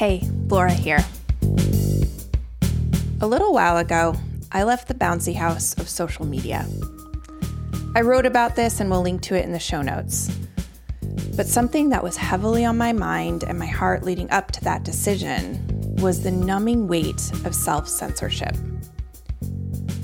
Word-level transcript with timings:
Hey, 0.00 0.26
Laura 0.48 0.72
here. 0.72 1.04
A 3.20 3.26
little 3.26 3.52
while 3.52 3.76
ago, 3.76 4.14
I 4.50 4.62
left 4.62 4.88
the 4.88 4.94
bouncy 4.94 5.34
house 5.34 5.74
of 5.78 5.90
social 5.90 6.24
media. 6.24 6.66
I 7.94 8.00
wrote 8.00 8.24
about 8.24 8.56
this 8.56 8.80
and 8.80 8.90
we'll 8.90 9.02
link 9.02 9.20
to 9.20 9.34
it 9.34 9.44
in 9.44 9.52
the 9.52 9.58
show 9.58 9.82
notes. 9.82 10.34
But 11.36 11.46
something 11.46 11.90
that 11.90 12.02
was 12.02 12.16
heavily 12.16 12.64
on 12.64 12.78
my 12.78 12.94
mind 12.94 13.44
and 13.44 13.58
my 13.58 13.66
heart 13.66 14.02
leading 14.02 14.30
up 14.30 14.50
to 14.52 14.64
that 14.64 14.84
decision 14.84 15.62
was 15.98 16.22
the 16.22 16.30
numbing 16.30 16.88
weight 16.88 17.30
of 17.44 17.54
self 17.54 17.86
censorship. 17.86 18.56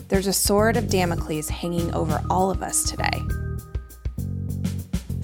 There's 0.08 0.26
a 0.26 0.32
sword 0.34 0.76
of 0.76 0.90
Damocles 0.90 1.48
hanging 1.48 1.94
over 1.94 2.22
all 2.28 2.50
of 2.50 2.62
us 2.62 2.84
today. 2.84 3.22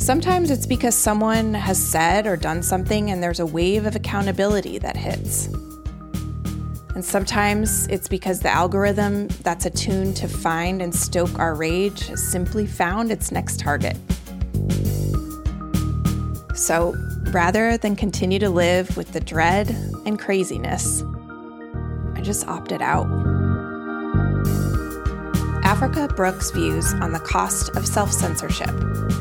Sometimes 0.03 0.51
it's 0.51 0.67
because 0.67 0.97
someone 0.97 1.55
has 1.55 1.81
said 1.81 2.27
or 2.27 2.37
done 2.37 2.61
something 2.61 3.13
and 3.13 3.23
there's 3.23 3.39
a 3.39 3.47
wave 3.47 3.87
of 3.87 3.95
accountability 3.95 4.77
that 4.79 4.97
hits. 4.97 5.47
And 6.97 7.05
sometimes 7.05 7.87
it's 7.87 8.09
because 8.09 8.41
the 8.41 8.51
algorithm 8.51 9.29
that's 9.45 9.65
attuned 9.65 10.17
to 10.17 10.27
find 10.27 10.83
and 10.83 10.93
stoke 10.93 11.39
our 11.39 11.55
rage 11.55 12.09
has 12.09 12.21
simply 12.21 12.67
found 12.67 13.13
its 13.13 13.31
next 13.31 13.61
target. 13.61 13.97
So 16.57 16.97
rather 17.31 17.77
than 17.79 17.95
continue 17.95 18.41
to 18.41 18.51
live 18.51 18.97
with 18.97 19.13
the 19.13 19.21
dread 19.21 19.71
and 20.05 20.19
craziness, 20.19 21.05
I 22.17 22.23
just 22.23 22.49
opted 22.49 22.83
out. 22.83 23.32
Africa 25.73 26.07
Brooke's 26.07 26.51
views 26.51 26.93
on 27.01 27.13
the 27.13 27.19
cost 27.19 27.71
of 27.71 27.87
self 27.87 28.13
censorship, 28.13 28.69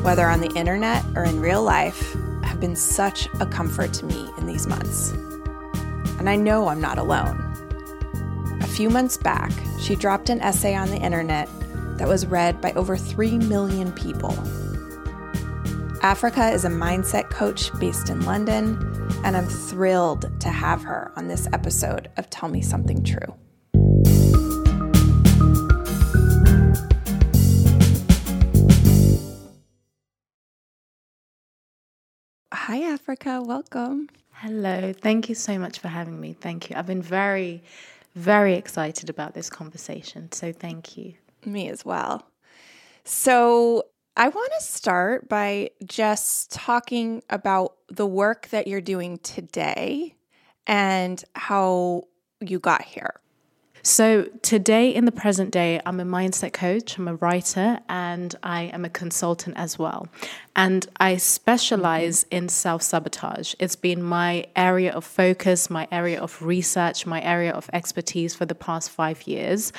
whether 0.02 0.28
on 0.28 0.42
the 0.42 0.52
internet 0.54 1.02
or 1.16 1.24
in 1.24 1.40
real 1.40 1.62
life, 1.62 2.12
have 2.44 2.60
been 2.60 2.76
such 2.76 3.26
a 3.40 3.46
comfort 3.46 3.94
to 3.94 4.04
me 4.04 4.28
in 4.36 4.44
these 4.44 4.66
months. 4.66 5.12
And 6.18 6.28
I 6.28 6.36
know 6.36 6.68
I'm 6.68 6.78
not 6.78 6.98
alone. 6.98 7.38
A 8.60 8.66
few 8.66 8.90
months 8.90 9.16
back, 9.16 9.50
she 9.80 9.96
dropped 9.96 10.28
an 10.28 10.42
essay 10.42 10.74
on 10.74 10.90
the 10.90 10.98
internet 10.98 11.48
that 11.96 12.06
was 12.06 12.26
read 12.26 12.60
by 12.60 12.72
over 12.72 12.98
3 12.98 13.38
million 13.38 13.90
people. 13.90 14.32
Africa 16.02 16.50
is 16.50 16.66
a 16.66 16.70
mindset 16.70 17.30
coach 17.30 17.72
based 17.80 18.10
in 18.10 18.26
London, 18.26 18.76
and 19.24 19.38
I'm 19.38 19.46
thrilled 19.46 20.30
to 20.40 20.50
have 20.50 20.82
her 20.82 21.12
on 21.16 21.28
this 21.28 21.48
episode 21.54 22.10
of 22.18 22.28
Tell 22.28 22.50
Me 22.50 22.60
Something 22.60 23.02
True. 23.02 23.41
Hi, 32.72 32.84
Africa. 32.84 33.42
Welcome. 33.42 34.08
Hello. 34.32 34.94
Thank 34.94 35.28
you 35.28 35.34
so 35.34 35.58
much 35.58 35.78
for 35.80 35.88
having 35.88 36.18
me. 36.18 36.32
Thank 36.32 36.70
you. 36.70 36.76
I've 36.76 36.86
been 36.86 37.02
very, 37.02 37.62
very 38.14 38.54
excited 38.54 39.10
about 39.10 39.34
this 39.34 39.50
conversation. 39.50 40.32
So 40.32 40.54
thank 40.54 40.96
you. 40.96 41.12
Me 41.44 41.68
as 41.68 41.84
well. 41.84 42.26
So, 43.04 43.82
I 44.16 44.28
want 44.28 44.52
to 44.58 44.64
start 44.64 45.28
by 45.28 45.68
just 45.84 46.50
talking 46.50 47.22
about 47.28 47.74
the 47.88 48.06
work 48.06 48.48
that 48.48 48.66
you're 48.66 48.80
doing 48.80 49.18
today 49.18 50.14
and 50.66 51.22
how 51.34 52.04
you 52.40 52.58
got 52.58 52.84
here. 52.84 53.20
So, 53.84 54.26
today 54.42 54.94
in 54.94 55.06
the 55.06 55.12
present 55.12 55.50
day, 55.50 55.80
I'm 55.84 55.98
a 55.98 56.04
mindset 56.04 56.52
coach, 56.52 56.96
I'm 56.98 57.08
a 57.08 57.16
writer, 57.16 57.80
and 57.88 58.32
I 58.40 58.62
am 58.72 58.84
a 58.84 58.88
consultant 58.88 59.56
as 59.56 59.76
well. 59.76 60.06
And 60.54 60.86
I 61.00 61.16
specialize 61.16 62.22
mm-hmm. 62.22 62.36
in 62.36 62.48
self 62.48 62.82
sabotage. 62.82 63.56
It's 63.58 63.74
been 63.74 64.00
my 64.00 64.46
area 64.54 64.92
of 64.92 65.04
focus, 65.04 65.68
my 65.68 65.88
area 65.90 66.20
of 66.20 66.40
research, 66.40 67.06
my 67.06 67.20
area 67.22 67.50
of 67.50 67.68
expertise 67.72 68.36
for 68.36 68.46
the 68.46 68.54
past 68.54 68.88
five 68.88 69.26
years. 69.26 69.72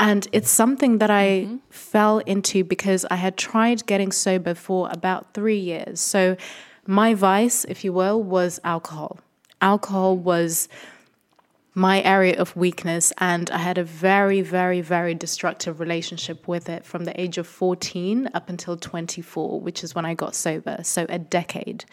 And 0.00 0.26
it's 0.32 0.50
something 0.50 0.98
that 0.98 1.10
I 1.10 1.26
mm-hmm. 1.46 1.56
fell 1.70 2.18
into 2.18 2.64
because 2.64 3.06
I 3.12 3.16
had 3.16 3.36
tried 3.36 3.86
getting 3.86 4.10
sober 4.10 4.54
for 4.54 4.88
about 4.90 5.34
three 5.34 5.60
years. 5.60 6.00
So, 6.00 6.36
my 6.84 7.14
vice, 7.14 7.64
if 7.66 7.84
you 7.84 7.92
will, 7.92 8.20
was 8.20 8.58
alcohol. 8.64 9.20
Alcohol 9.62 10.16
was 10.16 10.68
my 11.74 12.02
area 12.02 12.38
of 12.38 12.56
weakness 12.56 13.12
and 13.18 13.50
I 13.50 13.58
had 13.58 13.78
a 13.78 13.84
very 13.84 14.40
very 14.40 14.80
very 14.80 15.14
destructive 15.14 15.80
relationship 15.80 16.46
with 16.46 16.68
it 16.68 16.84
from 16.84 17.04
the 17.04 17.20
age 17.20 17.36
of 17.36 17.46
14 17.46 18.30
up 18.32 18.48
until 18.48 18.76
24 18.76 19.60
which 19.60 19.82
is 19.82 19.94
when 19.94 20.04
I 20.04 20.14
got 20.14 20.34
sober 20.34 20.78
so 20.82 21.04
a 21.08 21.18
decade 21.18 21.84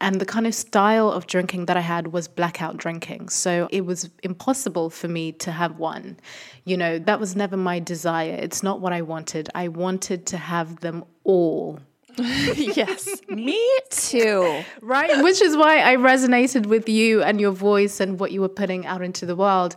and 0.00 0.18
the 0.18 0.24
kind 0.24 0.46
of 0.46 0.54
style 0.54 1.10
of 1.10 1.26
drinking 1.26 1.66
that 1.66 1.76
I 1.76 1.80
had 1.80 2.08
was 2.08 2.26
blackout 2.26 2.78
drinking. 2.78 3.28
So 3.28 3.68
it 3.70 3.84
was 3.84 4.08
impossible 4.22 4.88
for 4.88 5.08
me 5.08 5.32
to 5.32 5.52
have 5.52 5.78
one. 5.78 6.18
You 6.64 6.78
know, 6.78 6.98
that 7.00 7.20
was 7.20 7.36
never 7.36 7.56
my 7.56 7.80
desire. 7.80 8.32
It's 8.40 8.62
not 8.62 8.80
what 8.80 8.94
I 8.94 9.02
wanted. 9.02 9.50
I 9.54 9.68
wanted 9.68 10.24
to 10.28 10.38
have 10.38 10.80
them 10.80 11.04
all 11.24 11.80
yes, 12.56 13.20
me 13.28 13.60
too. 13.90 14.62
Right? 14.82 15.22
Which 15.22 15.40
is 15.40 15.56
why 15.56 15.80
I 15.80 15.96
resonated 15.96 16.66
with 16.66 16.88
you 16.88 17.22
and 17.22 17.40
your 17.40 17.52
voice 17.52 18.00
and 18.00 18.18
what 18.18 18.32
you 18.32 18.40
were 18.40 18.48
putting 18.48 18.86
out 18.86 19.02
into 19.02 19.26
the 19.26 19.36
world. 19.36 19.76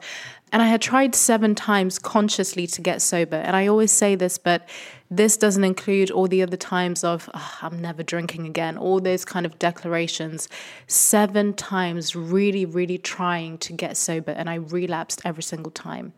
And 0.52 0.62
I 0.62 0.68
had 0.68 0.82
tried 0.82 1.16
seven 1.16 1.56
times 1.56 1.98
consciously 1.98 2.68
to 2.68 2.82
get 2.82 3.02
sober. 3.02 3.38
And 3.38 3.56
I 3.56 3.66
always 3.66 3.92
say 3.92 4.14
this, 4.14 4.38
but 4.38 4.70
this 5.10 5.36
doesn't 5.36 5.64
include 5.64 6.12
all 6.12 6.28
the 6.28 6.44
other 6.44 6.58
times 6.58 7.04
of, 7.04 7.28
oh, 7.34 7.58
I'm 7.64 7.82
never 7.82 8.04
drinking 8.04 8.46
again, 8.46 8.78
all 8.78 9.00
those 9.00 9.26
kind 9.26 9.48
of 9.48 9.58
declarations. 9.58 10.48
Seven 10.86 11.54
times 11.54 12.16
really, 12.16 12.66
really 12.66 13.00
trying 13.00 13.58
to 13.60 13.74
get 13.74 13.98
sober. 13.98 14.32
And 14.32 14.48
I 14.48 14.56
relapsed 14.56 15.22
every 15.26 15.44
single 15.44 15.72
time. 15.72 16.14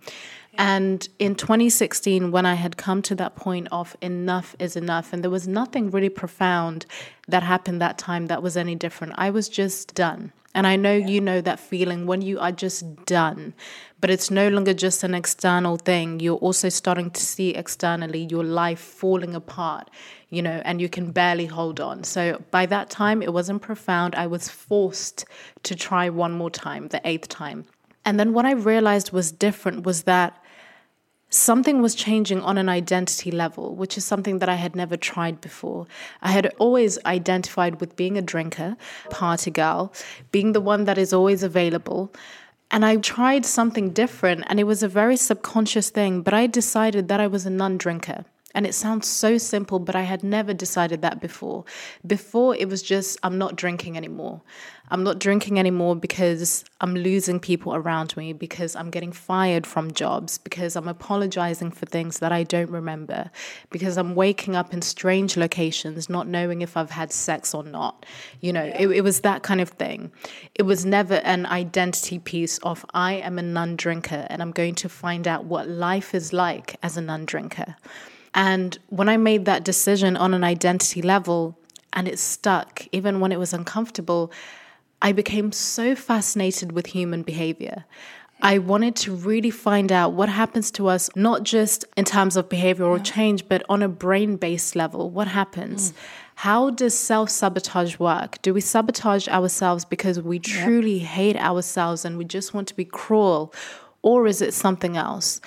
And 0.58 1.08
in 1.20 1.36
2016, 1.36 2.32
when 2.32 2.46
I 2.46 2.56
had 2.56 2.78
come 2.78 3.02
to 3.04 3.16
that 3.16 3.36
point 3.36 3.68
of 3.72 3.96
enough 4.02 4.56
is 4.60 4.76
enough, 4.76 5.14
and 5.14 5.24
there 5.24 5.32
was 5.32 5.48
nothing 5.48 5.92
really 5.92 6.10
profound 6.10 6.86
that 7.28 7.44
happened 7.44 7.82
that 7.82 7.98
time 7.98 8.28
that 8.28 8.44
was 8.44 8.56
any 8.56 8.76
different, 8.76 9.14
I 9.18 9.30
was 9.30 9.50
just 9.50 9.96
done. 9.96 10.32
And 10.54 10.66
I 10.66 10.78
know 10.78 10.96
yeah. 10.96 11.08
you 11.08 11.22
know 11.22 11.42
that 11.42 11.60
feeling 11.60 12.06
when 12.08 12.22
you 12.22 12.40
are 12.40 12.52
just 12.52 13.06
done, 13.06 13.54
but 14.00 14.10
it's 14.10 14.32
no 14.32 14.48
longer 14.48 14.74
just 14.74 15.04
an 15.04 15.14
external 15.14 15.76
thing. 15.76 16.22
You're 16.22 16.38
also 16.38 16.70
starting 16.70 17.12
to 17.12 17.22
see 17.22 17.50
externally 17.50 18.28
your 18.32 18.46
life 18.46 18.80
falling 18.80 19.36
apart, 19.36 19.90
you 20.30 20.42
know, 20.42 20.62
and 20.64 20.80
you 20.80 20.88
can 20.88 21.12
barely 21.12 21.46
hold 21.46 21.82
on. 21.82 22.06
So 22.06 22.42
by 22.52 22.66
that 22.68 22.90
time, 22.90 23.22
it 23.22 23.34
wasn't 23.34 23.62
profound. 23.62 24.16
I 24.16 24.28
was 24.28 24.48
forced 24.48 25.26
to 25.64 25.76
try 25.76 26.10
one 26.10 26.32
more 26.32 26.50
time, 26.50 26.88
the 26.88 27.02
eighth 27.04 27.28
time. 27.28 27.66
And 28.06 28.18
then 28.18 28.32
what 28.32 28.46
I 28.46 28.52
realized 28.52 29.12
was 29.12 29.34
different 29.34 29.86
was 29.86 30.04
that 30.04 30.42
something 31.36 31.82
was 31.82 31.96
changing 31.96 32.42
on 32.42 32.58
an 32.58 32.70
identity 32.70 33.32
level, 33.32 33.76
which 33.76 33.98
is 33.98 34.06
something 34.06 34.40
that 34.40 34.50
I 34.50 34.56
had 34.56 34.76
never 34.76 34.98
tried 34.98 35.42
before. 35.42 35.88
I 36.22 36.32
had 36.32 36.54
always 36.58 36.98
identified 37.06 37.80
with 37.80 37.96
being 37.96 38.18
a 38.18 38.22
drinker, 38.22 38.78
party 39.10 39.52
girl, 39.52 39.94
being 40.32 40.54
the 40.54 40.62
one 40.62 40.86
that 40.86 40.98
is 40.98 41.14
always 41.14 41.44
available. 41.44 42.14
And 42.72 42.86
I 42.86 42.98
tried 42.98 43.46
something 43.46 43.92
different, 43.92 44.44
and 44.48 44.60
it 44.60 44.64
was 44.64 44.82
a 44.82 44.88
very 44.88 45.18
subconscious 45.18 45.90
thing, 45.90 46.22
but 46.22 46.34
I 46.34 46.48
decided 46.48 47.08
that 47.10 47.20
I 47.20 47.28
was 47.28 47.46
a 47.46 47.50
non 47.50 47.78
drinker. 47.78 48.26
And 48.56 48.66
it 48.66 48.74
sounds 48.74 49.06
so 49.06 49.38
simple, 49.38 49.80
but 49.80 49.98
I 49.98 50.04
had 50.04 50.24
never 50.24 50.54
decided 50.54 51.02
that 51.02 51.20
before. 51.20 51.66
Before, 52.08 52.56
it 52.56 52.70
was 52.70 52.82
just, 52.82 53.20
I'm 53.22 53.38
not 53.38 53.58
drinking 53.58 53.98
anymore. 53.98 54.42
I'm 54.90 55.04
not 55.04 55.20
drinking 55.20 55.60
anymore 55.60 55.96
because 55.96 56.64
I'm 56.80 56.94
losing 56.94 57.40
people 57.40 57.76
around 57.76 58.16
me, 58.16 58.32
because 58.32 58.76
I'm 58.76 58.92
getting 58.92 59.12
fired 59.12 59.68
from 59.68 59.92
jobs, 59.92 60.38
because 60.38 60.78
I'm 60.78 60.88
apologizing 60.88 61.72
for 61.72 61.86
things 61.86 62.20
that 62.20 62.32
I 62.32 62.44
don't 62.44 62.70
remember, 62.70 63.30
because 63.72 63.98
I'm 63.98 64.16
waking 64.16 64.56
up 64.56 64.74
in 64.74 64.82
strange 64.82 65.36
locations, 65.36 66.08
not 66.08 66.28
knowing 66.28 66.62
if 66.62 66.78
I've 66.78 66.92
had 66.92 67.12
sex 67.12 67.54
or 67.54 67.64
not. 67.64 68.06
You 68.40 68.54
know, 68.54 68.64
yeah. 68.64 68.84
it, 68.84 68.88
it 68.92 69.02
was 69.02 69.22
that 69.22 69.44
kind 69.44 69.60
of 69.60 69.70
thing. 69.70 70.14
It 70.54 70.64
was 70.64 70.86
never 70.86 71.16
an 71.16 71.46
identity 71.46 72.20
piece 72.20 72.58
of 72.60 72.86
I 72.94 73.14
am 73.14 73.38
a 73.38 73.44
non 73.44 73.76
drinker 73.76 74.28
and 74.30 74.42
I'm 74.42 74.52
going 74.52 74.76
to 74.76 74.88
find 74.88 75.28
out 75.28 75.44
what 75.44 75.68
life 75.68 76.16
is 76.16 76.32
like 76.32 76.78
as 76.82 76.96
a 76.96 77.02
non 77.02 77.26
drinker. 77.26 77.76
And 78.36 78.78
when 78.90 79.08
I 79.08 79.16
made 79.16 79.46
that 79.46 79.64
decision 79.64 80.18
on 80.18 80.34
an 80.34 80.44
identity 80.44 81.02
level 81.02 81.58
and 81.94 82.08
it 82.08 82.20
stuck, 82.20 82.86
even 82.92 83.22
when 83.22 83.32
it 83.32 83.40
was 83.40 83.54
uncomfortable, 83.54 84.32
I 85.02 85.14
became 85.14 85.54
so 85.54 85.96
fascinated 85.96 86.74
with 86.74 86.88
human 86.88 87.24
behavior. 87.24 87.86
I 88.42 88.58
wanted 88.58 88.98
to 88.98 89.16
really 89.16 89.50
find 89.50 89.92
out 89.92 90.12
what 90.12 90.28
happens 90.28 90.70
to 90.72 90.88
us, 90.88 91.10
not 91.16 91.44
just 91.44 91.86
in 91.96 92.04
terms 92.04 92.36
of 92.36 92.50
behavioral 92.50 93.02
change, 93.04 93.48
but 93.48 93.64
on 93.70 93.82
a 93.82 93.88
brain 93.88 94.36
based 94.36 94.76
level. 94.76 95.10
What 95.10 95.30
happens? 95.30 95.92
Mm. 95.92 95.96
How 96.36 96.70
does 96.70 96.94
self 96.94 97.30
sabotage 97.30 97.98
work? 97.98 98.42
Do 98.42 98.54
we 98.54 98.60
sabotage 98.60 99.30
ourselves 99.30 99.86
because 99.86 100.22
we 100.22 100.40
truly 100.40 101.00
yep. 101.00 101.08
hate 101.08 101.38
ourselves 101.38 102.04
and 102.04 102.18
we 102.18 102.26
just 102.26 102.54
want 102.54 102.68
to 102.68 102.76
be 102.76 102.84
cruel? 102.84 103.54
Or 104.02 104.28
is 104.28 104.42
it 104.42 104.54
something 104.54 104.98
else? 104.98 105.40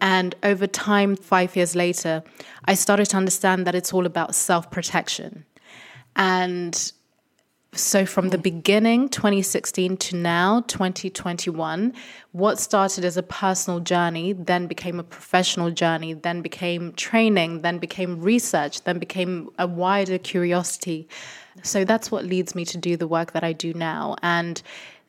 And 0.00 0.34
over 0.42 0.66
time, 0.66 1.16
five 1.16 1.56
years 1.56 1.74
later, 1.74 2.22
I 2.64 2.74
started 2.74 3.06
to 3.06 3.16
understand 3.16 3.66
that 3.66 3.74
it's 3.74 3.92
all 3.92 4.06
about 4.06 4.34
self 4.34 4.70
protection. 4.70 5.44
And 6.14 6.92
So, 7.76 8.06
from 8.06 8.30
the 8.30 8.38
beginning, 8.38 9.10
2016 9.10 9.98
to 9.98 10.16
now, 10.16 10.62
2021, 10.62 11.92
what 12.32 12.58
started 12.58 13.04
as 13.04 13.18
a 13.18 13.22
personal 13.22 13.80
journey 13.80 14.32
then 14.32 14.66
became 14.66 14.98
a 14.98 15.04
professional 15.04 15.70
journey, 15.70 16.14
then 16.14 16.40
became 16.40 16.94
training, 16.94 17.60
then 17.60 17.78
became 17.78 18.22
research, 18.22 18.82
then 18.84 18.98
became 18.98 19.50
a 19.58 19.66
wider 19.66 20.16
curiosity. 20.16 21.06
So, 21.62 21.84
that's 21.84 22.10
what 22.10 22.24
leads 22.24 22.54
me 22.54 22.64
to 22.64 22.78
do 22.78 22.96
the 22.96 23.06
work 23.06 23.32
that 23.32 23.44
I 23.44 23.52
do 23.52 23.74
now. 23.74 24.16
And 24.22 24.62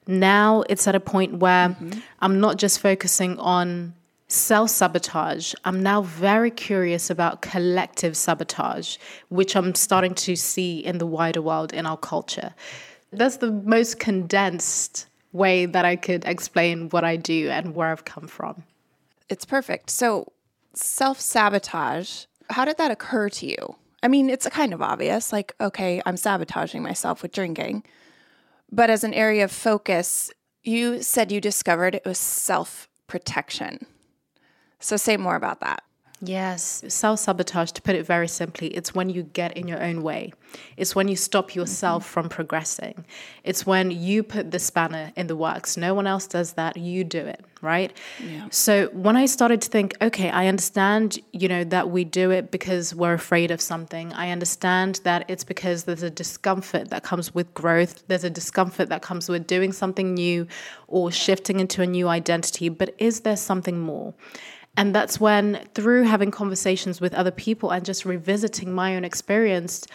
now 0.06 0.64
it's 0.70 0.88
at 0.88 0.96
a 0.96 1.00
point 1.00 1.36
where 1.36 1.70
mm-hmm. 1.70 2.00
I'm 2.20 2.42
not 2.42 2.58
just 2.58 2.80
focusing 2.80 3.40
on 3.40 3.94
self 4.28 4.70
sabotage, 4.70 5.54
I'm 5.66 5.82
now 5.82 6.02
very 6.02 6.52
curious 6.52 7.10
about 7.10 7.42
collective 7.42 8.18
sabotage, 8.18 8.98
which 9.30 9.56
I'm 9.56 9.74
starting 9.76 10.16
to 10.16 10.36
see 10.36 10.80
in 10.80 10.98
the 10.98 11.06
wider 11.06 11.42
world 11.42 11.74
in 11.74 11.86
our 11.86 11.98
culture. 11.98 12.54
That's 13.12 13.38
the 13.38 13.52
most 13.52 14.00
condensed 14.00 15.08
way 15.32 15.66
that 15.66 15.86
I 15.86 15.96
could 15.96 16.26
explain 16.26 16.90
what 16.90 17.04
I 17.04 17.16
do 17.16 17.50
and 17.50 17.76
where 17.76 17.90
I've 17.90 18.06
come 18.06 18.28
from. 18.28 18.64
It's 19.30 19.46
perfect. 19.46 19.90
So, 19.90 20.32
self 20.74 21.20
sabotage, 21.20 22.26
how 22.50 22.66
did 22.66 22.78
that 22.78 22.92
occur 22.92 23.30
to 23.30 23.46
you? 23.46 23.76
I 24.04 24.08
mean, 24.08 24.30
it's 24.30 24.48
kind 24.50 24.74
of 24.74 24.82
obvious 24.82 25.34
like, 25.34 25.56
okay, 25.60 26.02
I'm 26.06 26.18
sabotaging 26.18 26.84
myself 26.84 27.22
with 27.22 27.32
drinking. 27.32 27.84
But 28.72 28.90
as 28.90 29.04
an 29.04 29.14
area 29.14 29.46
of 29.46 29.52
focus, 29.52 30.32
you 30.64 31.02
said 31.02 31.32
you 31.32 31.40
discovered 31.40 31.96
it 31.96 32.06
was 32.06 32.18
self 32.18 32.90
protection. 33.08 33.86
So 34.80 34.98
say 34.98 35.18
more 35.18 35.36
about 35.36 35.60
that. 35.62 35.84
Yes, 36.20 36.84
self 36.88 37.20
sabotage, 37.20 37.72
to 37.74 37.82
put 37.82 37.96
it 37.96 38.04
very 38.04 38.28
simply, 38.28 38.70
it's 38.70 38.96
when 38.96 39.08
you 39.10 39.22
get 39.22 39.56
in 39.56 39.68
your 39.68 39.84
own 39.84 40.02
way. 40.02 40.34
It's 40.76 40.96
when 40.96 41.08
you 41.08 41.16
stop 41.16 41.54
yourself 41.54 42.04
mm-hmm. 42.04 42.12
from 42.12 42.30
progressing. 42.30 43.06
It's 43.44 43.68
when 43.68 43.92
you 43.92 44.24
put 44.24 44.50
the 44.50 44.58
spanner 44.58 45.12
in 45.16 45.28
the 45.28 45.36
works. 45.36 45.78
No 45.78 45.94
one 45.94 46.08
else 46.08 46.26
does 46.26 46.54
that, 46.54 46.76
you 46.76 47.04
do 47.04 47.20
it, 47.20 47.46
right? 47.62 47.96
Yeah. 48.20 48.48
So 48.50 48.88
when 48.94 49.16
I 49.16 49.28
started 49.28 49.62
to 49.62 49.70
think, 49.70 49.96
okay, 50.02 50.32
I 50.32 50.48
understand, 50.48 51.20
you 51.34 51.48
know, 51.48 51.64
that 51.66 51.92
we 51.92 52.04
do 52.04 52.32
it 52.32 52.50
because 52.50 52.96
we're 52.96 53.14
afraid 53.14 53.52
of 53.52 53.62
something. 53.62 54.12
I 54.14 54.32
understand 54.32 55.02
that 55.04 55.24
it's 55.28 55.44
because 55.44 55.84
there's 55.84 56.04
a 56.04 56.10
discomfort 56.10 56.90
that 56.90 57.04
comes 57.04 57.36
with 57.36 57.54
growth, 57.54 58.08
there's 58.08 58.24
a 58.24 58.30
discomfort 58.32 58.90
that 58.90 59.04
comes 59.04 59.30
with 59.30 59.46
doing 59.46 59.72
something 59.72 60.16
new 60.16 60.48
or 60.88 61.12
shifting 61.12 61.60
into 61.60 61.84
a 61.84 61.86
new 61.86 62.08
identity. 62.08 62.70
But 62.70 62.96
is 62.98 63.20
there 63.20 63.38
something 63.38 63.78
more? 63.80 64.16
And 64.78 64.94
that's 64.94 65.20
when, 65.20 65.68
through 65.74 66.04
having 66.04 66.30
conversations 66.30 67.02
with 67.02 67.14
other 67.16 67.32
people 67.32 67.72
and 67.72 67.84
just 67.84 68.06
revisiting 68.06 68.74
my 68.74 68.96
own 68.96 69.04
experience, 69.04 69.88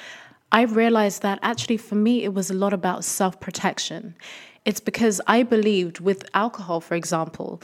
I 0.51 0.63
realized 0.63 1.23
that 1.23 1.39
actually 1.41 1.77
for 1.77 1.95
me, 1.95 2.25
it 2.25 2.35
was 2.35 2.51
a 2.51 2.55
lot 2.55 2.73
about 2.73 3.05
self 3.05 3.41
protection. 3.41 4.17
It's 4.65 4.81
because 4.81 5.21
I 5.27 5.45
believed 5.45 6.01
with 6.01 6.29
alcohol, 6.35 6.81
for 6.81 6.97
example, 6.97 7.63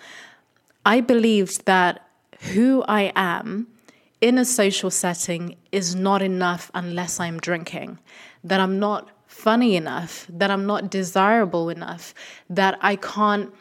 I 0.86 1.00
believed 1.00 1.66
that 1.66 2.08
who 2.52 2.84
I 2.88 3.12
am 3.16 3.66
in 4.20 4.38
a 4.38 4.44
social 4.44 4.90
setting 4.90 5.56
is 5.72 5.94
not 5.94 6.22
enough 6.22 6.70
unless 6.72 7.20
I'm 7.20 7.38
drinking, 7.38 7.98
that 8.44 8.60
I'm 8.60 8.78
not 8.78 9.10
funny 9.26 9.76
enough, 9.76 10.26
that 10.28 10.50
I'm 10.50 10.66
not 10.66 10.90
desirable 10.90 11.68
enough, 11.68 12.14
that 12.48 12.78
I 12.80 12.96
can't 12.96 13.52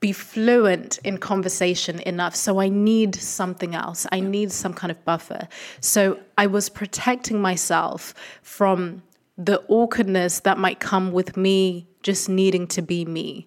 be 0.00 0.12
fluent 0.12 0.98
in 1.04 1.18
conversation 1.18 2.00
enough. 2.00 2.34
So 2.34 2.58
I 2.58 2.70
need 2.70 3.14
something 3.14 3.74
else. 3.74 4.06
I 4.10 4.20
need 4.20 4.50
some 4.50 4.72
kind 4.72 4.90
of 4.90 5.04
buffer. 5.04 5.46
So 5.80 6.18
I 6.38 6.46
was 6.46 6.70
protecting 6.70 7.40
myself 7.40 8.14
from 8.42 9.02
the 9.36 9.62
awkwardness 9.68 10.40
that 10.40 10.58
might 10.58 10.80
come 10.80 11.12
with 11.12 11.36
me 11.36 11.86
just 12.02 12.28
needing 12.28 12.66
to 12.68 12.82
be 12.82 13.04
me. 13.04 13.46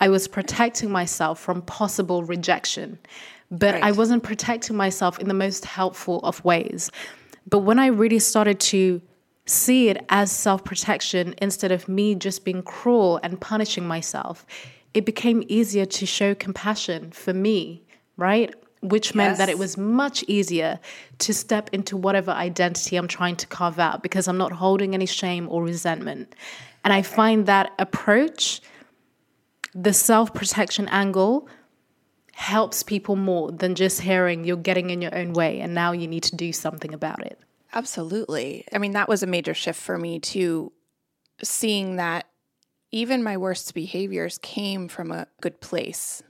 I 0.00 0.08
was 0.08 0.28
protecting 0.28 0.90
myself 0.90 1.40
from 1.40 1.62
possible 1.62 2.22
rejection, 2.24 2.98
but 3.50 3.74
right. 3.74 3.84
I 3.84 3.92
wasn't 3.92 4.22
protecting 4.22 4.76
myself 4.76 5.18
in 5.18 5.28
the 5.28 5.34
most 5.34 5.64
helpful 5.64 6.20
of 6.20 6.44
ways. 6.44 6.90
But 7.48 7.60
when 7.60 7.78
I 7.78 7.86
really 7.86 8.18
started 8.18 8.60
to 8.60 9.00
see 9.46 9.88
it 9.88 10.04
as 10.08 10.32
self 10.32 10.64
protection 10.64 11.34
instead 11.38 11.72
of 11.72 11.88
me 11.88 12.14
just 12.14 12.44
being 12.44 12.62
cruel 12.62 13.20
and 13.22 13.40
punishing 13.40 13.86
myself, 13.86 14.46
it 14.94 15.04
became 15.04 15.42
easier 15.48 15.84
to 15.84 16.06
show 16.06 16.34
compassion 16.34 17.10
for 17.10 17.34
me, 17.34 17.82
right? 18.16 18.54
Which 18.80 19.14
meant 19.14 19.32
yes. 19.32 19.38
that 19.38 19.48
it 19.48 19.58
was 19.58 19.76
much 19.76 20.22
easier 20.28 20.78
to 21.18 21.34
step 21.34 21.68
into 21.72 21.96
whatever 21.96 22.30
identity 22.30 22.96
I'm 22.96 23.08
trying 23.08 23.36
to 23.36 23.46
carve 23.46 23.78
out 23.78 24.02
because 24.02 24.28
I'm 24.28 24.38
not 24.38 24.52
holding 24.52 24.94
any 24.94 25.06
shame 25.06 25.48
or 25.50 25.64
resentment. 25.64 26.34
And 26.84 26.92
I 26.92 27.02
find 27.02 27.46
that 27.46 27.72
approach, 27.78 28.60
the 29.74 29.92
self 29.92 30.32
protection 30.32 30.86
angle, 30.88 31.48
helps 32.32 32.82
people 32.82 33.16
more 33.16 33.50
than 33.50 33.74
just 33.74 34.00
hearing 34.00 34.44
you're 34.44 34.56
getting 34.56 34.90
in 34.90 35.00
your 35.00 35.14
own 35.14 35.32
way 35.32 35.60
and 35.60 35.74
now 35.74 35.92
you 35.92 36.06
need 36.06 36.24
to 36.24 36.36
do 36.36 36.52
something 36.52 36.92
about 36.92 37.24
it. 37.24 37.38
Absolutely. 37.72 38.64
I 38.72 38.78
mean, 38.78 38.92
that 38.92 39.08
was 39.08 39.22
a 39.22 39.26
major 39.26 39.54
shift 39.54 39.80
for 39.80 39.98
me 39.98 40.20
too, 40.20 40.72
seeing 41.42 41.96
that 41.96 42.26
even 42.94 43.24
my 43.24 43.36
worst 43.36 43.74
behaviors 43.74 44.38
came 44.38 44.86
from 44.86 45.10
a 45.10 45.26
good 45.40 45.60
place, 45.60 46.22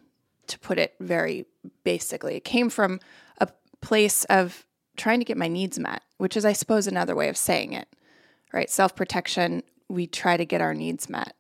to 0.47 0.59
put 0.59 0.79
it 0.79 0.95
very 0.99 1.45
basically. 1.85 2.37
It 2.37 2.45
came 2.45 2.71
from 2.71 3.01
a 3.39 3.49
place 3.83 4.25
of 4.25 4.65
trying 4.97 5.19
to 5.19 5.27
get 5.27 5.37
my 5.37 5.47
needs 5.47 5.79
met, 5.79 6.03
which 6.17 6.39
is, 6.39 6.47
I 6.47 6.55
suppose, 6.55 6.87
another 6.87 7.15
way 7.15 7.29
of 7.29 7.37
saying 7.37 7.75
it, 7.75 7.87
right? 8.51 8.71
Self 8.71 8.97
protection, 8.97 9.63
we 9.89 10.07
try 10.07 10.39
to 10.39 10.47
get 10.47 10.63
our 10.63 10.73
needs 10.73 11.11
met. 11.11 11.37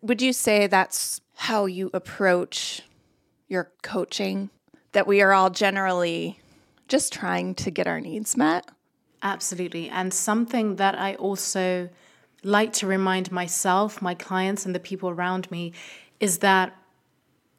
Would 0.00 0.22
you 0.22 0.32
say 0.32 0.66
that's 0.66 1.20
how 1.34 1.66
you 1.66 1.90
approach 1.92 2.80
your 3.46 3.70
coaching? 3.82 4.48
That 4.92 5.06
we 5.06 5.20
are 5.20 5.34
all 5.34 5.50
generally 5.50 6.40
just 6.88 7.12
trying 7.12 7.54
to 7.56 7.70
get 7.70 7.86
our 7.86 8.00
needs 8.00 8.38
met? 8.38 8.70
Absolutely. 9.22 9.90
And 9.90 10.14
something 10.14 10.76
that 10.76 10.98
I 10.98 11.14
also 11.16 11.90
like 12.42 12.72
to 12.74 12.86
remind 12.86 13.30
myself, 13.30 14.00
my 14.00 14.14
clients, 14.14 14.66
and 14.66 14.74
the 14.74 14.80
people 14.80 15.10
around 15.10 15.50
me 15.50 15.72
is 16.18 16.38
that 16.38 16.76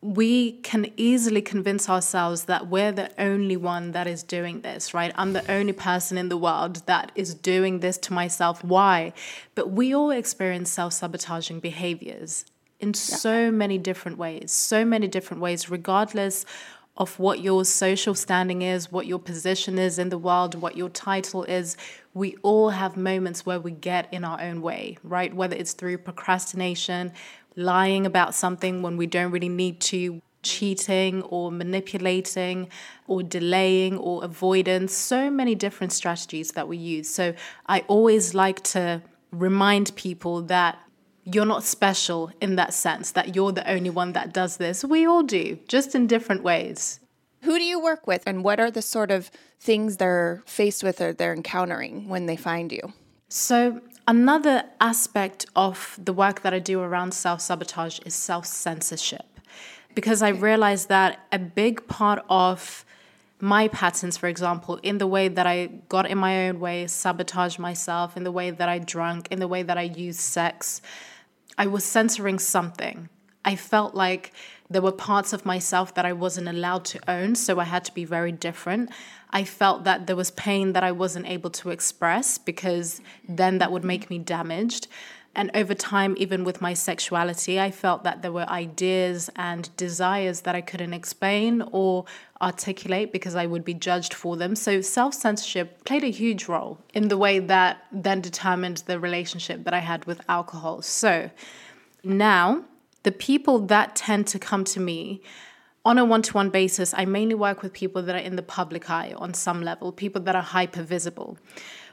we 0.02 0.54
can 0.64 0.92
easily 0.98 1.42
convince 1.44 1.88
ourselves 1.88 2.46
that 2.46 2.68
we're 2.68 2.92
the 2.92 3.12
only 3.22 3.56
one 3.56 3.92
that 3.92 4.08
is 4.08 4.24
doing 4.24 4.62
this, 4.62 4.96
right? 4.96 5.12
I'm 5.16 5.34
the 5.34 5.50
only 5.52 5.74
person 5.74 6.18
in 6.18 6.30
the 6.30 6.38
world 6.38 6.78
that 6.88 7.12
is 7.14 7.36
doing 7.36 7.82
this 7.82 8.00
to 8.00 8.14
myself. 8.14 8.64
Why? 8.64 9.14
But 9.54 9.70
we 9.70 9.94
all 9.94 10.10
experience 10.10 10.72
self 10.72 10.94
sabotaging 10.94 11.60
behaviors 11.60 12.46
in 12.80 12.90
yeah. 12.90 12.94
so 12.94 13.52
many 13.52 13.78
different 13.78 14.18
ways, 14.18 14.52
so 14.52 14.84
many 14.84 15.08
different 15.08 15.42
ways, 15.42 15.70
regardless 15.70 16.46
of 17.02 17.18
what 17.18 17.40
your 17.40 17.66
social 17.66 18.14
standing 18.14 18.62
is, 18.62 18.92
what 18.92 19.08
your 19.08 19.18
position 19.18 19.80
is 19.80 19.98
in 19.98 20.10
the 20.10 20.20
world, 20.20 20.54
what 20.54 20.78
your 20.78 20.90
title 20.90 21.44
is. 21.46 21.76
We 22.14 22.36
all 22.44 22.70
have 22.70 22.96
moments 22.96 23.44
where 23.44 23.60
we 23.60 23.72
get 23.72 24.08
in 24.14 24.24
our 24.24 24.40
own 24.40 24.62
way, 24.62 25.00
right? 25.04 25.34
Whether 25.34 25.56
it's 25.56 25.74
through 25.74 25.98
procrastination, 25.98 27.12
lying 27.56 28.06
about 28.06 28.36
something 28.36 28.84
when 28.84 28.98
we 28.98 29.08
don't 29.08 29.32
really 29.32 29.50
need 29.50 29.80
to, 29.92 30.22
cheating 30.44 31.24
or 31.24 31.52
manipulating 31.52 32.68
or 33.08 33.24
delaying 33.24 33.98
or 33.98 34.24
avoidance, 34.24 34.94
so 34.94 35.32
many 35.32 35.56
different 35.56 35.94
strategies 35.94 36.52
that 36.52 36.68
we 36.68 36.78
use. 36.78 37.10
So 37.10 37.34
I 37.68 37.80
always 37.88 38.36
like 38.36 38.62
to 38.76 39.02
remind 39.32 39.96
people 39.96 40.44
that 40.44 40.78
you're 41.24 41.46
not 41.46 41.64
special 41.64 42.32
in 42.42 42.56
that 42.56 42.74
sense, 42.74 43.12
that 43.12 43.36
you're 43.36 43.52
the 43.52 43.70
only 43.70 43.90
one 43.90 44.14
that 44.14 44.34
does 44.34 44.58
this. 44.58 44.84
We 44.84 45.06
all 45.06 45.24
do, 45.24 45.60
just 45.68 45.94
in 45.96 46.08
different 46.08 46.44
ways. 46.44 47.00
Who 47.44 47.58
do 47.58 47.64
you 47.64 47.80
work 47.82 48.08
with, 48.08 48.24
and 48.26 48.44
what 48.44 48.60
are 48.60 48.72
the 48.72 48.82
sort 48.82 49.12
of 49.12 49.32
things 49.60 49.98
they're 49.98 50.44
faced 50.46 50.84
with 50.84 51.02
or 51.02 51.14
they're 51.14 51.34
encountering 51.34 52.08
when 52.08 52.26
they 52.26 52.36
find 52.36 52.72
you? 52.72 52.94
So, 53.30 53.82
another 54.08 54.66
aspect 54.80 55.46
of 55.56 56.00
the 56.04 56.14
work 56.14 56.42
that 56.42 56.54
I 56.54 56.60
do 56.60 56.82
around 56.82 57.14
self 57.14 57.42
sabotage 57.42 58.00
is 58.06 58.14
self 58.14 58.46
censorship. 58.46 59.26
Because 59.96 60.22
I 60.22 60.30
realized 60.30 60.88
that 60.90 61.20
a 61.32 61.40
big 61.40 61.88
part 61.88 62.24
of 62.30 62.86
my 63.42 63.68
patterns, 63.70 64.18
for 64.18 64.28
example, 64.28 64.78
in 64.84 65.00
the 65.00 65.08
way 65.08 65.28
that 65.28 65.48
I 65.48 65.68
got 65.90 66.10
in 66.10 66.18
my 66.18 66.48
own 66.48 66.60
way, 66.60 66.86
sabotage 66.88 67.58
myself, 67.58 68.16
in 68.16 68.24
the 68.24 68.32
way 68.32 68.52
that 68.52 68.70
I 68.70 68.78
drank, 68.78 69.28
in 69.32 69.40
the 69.40 69.48
way 69.48 69.64
that 69.64 69.78
I 69.78 69.84
used 69.84 70.20
sex, 70.20 70.82
I 71.58 71.68
was 71.68 71.84
censoring 71.84 72.40
something. 72.40 73.10
I 73.44 73.56
felt 73.56 73.96
like 73.96 74.32
there 74.70 74.82
were 74.82 74.92
parts 74.92 75.34
of 75.34 75.46
myself 75.46 75.94
that 75.96 76.06
I 76.06 76.14
wasn't 76.14 76.48
allowed 76.48 76.86
to 76.86 77.00
own, 77.10 77.36
so 77.36 77.60
I 77.60 77.66
had 77.66 77.84
to 77.86 77.94
be 77.94 78.06
very 78.06 78.32
different. 78.32 78.90
I 79.32 79.44
felt 79.44 79.84
that 79.84 80.08
there 80.08 80.16
was 80.16 80.32
pain 80.32 80.74
that 80.74 80.84
I 80.84 80.92
wasn't 80.92 81.28
able 81.28 81.50
to 81.52 81.70
express 81.70 82.38
because 82.38 83.02
then 83.28 83.58
that 83.58 83.72
would 83.72 83.84
make 83.84 84.10
me 84.10 84.20
damaged. 84.20 84.88
And 85.34 85.50
over 85.54 85.74
time, 85.74 86.16
even 86.18 86.44
with 86.44 86.60
my 86.62 86.74
sexuality, 86.74 87.60
I 87.60 87.72
felt 87.72 88.04
that 88.04 88.22
there 88.22 88.34
were 88.34 88.50
ideas 88.50 89.30
and 89.36 89.76
desires 89.78 90.42
that 90.42 90.56
I 90.56 90.62
couldn't 90.62 90.94
explain 90.94 91.64
or 91.72 92.06
articulate 92.42 93.14
because 93.14 93.36
I 93.36 93.46
would 93.46 93.64
be 93.64 93.74
judged 93.74 94.14
for 94.14 94.36
them. 94.36 94.56
So 94.56 94.82
self 94.82 95.14
censorship 95.14 95.86
played 95.86 96.04
a 96.04 96.12
huge 96.12 96.48
role 96.48 96.80
in 96.94 97.08
the 97.08 97.18
way 97.18 97.40
that 97.40 97.86
then 97.92 98.20
determined 98.20 98.78
the 98.88 99.00
relationship 99.00 99.64
that 99.64 99.74
I 99.74 99.80
had 99.80 100.04
with 100.06 100.22
alcohol. 100.28 100.82
So 100.82 101.30
now, 102.04 102.66
the 103.04 103.12
people 103.12 103.60
that 103.68 103.96
tend 103.96 104.28
to 104.28 104.40
come 104.40 104.64
to 104.66 104.80
me 104.80 105.22
on 105.86 105.98
a 105.98 106.06
one 106.06 106.22
to 106.24 106.34
one 106.34 106.50
basis, 106.50 106.94
I 106.96 107.06
mainly 107.06 107.36
work 107.36 107.62
with 107.62 107.74
people 107.74 108.02
that 108.04 108.16
are 108.16 108.20
in 108.20 108.36
the 108.36 108.44
public 108.44 108.90
eye 108.90 109.14
on 109.16 109.34
some 109.34 109.64
level, 109.64 109.92
people 109.92 110.22
that 110.24 110.36
are 110.36 110.42
hyper 110.42 110.84
visible, 110.84 111.38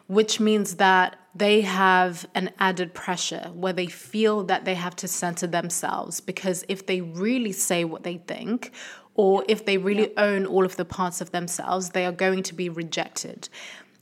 which 0.09 0.41
means 0.41 0.77
that 0.77 1.17
they 1.35 1.61
have 1.61 2.27
an 2.35 2.51
added 2.59 2.95
pressure 2.95 3.51
where 3.55 3.73
they 3.73 3.87
feel 3.87 4.43
that 4.45 4.65
they 4.65 4.75
have 4.75 4.97
to 4.97 5.07
censor 5.07 5.47
themselves 5.47 6.21
because 6.21 6.65
if 6.69 6.87
they 6.87 7.01
really 7.01 7.53
say 7.53 7.85
what 7.85 8.03
they 8.03 8.17
think, 8.17 8.73
or 9.15 9.45
if 9.49 9.65
they 9.65 9.77
really 9.77 10.17
own 10.17 10.47
all 10.47 10.65
of 10.65 10.77
the 10.77 10.85
parts 10.85 11.21
of 11.21 11.33
themselves, 11.33 11.91
they 11.91 12.07
are 12.07 12.13
going 12.13 12.43
to 12.43 12.55
be 12.55 12.69
rejected. 12.69 13.49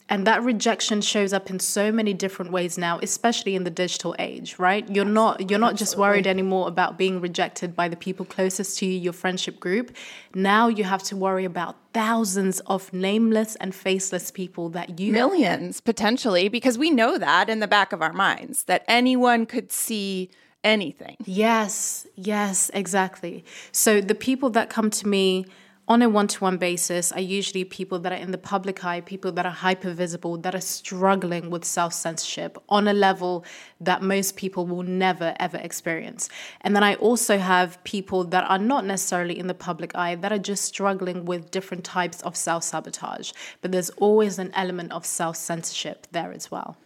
And 0.08 0.26
that 0.26 0.42
rejection 0.42 1.00
shows 1.00 1.32
up 1.32 1.50
in 1.50 1.58
so 1.58 1.90
many 1.90 2.14
different 2.14 2.52
ways 2.52 2.78
now, 2.78 3.00
especially 3.02 3.56
in 3.56 3.64
the 3.64 3.70
digital 3.70 4.14
age, 4.18 4.56
right? 4.58 4.88
You're 4.88 5.04
not 5.04 5.50
you're 5.50 5.58
not 5.58 5.72
Absolutely. 5.72 5.78
just 5.78 5.98
worried 5.98 6.26
anymore 6.26 6.68
about 6.68 6.96
being 6.96 7.20
rejected 7.20 7.74
by 7.74 7.88
the 7.88 7.96
people 7.96 8.24
closest 8.24 8.78
to 8.78 8.86
you, 8.86 8.98
your 8.98 9.12
friendship 9.12 9.58
group. 9.58 9.96
Now 10.34 10.68
you 10.68 10.84
have 10.84 11.02
to 11.04 11.16
worry 11.16 11.44
about 11.44 11.76
thousands 11.92 12.60
of 12.60 12.92
nameless 12.92 13.56
and 13.56 13.74
faceless 13.74 14.30
people 14.30 14.68
that 14.70 15.00
you 15.00 15.12
millions 15.12 15.80
potentially 15.80 16.48
because 16.48 16.78
we 16.78 16.90
know 16.90 17.18
that 17.18 17.48
in 17.48 17.58
the 17.58 17.68
back 17.68 17.92
of 17.92 18.00
our 18.00 18.12
minds 18.12 18.64
that 18.64 18.84
anyone 18.86 19.44
could 19.44 19.72
see 19.72 20.30
anything. 20.62 21.16
Yes, 21.24 22.06
yes, 22.16 22.70
exactly. 22.74 23.44
So 23.72 24.00
the 24.00 24.14
people 24.14 24.50
that 24.50 24.68
come 24.68 24.90
to 24.90 25.08
me 25.08 25.46
on 25.88 26.02
a 26.02 26.08
one 26.08 26.26
to 26.26 26.40
one 26.40 26.56
basis 26.56 27.12
are 27.12 27.20
usually 27.20 27.64
people 27.64 27.98
that 28.00 28.12
are 28.12 28.16
in 28.16 28.32
the 28.32 28.38
public 28.38 28.84
eye, 28.84 29.00
people 29.00 29.30
that 29.32 29.46
are 29.46 29.52
hyper 29.52 29.92
visible, 29.92 30.36
that 30.38 30.54
are 30.54 30.60
struggling 30.60 31.48
with 31.50 31.64
self 31.64 31.92
censorship 31.92 32.58
on 32.68 32.88
a 32.88 32.92
level 32.92 33.44
that 33.80 34.02
most 34.02 34.36
people 34.36 34.66
will 34.66 34.82
never 34.82 35.34
ever 35.38 35.58
experience. 35.58 36.28
And 36.62 36.74
then 36.74 36.82
I 36.82 36.96
also 36.96 37.38
have 37.38 37.82
people 37.84 38.24
that 38.24 38.44
are 38.50 38.58
not 38.58 38.84
necessarily 38.84 39.38
in 39.38 39.46
the 39.46 39.54
public 39.54 39.94
eye 39.94 40.16
that 40.16 40.32
are 40.32 40.38
just 40.38 40.64
struggling 40.64 41.24
with 41.24 41.50
different 41.50 41.84
types 41.84 42.20
of 42.22 42.36
self 42.36 42.64
sabotage. 42.64 43.32
But 43.60 43.72
there's 43.72 43.90
always 43.90 44.38
an 44.38 44.50
element 44.54 44.92
of 44.92 45.06
self 45.06 45.36
censorship 45.36 46.06
there 46.10 46.32
as 46.32 46.50
well. 46.50 46.76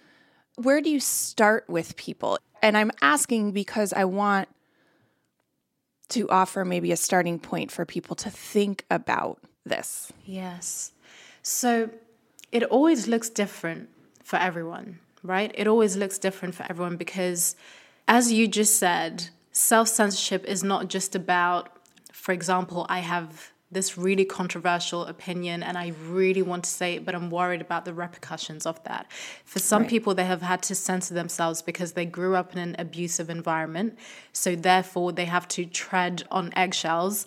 Where 0.57 0.83
do 0.83 0.91
you 0.91 1.01
start 1.01 1.65
with 1.69 1.97
people? 1.97 2.39
And 2.63 2.77
I'm 2.77 2.91
asking 3.01 3.53
because 3.53 3.95
I 3.95 4.05
want 4.05 4.49
to 6.11 6.29
offer 6.29 6.65
maybe 6.65 6.93
a 6.93 6.97
starting 6.97 7.39
point 7.39 7.71
for 7.71 7.85
people 7.85 8.17
to 8.17 8.31
think 8.31 8.85
about 8.91 9.39
this. 9.65 10.13
Yes. 10.25 10.93
So 11.43 11.91
it 12.53 12.63
always 12.65 13.09
looks 13.09 13.29
different 13.31 13.89
for 14.25 14.37
everyone, 14.37 14.99
right? 15.23 15.53
It 15.55 15.67
always 15.67 15.97
looks 15.97 16.19
different 16.19 16.55
for 16.55 16.67
everyone 16.69 16.97
because, 16.97 17.57
as 18.07 18.33
you 18.33 18.49
just 18.49 18.77
said, 18.77 19.29
self 19.53 19.89
censorship 19.89 20.45
is 20.45 20.63
not 20.63 20.89
just 20.89 21.15
about, 21.15 21.71
for 22.13 22.33
example, 22.33 22.87
I 22.89 23.01
have 23.01 23.53
this 23.73 23.97
really 23.97 24.25
controversial 24.25 25.05
opinion 25.05 25.63
and 25.63 25.79
I 25.79 25.93
really 26.09 26.43
want 26.43 26.65
to 26.65 26.71
say 26.71 26.95
it, 26.95 27.05
but 27.05 27.15
I'm 27.15 27.31
worried 27.31 27.61
about 27.61 27.85
the 27.85 27.95
repercussions 27.95 28.67
of 28.67 28.83
that. 28.85 29.07
For 29.45 29.61
some 29.61 29.83
right. 29.83 29.91
people, 29.91 30.15
they 30.15 30.25
have 30.25 30.43
had 30.43 30.63
to 30.65 30.75
censor 30.75 31.15
themselves 31.15 31.63
because 31.63 31.93
they 31.93 32.05
grew 32.05 32.35
up 32.35 32.53
in 32.53 32.59
an 32.59 32.77
abusive 32.79 33.31
environment. 33.31 33.97
So 34.33 34.57
therefore, 34.57 35.13
they 35.13 35.27
have 35.27 35.47
to 35.49 35.65
tread 35.67 36.25
on 36.31 36.53
eggshells. 36.57 37.27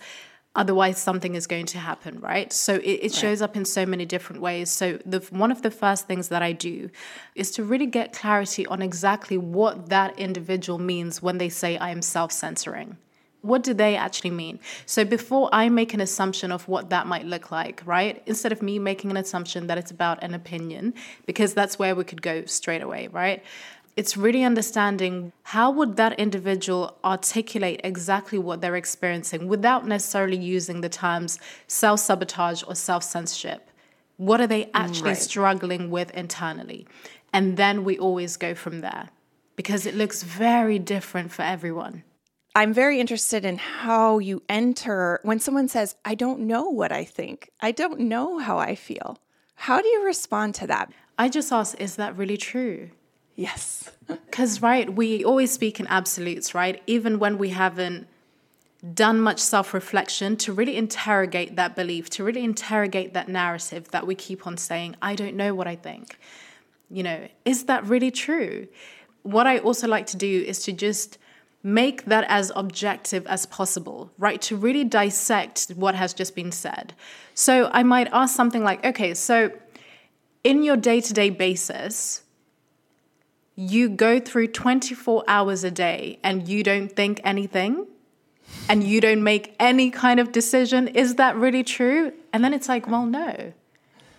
Otherwise, 0.55 1.01
something 1.01 1.33
is 1.33 1.47
going 1.47 1.65
to 1.65 1.79
happen, 1.79 2.19
right? 2.19 2.51
So 2.53 2.75
it, 2.75 2.99
it 3.05 3.13
shows 3.13 3.41
right. 3.41 3.49
up 3.49 3.55
in 3.55 3.65
so 3.65 3.85
many 3.85 4.05
different 4.05 4.41
ways. 4.41 4.69
So 4.69 4.99
the 5.05 5.19
one 5.31 5.51
of 5.51 5.61
the 5.61 5.71
first 5.71 6.07
things 6.07 6.27
that 6.27 6.43
I 6.43 6.51
do 6.51 6.89
is 7.35 7.51
to 7.51 7.63
really 7.63 7.87
get 7.87 8.13
clarity 8.13 8.67
on 8.67 8.81
exactly 8.81 9.37
what 9.37 9.89
that 9.89 10.19
individual 10.19 10.77
means 10.77 11.21
when 11.23 11.37
they 11.37 11.49
say 11.49 11.77
I 11.77 11.89
am 11.89 12.01
self-censoring 12.01 12.97
what 13.43 13.61
do 13.61 13.73
they 13.73 13.95
actually 13.95 14.31
mean? 14.31 14.57
So 14.85 15.03
before 15.03 15.49
I 15.51 15.67
make 15.67 15.93
an 15.93 15.99
assumption 15.99 16.49
of 16.51 16.65
what 16.69 16.89
that 16.89 17.07
might 17.07 17.25
look 17.25 17.51
like, 17.51 17.83
right? 17.85 18.23
Instead 18.25 18.53
of 18.53 18.61
me 18.61 18.79
making 18.79 19.11
an 19.11 19.17
assumption 19.17 19.67
that 19.67 19.77
it's 19.77 19.91
about 19.91 20.23
an 20.23 20.33
opinion, 20.33 20.93
because 21.25 21.53
that's 21.53 21.77
where 21.77 21.93
we 21.93 22.05
could 22.05 22.21
go 22.21 22.45
straight 22.45 22.81
away, 22.81 23.09
right? 23.09 23.43
It's 23.97 24.15
really 24.15 24.43
understanding 24.43 25.33
how 25.43 25.69
would 25.71 25.97
that 25.97 26.17
individual 26.17 26.97
articulate 27.03 27.81
exactly 27.83 28.39
what 28.39 28.61
they're 28.61 28.77
experiencing 28.77 29.49
without 29.49 29.85
necessarily 29.85 30.37
using 30.37 30.79
the 30.79 30.89
terms 30.89 31.37
self-sabotage 31.67 32.63
or 32.65 32.75
self-censorship. 32.75 33.69
What 34.15 34.39
are 34.39 34.47
they 34.47 34.71
actually 34.73 35.09
right. 35.09 35.17
struggling 35.17 35.91
with 35.91 36.11
internally? 36.11 36.87
And 37.33 37.57
then 37.57 37.83
we 37.83 37.99
always 37.99 38.37
go 38.37 38.55
from 38.55 38.79
there 38.79 39.09
because 39.57 39.85
it 39.85 39.95
looks 39.95 40.23
very 40.23 40.79
different 40.79 41.33
for 41.33 41.41
everyone. 41.41 42.03
I'm 42.55 42.71
very 42.71 42.99
interested 42.99 43.45
in 43.45 43.57
how 43.57 44.19
you 44.19 44.43
enter 44.47 45.19
when 45.23 45.39
someone 45.39 45.67
says, 45.67 45.95
I 46.05 46.13
don't 46.13 46.41
know 46.41 46.69
what 46.69 46.91
I 46.91 47.03
think, 47.03 47.49
I 47.61 47.71
don't 47.71 48.01
know 48.01 48.37
how 48.37 48.59
I 48.59 48.75
feel. 48.75 49.17
How 49.55 49.81
do 49.81 49.87
you 49.87 50.05
respond 50.05 50.53
to 50.55 50.67
that? 50.67 50.91
I 51.17 51.29
just 51.29 51.51
ask, 51.51 51.79
is 51.79 51.95
that 51.95 52.15
really 52.15 52.37
true? 52.37 52.89
Yes. 53.35 53.89
Because, 54.33 54.63
right, 54.63 54.91
we 54.93 55.23
always 55.23 55.51
speak 55.51 55.79
in 55.79 55.85
absolutes, 55.87 56.55
right? 56.55 56.81
Even 56.87 57.19
when 57.19 57.37
we 57.37 57.49
haven't 57.49 58.07
done 58.93 59.21
much 59.21 59.39
self 59.39 59.73
reflection 59.73 60.35
to 60.37 60.51
really 60.51 60.75
interrogate 60.75 61.55
that 61.55 61.75
belief, 61.75 62.09
to 62.09 62.23
really 62.23 62.43
interrogate 62.43 63.13
that 63.13 63.29
narrative 63.29 63.89
that 63.91 64.07
we 64.07 64.15
keep 64.15 64.45
on 64.47 64.57
saying, 64.57 64.95
I 65.01 65.15
don't 65.15 65.35
know 65.35 65.53
what 65.53 65.67
I 65.67 65.75
think. 65.75 66.17
You 66.89 67.03
know, 67.03 67.27
is 67.45 67.65
that 67.65 67.85
really 67.85 68.11
true? 68.11 68.67
What 69.21 69.45
I 69.47 69.59
also 69.59 69.87
like 69.87 70.07
to 70.07 70.17
do 70.17 70.43
is 70.45 70.63
to 70.63 70.71
just 70.73 71.17
make 71.63 72.05
that 72.05 72.25
as 72.27 72.51
objective 72.55 73.25
as 73.27 73.45
possible, 73.45 74.11
right? 74.17 74.41
To 74.43 74.57
really 74.57 74.83
dissect 74.83 75.71
what 75.75 75.95
has 75.95 76.13
just 76.13 76.35
been 76.35 76.51
said. 76.51 76.93
So 77.33 77.69
I 77.71 77.83
might 77.83 78.09
ask 78.11 78.35
something 78.35 78.63
like, 78.63 78.85
okay, 78.85 79.13
so 79.13 79.51
in 80.43 80.63
your 80.63 80.75
day 80.75 80.99
to 80.99 81.13
day 81.13 81.29
basis, 81.29 82.23
you 83.55 83.87
go 83.87 84.19
through 84.19 84.47
24 84.47 85.23
hours 85.27 85.63
a 85.63 85.71
day 85.71 86.19
and 86.23 86.47
you 86.47 86.63
don't 86.63 86.91
think 86.91 87.21
anything 87.23 87.87
and 88.67 88.83
you 88.83 88.99
don't 88.99 89.23
make 89.23 89.55
any 89.59 89.89
kind 89.89 90.19
of 90.19 90.31
decision. 90.31 90.89
Is 90.89 91.15
that 91.15 91.35
really 91.37 91.63
true? 91.63 92.11
And 92.33 92.43
then 92.43 92.53
it's 92.53 92.67
like, 92.67 92.87
well, 92.87 93.05
no, 93.05 93.53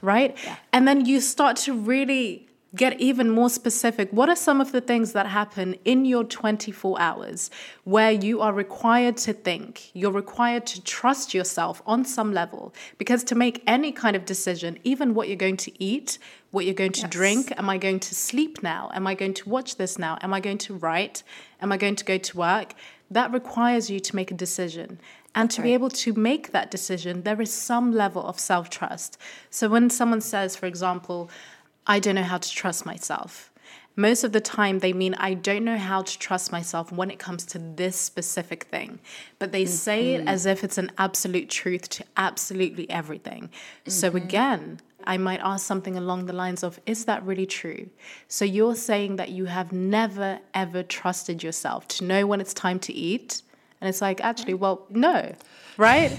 right? 0.01 0.37
Yeah. 0.45 0.57
And 0.73 0.89
then 0.89 1.05
you 1.05 1.21
start 1.21 1.57
to 1.59 1.75
really 1.75 2.44
get 2.75 3.01
even 3.01 3.31
more 3.31 3.49
specific, 3.51 4.11
what 4.13 4.29
are 4.29 4.37
some 4.37 4.61
of 4.61 4.73
the 4.73 4.81
things 4.81 5.13
that 5.13 5.27
happen 5.27 5.75
in 5.85 6.05
your 6.05 6.25
24 6.25 7.01
hours 7.01 7.51
where 7.85 8.11
you 8.11 8.41
are 8.41 8.53
required 8.53 9.17
to 9.19 9.33
think, 9.33 9.91
you're 9.95 10.11
required 10.11 10.67
to 10.67 10.83
trust 10.83 11.35
yourself 11.35 11.83
on 11.87 12.05
some 12.05 12.33
level? 12.33 12.75
Because 12.99 13.23
to 13.25 13.35
make 13.35 13.63
any 13.67 13.93
kind 13.93 14.17
of 14.17 14.25
decision, 14.25 14.79
even 14.85 15.15
what 15.15 15.29
you're 15.29 15.37
going 15.37 15.57
to 15.59 15.83
eat, 15.83 16.19
what 16.51 16.65
you're 16.65 16.75
going 16.75 16.93
to 16.93 17.03
yes. 17.03 17.11
drink, 17.11 17.53
am 17.57 17.69
I 17.69 17.79
going 17.79 18.01
to 18.01 18.15
sleep 18.15 18.63
now? 18.63 18.91
Am 18.95 19.07
I 19.07 19.15
going 19.15 19.35
to 19.35 19.49
watch 19.49 19.77
this 19.77 19.99
now? 19.99 20.19
Am 20.23 20.33
I 20.33 20.41
going 20.41 20.59
to 20.59 20.75
write? 20.75 21.23
Am 21.61 21.73
I 21.73 21.77
going 21.77 21.97
to 21.97 22.05
go 22.05 22.19
to 22.19 22.37
work? 22.37 22.75
That 23.11 23.33
requires 23.33 23.91
you 23.91 24.01
to 24.01 24.17
make 24.17 24.31
a 24.31 24.35
decision. 24.35 24.99
And 25.37 25.51
to 25.51 25.61
right. 25.61 25.69
be 25.69 25.75
able 25.75 25.91
to 25.91 26.13
make 26.13 26.53
that 26.53 26.71
decision, 26.71 27.23
there 27.23 27.41
is 27.41 27.53
some 27.53 27.93
level 27.93 28.25
of 28.25 28.39
self 28.39 28.71
trust. 28.71 29.19
So 29.51 29.69
when 29.69 29.91
someone 29.91 30.21
says, 30.21 30.55
for 30.55 30.67
example, 30.67 31.29
I 31.87 31.99
don't 31.99 32.15
know 32.15 32.23
how 32.23 32.39
to 32.39 32.51
trust 32.51 32.87
myself. 32.87 33.51
Most 33.97 34.25
of 34.25 34.33
the 34.33 34.41
time, 34.41 34.81
they 34.81 34.93
mean, 34.93 35.15
I 35.15 35.35
don't 35.35 35.65
know 35.65 35.79
how 35.79 36.03
to 36.03 36.19
trust 36.19 36.51
myself 36.51 36.91
when 36.91 37.11
it 37.11 37.21
comes 37.21 37.47
to 37.47 37.59
this 37.59 37.97
specific 37.97 38.65
thing. 38.65 38.99
But 39.39 39.53
they 39.53 39.65
mm-hmm. 39.65 39.73
say 39.73 40.15
it 40.15 40.21
mm-hmm. 40.21 40.29
as 40.29 40.47
if 40.47 40.65
it's 40.65 40.79
an 40.79 40.91
absolute 40.99 41.49
truth 41.49 41.89
to 41.91 42.05
absolutely 42.17 42.91
everything. 42.91 43.43
Mm-hmm. 43.43 43.91
So, 43.91 44.09
again, 44.17 44.81
I 45.05 45.17
might 45.17 45.41
ask 45.41 45.65
something 45.65 45.97
along 45.97 46.27
the 46.27 46.33
lines 46.33 46.65
of, 46.65 46.81
Is 46.87 47.05
that 47.05 47.25
really 47.25 47.47
true? 47.47 47.89
So, 48.27 48.45
you're 48.45 48.75
saying 48.75 49.15
that 49.17 49.29
you 49.29 49.45
have 49.45 49.71
never, 49.73 50.41
ever 50.55 50.83
trusted 50.83 51.45
yourself 51.45 51.87
to 51.89 52.05
know 52.05 52.27
when 52.27 52.41
it's 52.41 52.55
time 52.55 52.81
to 52.81 52.93
eat. 52.93 53.43
And 53.81 53.89
it's 53.89 54.01
like, 54.01 54.21
actually, 54.25 54.55
well, 54.55 54.87
no, 54.91 55.35
right? 55.77 56.19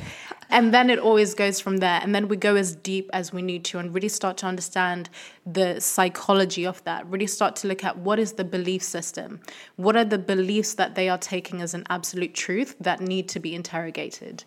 and 0.50 0.74
then 0.74 0.89
it 0.89 1.00
always 1.00 1.33
goes 1.33 1.59
from 1.59 1.77
there 1.77 2.00
and 2.01 2.13
then 2.13 2.27
we 2.27 2.38
go 2.38 2.55
as 2.55 2.75
deep 2.75 3.09
as 3.13 3.33
we 3.33 3.41
need 3.41 3.63
to 3.65 3.79
and 3.79 3.93
really 3.93 4.09
start 4.09 4.38
to 4.38 4.45
understand 4.45 5.09
the 5.45 5.79
psychology 5.79 6.65
of 6.65 6.83
that 6.83 7.05
really 7.07 7.27
start 7.27 7.55
to 7.55 7.67
look 7.67 7.83
at 7.83 7.97
what 7.97 8.19
is 8.19 8.33
the 8.33 8.43
belief 8.43 8.83
system 8.83 9.39
what 9.75 9.95
are 9.95 10.05
the 10.05 10.17
beliefs 10.17 10.75
that 10.75 10.95
they 10.95 11.09
are 11.09 11.17
taking 11.17 11.62
as 11.62 11.74
an 11.74 11.83
absolute 11.89 12.33
truth 12.33 12.75
that 12.79 13.01
need 13.01 13.27
to 13.27 13.39
be 13.39 13.55
interrogated 13.55 14.43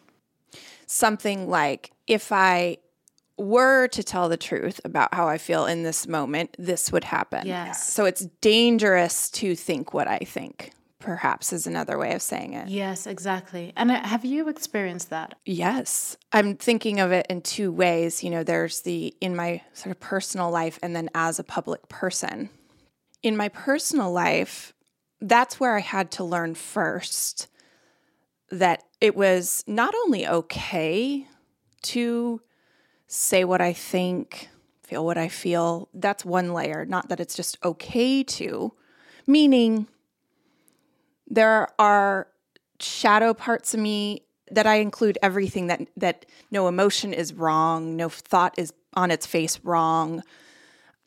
something 0.87 1.49
like 1.49 1.93
if 2.07 2.33
i 2.33 2.77
were 3.37 3.87
to 3.89 4.03
tell 4.03 4.29
the 4.29 4.37
truth 4.37 4.81
about 4.85 5.15
how 5.15 5.29
I 5.29 5.39
feel 5.39 5.67
in 5.67 5.85
this 5.85 6.09
moment, 6.09 6.57
this 6.59 6.91
would 6.91 7.05
happen. 7.05 7.47
Yes. 7.47 7.89
So 7.89 8.05
it's 8.05 8.27
dangerous 8.41 9.31
to 9.31 9.55
think 9.55 9.95
what 9.95 10.09
I 10.09 10.19
think, 10.19 10.73
perhaps, 10.99 11.53
is 11.53 11.67
another 11.67 11.97
way 11.99 12.13
of 12.13 12.23
saying 12.23 12.55
it. 12.55 12.69
Yes, 12.69 13.07
exactly. 13.07 13.73
And 13.77 13.91
uh, 13.91 14.03
have 14.03 14.25
you 14.25 14.49
experienced 14.49 15.11
that? 15.11 15.37
Yes. 15.45 16.17
I'm 16.33 16.57
thinking 16.57 17.01
of 17.01 17.13
it 17.13 17.27
in 17.31 17.43
two 17.43 17.71
ways. 17.71 18.23
You 18.25 18.31
know, 18.31 18.43
there's 18.43 18.81
the 18.83 19.15
in 19.21 19.37
my 19.37 19.63
sort 19.73 19.91
of 19.95 20.01
personal 20.01 20.51
life 20.51 20.79
and 20.83 20.95
then 20.95 21.09
as 21.15 21.39
a 21.39 21.45
public 21.45 21.89
person. 21.89 22.51
In 23.23 23.37
my 23.37 23.49
personal 23.49 24.13
life, 24.13 24.73
that's 25.21 25.59
where 25.59 25.77
I 25.77 25.81
had 25.81 26.11
to 26.13 26.25
learn 26.25 26.55
first 26.55 27.49
that 28.51 28.85
it 29.01 29.15
was 29.15 29.65
not 29.67 29.95
only 30.05 30.27
okay 30.27 31.27
to 31.83 32.41
say 33.07 33.45
what 33.45 33.61
I 33.61 33.73
think, 33.73 34.49
feel 34.83 35.05
what 35.05 35.19
I 35.19 35.29
feel. 35.29 35.89
That's 35.93 36.25
one 36.25 36.53
layer, 36.53 36.85
not 36.85 37.09
that 37.09 37.21
it's 37.21 37.35
just 37.35 37.59
okay 37.65 38.23
to, 38.25 38.73
meaning 39.27 39.87
there 41.29 41.69
are 41.79 42.29
shadow 42.81 43.35
parts 43.35 43.75
of 43.75 43.81
me 43.81 44.23
that 44.51 44.67
I 44.67 44.77
include 44.77 45.19
everything 45.23 45.67
that 45.67 45.83
that 45.97 46.27
no 46.51 46.69
emotion 46.69 47.13
is 47.13 47.35
wrong, 47.35 47.97
no 47.97 48.09
thought 48.09 48.55
is 48.57 48.73
on 48.95 49.11
its 49.11 49.27
face 49.27 49.61
wrong. 49.63 50.23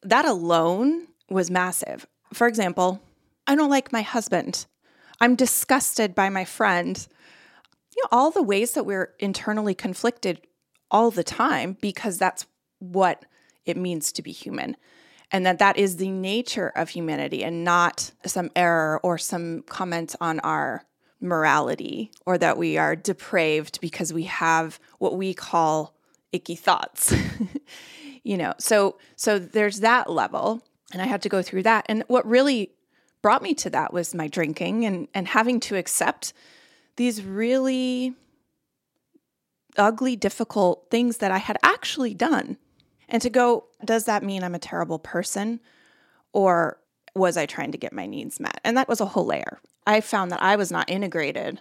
That 0.04 0.25
alone 0.25 1.08
was 1.30 1.50
massive. 1.50 2.08
For 2.34 2.48
example, 2.48 3.01
I 3.48 3.56
don't 3.56 3.70
like 3.70 3.92
my 3.92 4.01
husband. 4.01 4.66
I'm 5.20 5.36
disgusted 5.36 6.16
by 6.16 6.30
my 6.30 6.46
friend. 6.46 7.08
You 7.96 8.04
know, 8.04 8.10
all 8.12 8.32
the 8.32 8.44
ways 8.44 8.74
that 8.74 8.86
we're 8.86 9.13
internally 9.20 9.75
conflicted 9.75 10.42
all 10.90 11.12
the 11.12 11.24
time 11.24 11.78
because 11.82 12.18
that's 12.18 12.46
what 12.80 13.25
it 13.66 13.78
means 13.78 14.12
to 14.13 14.22
be 14.22 14.32
human. 14.32 14.75
And 15.32 15.46
that 15.46 15.60
that 15.60 15.78
is 15.78 15.98
the 15.98 16.10
nature 16.10 16.72
of 16.76 16.90
humanity 16.90 17.44
and 17.44 17.64
not 17.64 18.12
some 18.26 18.52
error 18.56 19.00
or 19.02 19.18
some 19.18 19.64
comment 19.64 20.16
on 20.20 20.40
our 20.42 20.84
morality 21.22 22.12
or 22.26 22.38
that 22.38 22.58
we 22.58 22.78
are 22.78 22.96
depraved 22.96 23.80
because 23.80 24.12
we 24.12 24.24
have 24.24 24.80
what 24.98 25.16
we 25.16 25.34
call 25.34 25.96
icky 26.32 26.56
thoughts. 26.56 27.14
you 28.24 28.38
know, 28.38 28.54
so 28.58 28.98
so 29.16 29.40
there's 29.40 29.80
that 29.80 30.10
level 30.10 30.62
and 30.92 31.02
I 31.02 31.06
had 31.06 31.22
to 31.22 31.30
go 31.30 31.42
through 31.42 31.64
that. 31.64 31.86
And 31.88 32.04
what 32.08 32.26
really 32.26 32.72
brought 33.22 33.42
me 33.42 33.54
to 33.54 33.70
that 33.70 33.94
was 33.94 34.16
my 34.16 34.28
drinking 34.28 34.86
and 34.86 35.08
and 35.14 35.28
having 35.28 35.60
to 35.62 35.78
accept 35.78 36.34
these 36.98 37.24
really 37.24 38.16
ugly 39.78 40.16
difficult 40.16 40.88
things 40.90 41.18
that 41.18 41.32
I 41.32 41.38
had 41.38 41.58
actually 41.64 42.14
done. 42.14 42.58
And 43.12 43.22
to 43.22 43.30
go, 43.30 43.65
does 43.84 44.06
that 44.06 44.24
mean 44.24 44.44
I'm 44.44 44.56
a 44.56 44.60
terrible 44.60 44.98
person 44.98 45.60
or 46.34 46.80
was 47.13 47.36
I 47.36 47.46
trying 47.46 47.74
to 47.74 47.77
get 47.77 47.94
my 47.94 48.06
needs 48.06 48.39
met? 48.39 48.60
And 48.63 48.77
that 48.77 48.88
was 48.88 49.01
a 49.01 49.06
whole 49.06 49.25
layer. 49.25 49.60
I 49.86 50.00
found 50.00 50.32
that 50.32 50.41
I 50.41 50.56
was 50.56 50.72
not 50.72 50.89
integrated 50.89 51.60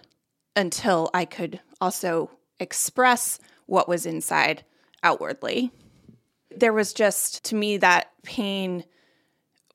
until 0.55 1.09
I 1.13 1.25
could 1.25 1.59
also 1.81 2.31
express 2.59 3.37
what 3.65 3.89
was 3.89 4.05
inside 4.05 4.63
outwardly. 5.03 5.71
There 6.55 6.73
was 6.73 6.93
just, 6.93 7.43
to 7.45 7.55
me, 7.55 7.77
that 7.77 8.11
pain 8.23 8.85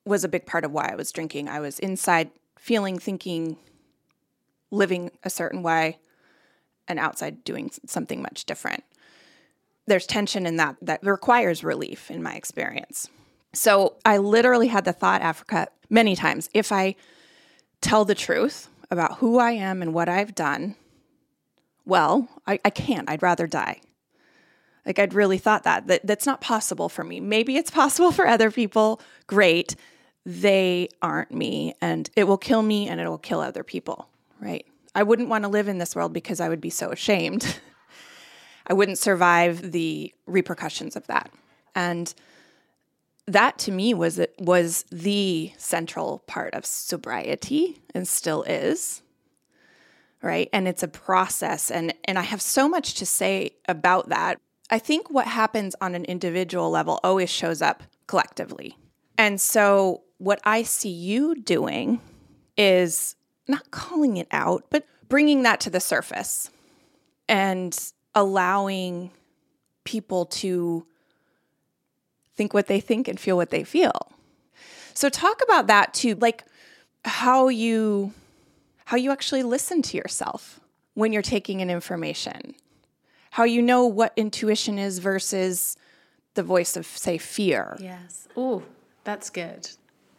was 0.05 0.25
a 0.25 0.29
big 0.29 0.47
part 0.47 0.65
of 0.65 0.73
why 0.73 0.89
I 0.91 0.95
was 0.95 1.13
drinking. 1.13 1.49
I 1.49 1.61
was 1.61 1.79
inside 1.79 2.31
feeling, 2.59 2.99
thinking, 2.99 3.59
living 4.71 5.11
a 5.25 5.31
certain 5.31 5.63
way, 5.63 5.99
and 6.89 6.99
outside 6.99 7.45
doing 7.45 7.71
something 7.87 8.23
much 8.23 8.45
different. 8.45 8.85
There's 9.87 10.07
tension 10.07 10.47
in 10.47 10.57
that 10.57 10.77
that 10.83 11.05
requires 11.05 11.63
relief, 11.63 12.11
in 12.11 12.23
my 12.23 12.35
experience. 12.35 13.09
So 13.53 13.97
I 14.05 14.19
literally 14.19 14.69
had 14.69 14.85
the 14.85 14.93
thought, 14.93 15.23
Africa, 15.23 15.69
many 15.89 16.17
times 16.17 16.51
if 16.53 16.73
I 16.73 16.97
tell 17.81 18.05
the 18.05 18.15
truth 18.15 18.69
about 18.91 19.19
who 19.19 19.39
I 19.39 19.53
am 19.53 19.83
and 19.83 19.95
what 19.95 20.09
I've 20.09 20.35
done, 20.35 20.77
well, 21.85 22.29
I, 22.47 22.59
I 22.65 22.71
can't. 22.71 23.09
I'd 23.09 23.23
rather 23.23 23.47
die. 23.47 23.81
Like 24.85 24.99
I'd 24.99 25.15
really 25.15 25.39
thought 25.39 25.65
that. 25.65 25.87
that 25.89 26.07
that's 26.07 26.27
not 26.27 26.41
possible 26.41 26.89
for 26.89 27.03
me. 27.03 27.21
Maybe 27.21 27.57
it's 27.57 27.71
possible 27.71 28.13
for 28.13 28.27
other 28.27 28.51
people. 28.51 29.01
Great. 29.27 29.75
They 30.25 30.89
aren't 31.03 31.33
me 31.33 31.75
and 31.81 32.11
it 32.17 32.25
will 32.25 32.39
kill 32.39 32.63
me 32.63 32.89
and 32.89 33.01
it 33.01 33.09
will 33.09 33.19
kill 33.19 33.41
other 33.41 33.65
people, 33.65 34.09
right? 34.41 34.67
I 34.95 35.03
wouldn't 35.03 35.29
want 35.29 35.45
to 35.45 35.49
live 35.49 35.69
in 35.69 35.79
this 35.79 35.95
world 35.95 36.13
because 36.13 36.41
I 36.41 36.49
would 36.49 36.61
be 36.61 36.71
so 36.71 36.91
ashamed. 36.91 37.61
I 38.67 38.75
wouldn't 38.75 38.99
survive 38.99 39.73
the 39.73 40.13
repercussions 40.27 40.97
of 40.97 41.07
that. 41.07 41.31
And 41.75 42.13
that 43.27 43.59
to 43.59 43.73
me 43.73 43.95
was 43.95 44.21
was 44.39 44.85
the 44.91 45.53
central 45.57 46.21
part 46.27 46.55
of 46.55 46.65
sobriety 46.65 47.81
and 47.95 48.07
still 48.07 48.43
is 48.45 49.03
right? 50.23 50.49
And 50.53 50.67
it's 50.67 50.83
a 50.83 50.89
process. 50.89 51.71
And 51.71 51.95
and 52.05 52.19
I 52.19 52.23
have 52.23 52.43
so 52.43 52.69
much 52.69 52.95
to 52.95 53.07
say 53.07 53.53
about 53.69 54.09
that. 54.09 54.41
I 54.71 54.79
think 54.79 55.11
what 55.11 55.27
happens 55.27 55.77
on 55.81 55.95
an 55.95 56.05
individual 56.05 56.71
level 56.71 56.99
always 57.05 57.31
shows 57.31 57.63
up 57.63 57.83
collectively. 58.07 58.77
And 59.17 59.41
so 59.41 60.03
what 60.19 60.41
I 60.45 60.63
see 60.63 60.91
you 60.91 61.35
doing 61.37 62.01
is 62.57 63.15
not 63.49 63.71
calling 63.71 64.17
it 64.17 64.27
out 64.33 64.65
but 64.71 64.85
bringing 65.09 65.43
that 65.43 65.61
to 65.61 65.71
the 65.71 65.81
surface. 65.81 66.51
And 67.29 67.79
allowing 68.17 69.13
people 69.85 70.27
to 70.27 70.85
think 72.35 72.53
what 72.53 72.67
they 72.67 72.81
think 72.81 73.07
and 73.07 73.21
feel 73.21 73.37
what 73.37 73.51
they 73.51 73.63
feel. 73.63 74.13
So 74.95 75.09
talk 75.09 75.41
about 75.45 75.69
that 75.69 75.95
too, 75.95 76.17
like 76.17 76.45
how 77.05 77.49
you 77.49 78.13
how 78.87 78.97
you 78.97 79.11
actually 79.11 79.43
listen 79.43 79.83
to 79.83 79.97
yourself 79.97 80.61
when 80.95 81.13
you're 81.13 81.23
taking 81.23 81.61
in 81.61 81.71
information. 81.71 82.55
How 83.31 83.45
you 83.45 83.61
know 83.61 83.85
what 83.85 84.13
intuition 84.17 84.79
is 84.79 84.99
versus 84.99 85.77
the 86.35 86.43
voice 86.43 86.77
of 86.77 86.87
say 86.87 87.19
fear. 87.19 87.77
Yes. 87.79 88.29
Oh, 88.37 88.63
that's 89.05 89.29
good. 89.29 89.69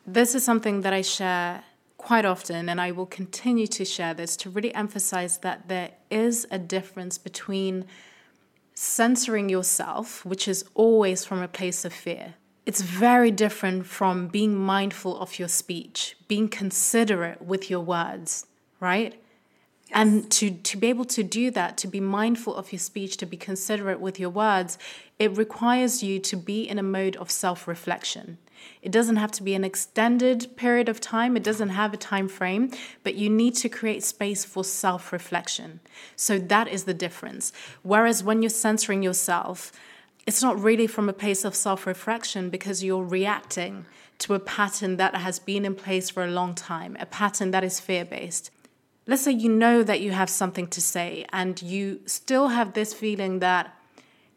This 0.05 0.35
is 0.35 0.43
something 0.43 0.81
that 0.81 0.93
I 0.93 1.01
share 1.01 1.63
quite 1.97 2.25
often, 2.25 2.69
and 2.69 2.79
I 2.79 2.91
will 2.91 3.05
continue 3.05 3.67
to 3.67 3.83
share 3.83 4.13
this 4.13 4.37
to 4.37 4.49
really 4.49 4.73
emphasize 4.73 5.39
that 5.39 5.67
there 5.67 5.91
is 6.09 6.47
a 6.51 6.59
difference 6.59 7.17
between 7.17 7.85
censoring 8.73 9.49
yourself, 9.49 10.23
which 10.23 10.47
is 10.47 10.63
always 10.75 11.25
from 11.25 11.41
a 11.41 11.47
place 11.47 11.83
of 11.83 11.91
fear. 11.91 12.35
It's 12.67 12.81
very 12.81 13.31
different 13.31 13.85
from 13.87 14.27
being 14.27 14.55
mindful 14.55 15.17
of 15.19 15.39
your 15.39 15.47
speech, 15.47 16.15
being 16.27 16.47
considerate 16.47 17.41
with 17.41 17.69
your 17.69 17.79
words, 17.79 18.45
right? 18.79 19.13
Yes. 19.13 19.93
And 19.93 20.29
to, 20.31 20.51
to 20.51 20.77
be 20.77 20.87
able 20.87 21.05
to 21.05 21.23
do 21.23 21.49
that, 21.51 21.77
to 21.77 21.87
be 21.87 22.01
mindful 22.01 22.55
of 22.55 22.71
your 22.71 22.79
speech, 22.79 23.17
to 23.17 23.25
be 23.25 23.37
considerate 23.37 24.01
with 24.01 24.19
your 24.19 24.29
words, 24.29 24.77
it 25.17 25.35
requires 25.37 26.03
you 26.03 26.19
to 26.19 26.35
be 26.35 26.67
in 26.67 26.77
a 26.77 26.83
mode 26.83 27.15
of 27.15 27.31
self 27.31 27.67
reflection. 27.67 28.37
It 28.81 28.91
doesn't 28.91 29.17
have 29.17 29.31
to 29.33 29.43
be 29.43 29.53
an 29.55 29.63
extended 29.63 30.55
period 30.55 30.89
of 30.89 30.99
time, 30.99 31.35
it 31.35 31.43
doesn't 31.43 31.69
have 31.69 31.93
a 31.93 31.97
time 31.97 32.27
frame, 32.27 32.71
but 33.03 33.15
you 33.15 33.29
need 33.29 33.55
to 33.55 33.69
create 33.69 34.03
space 34.03 34.45
for 34.45 34.63
self 34.63 35.11
reflection. 35.11 35.79
So 36.15 36.39
that 36.39 36.67
is 36.67 36.83
the 36.85 36.93
difference. 36.93 37.51
Whereas 37.83 38.23
when 38.23 38.41
you're 38.41 38.49
censoring 38.49 39.03
yourself, 39.03 39.71
it's 40.25 40.43
not 40.43 40.61
really 40.61 40.87
from 40.87 41.07
a 41.07 41.13
place 41.13 41.45
of 41.45 41.55
self 41.55 41.87
reflection 41.87 42.49
because 42.49 42.83
you're 42.83 43.03
reacting 43.03 43.85
to 44.19 44.33
a 44.33 44.39
pattern 44.39 44.97
that 44.97 45.15
has 45.15 45.39
been 45.39 45.65
in 45.65 45.75
place 45.75 46.09
for 46.09 46.23
a 46.23 46.31
long 46.31 46.55
time, 46.55 46.97
a 46.99 47.05
pattern 47.05 47.51
that 47.51 47.63
is 47.63 47.79
fear 47.79 48.03
based. 48.03 48.51
Let's 49.05 49.21
say 49.21 49.31
you 49.31 49.49
know 49.49 49.83
that 49.83 50.01
you 50.01 50.11
have 50.11 50.29
something 50.29 50.67
to 50.67 50.81
say 50.81 51.25
and 51.31 51.61
you 51.61 52.01
still 52.05 52.49
have 52.49 52.73
this 52.73 52.93
feeling 52.93 53.39
that 53.39 53.73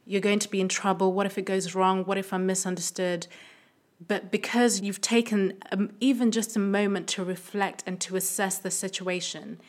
you're 0.07 0.21
going 0.21 0.39
to 0.41 0.51
be 0.51 0.61
in 0.61 0.69
trouble. 0.69 1.13
What 1.13 1.27
if 1.27 1.39
it 1.39 1.43
goes 1.43 1.75
wrong? 1.75 2.05
What 2.05 2.19
if 2.19 2.33
I'm 2.33 2.47
misunderstood? 2.47 3.27
But 4.07 4.31
because 4.31 4.81
you've 4.81 5.01
taken 5.01 5.55
um, 5.71 5.91
even 6.01 6.31
just 6.31 6.57
a 6.57 6.61
moment 6.61 7.07
to 7.09 7.25
reflect 7.25 7.83
and 7.87 8.01
to 8.01 8.17
assess 8.17 8.59
the 8.59 8.71
situation, 8.71 9.61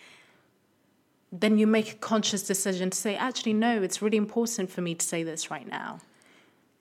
then 1.32 1.58
you 1.58 1.68
make 1.68 1.92
a 1.92 1.96
conscious 1.96 2.44
decision 2.44 2.90
to 2.90 2.98
say, 2.98 3.16
actually, 3.16 3.54
no, 3.54 3.82
it's 3.82 4.02
really 4.02 4.18
important 4.18 4.70
for 4.70 4.82
me 4.82 4.96
to 4.96 5.06
say 5.06 5.24
this 5.24 5.52
right 5.52 5.68
now. 5.68 6.00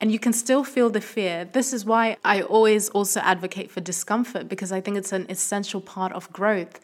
And 0.00 0.10
you 0.10 0.18
can 0.18 0.32
still 0.32 0.64
feel 0.64 0.90
the 0.90 1.00
fear. 1.00 1.44
This 1.44 1.72
is 1.72 1.84
why 1.84 2.16
I 2.24 2.40
always 2.40 2.88
also 2.88 3.20
advocate 3.20 3.70
for 3.70 3.80
discomfort 3.80 4.48
because 4.48 4.72
I 4.72 4.80
think 4.80 4.96
it's 4.96 5.12
an 5.12 5.26
essential 5.28 5.80
part 5.80 6.12
of 6.12 6.32
growth 6.32 6.80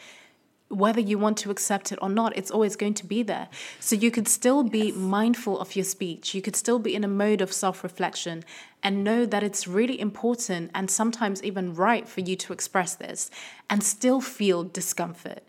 whether 0.69 1.01
you 1.01 1.19
want 1.19 1.39
to 1.39 1.51
accept 1.51 1.93
it 1.93 1.99
or 2.03 2.09
not, 2.09 2.37
it's 2.37 2.51
always 2.51 2.77
going 2.77 2.95
to 2.95 3.07
be 3.07 3.23
there. 3.23 3.49
So 3.79 3.95
you 3.95 4.11
could 4.11 4.27
still 4.27 4.63
be 4.63 4.87
yes. 4.87 4.97
mindful 4.97 5.59
of 5.61 5.77
your 5.77 5.85
speech. 5.85 6.35
You 6.35 6.43
could 6.43 6.57
still 6.57 6.79
be 6.79 6.95
in 6.95 7.05
a 7.05 7.09
mode 7.09 7.41
of 7.41 7.53
self 7.53 7.85
reflection 7.85 8.45
and 8.83 9.05
know 9.05 9.27
that 9.27 9.43
it's 9.43 9.69
really 9.69 9.99
important 10.01 10.71
and 10.75 10.91
sometimes 10.91 11.43
even 11.43 11.75
right 11.75 12.09
for 12.09 12.21
you 12.21 12.37
to 12.37 12.53
express 12.53 12.95
this 12.95 13.31
and 13.71 13.83
still 13.83 14.21
feel 14.21 14.65
discomfort, 14.65 15.43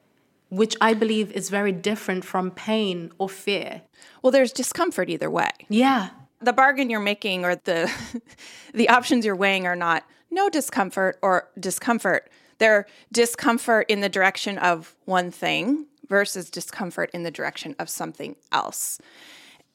which 0.49 0.75
I 0.79 0.93
believe 0.93 1.31
is 1.31 1.49
very 1.49 1.71
different 1.71 2.23
from 2.23 2.51
pain 2.51 3.11
or 3.17 3.29
fear. 3.29 3.81
Well, 4.21 4.31
there's 4.31 4.51
discomfort 4.51 5.09
either 5.09 5.29
way. 5.29 5.49
Yeah. 5.69 6.09
the 6.39 6.53
bargain 6.53 6.91
you're 6.91 6.99
making 6.99 7.43
or 7.45 7.55
the 7.55 7.91
the 8.73 8.89
options 8.89 9.25
you're 9.25 9.35
weighing 9.35 9.65
are 9.65 9.75
not 9.75 10.03
no 10.29 10.49
discomfort 10.49 11.17
or 11.21 11.49
discomfort. 11.59 12.29
They're 12.57 12.85
discomfort 13.11 13.85
in 13.89 14.01
the 14.01 14.09
direction 14.09 14.57
of 14.57 14.95
one 15.05 15.31
thing 15.31 15.85
versus 16.07 16.49
discomfort 16.49 17.09
in 17.13 17.23
the 17.23 17.31
direction 17.31 17.75
of 17.79 17.89
something 17.89 18.35
else. 18.51 18.99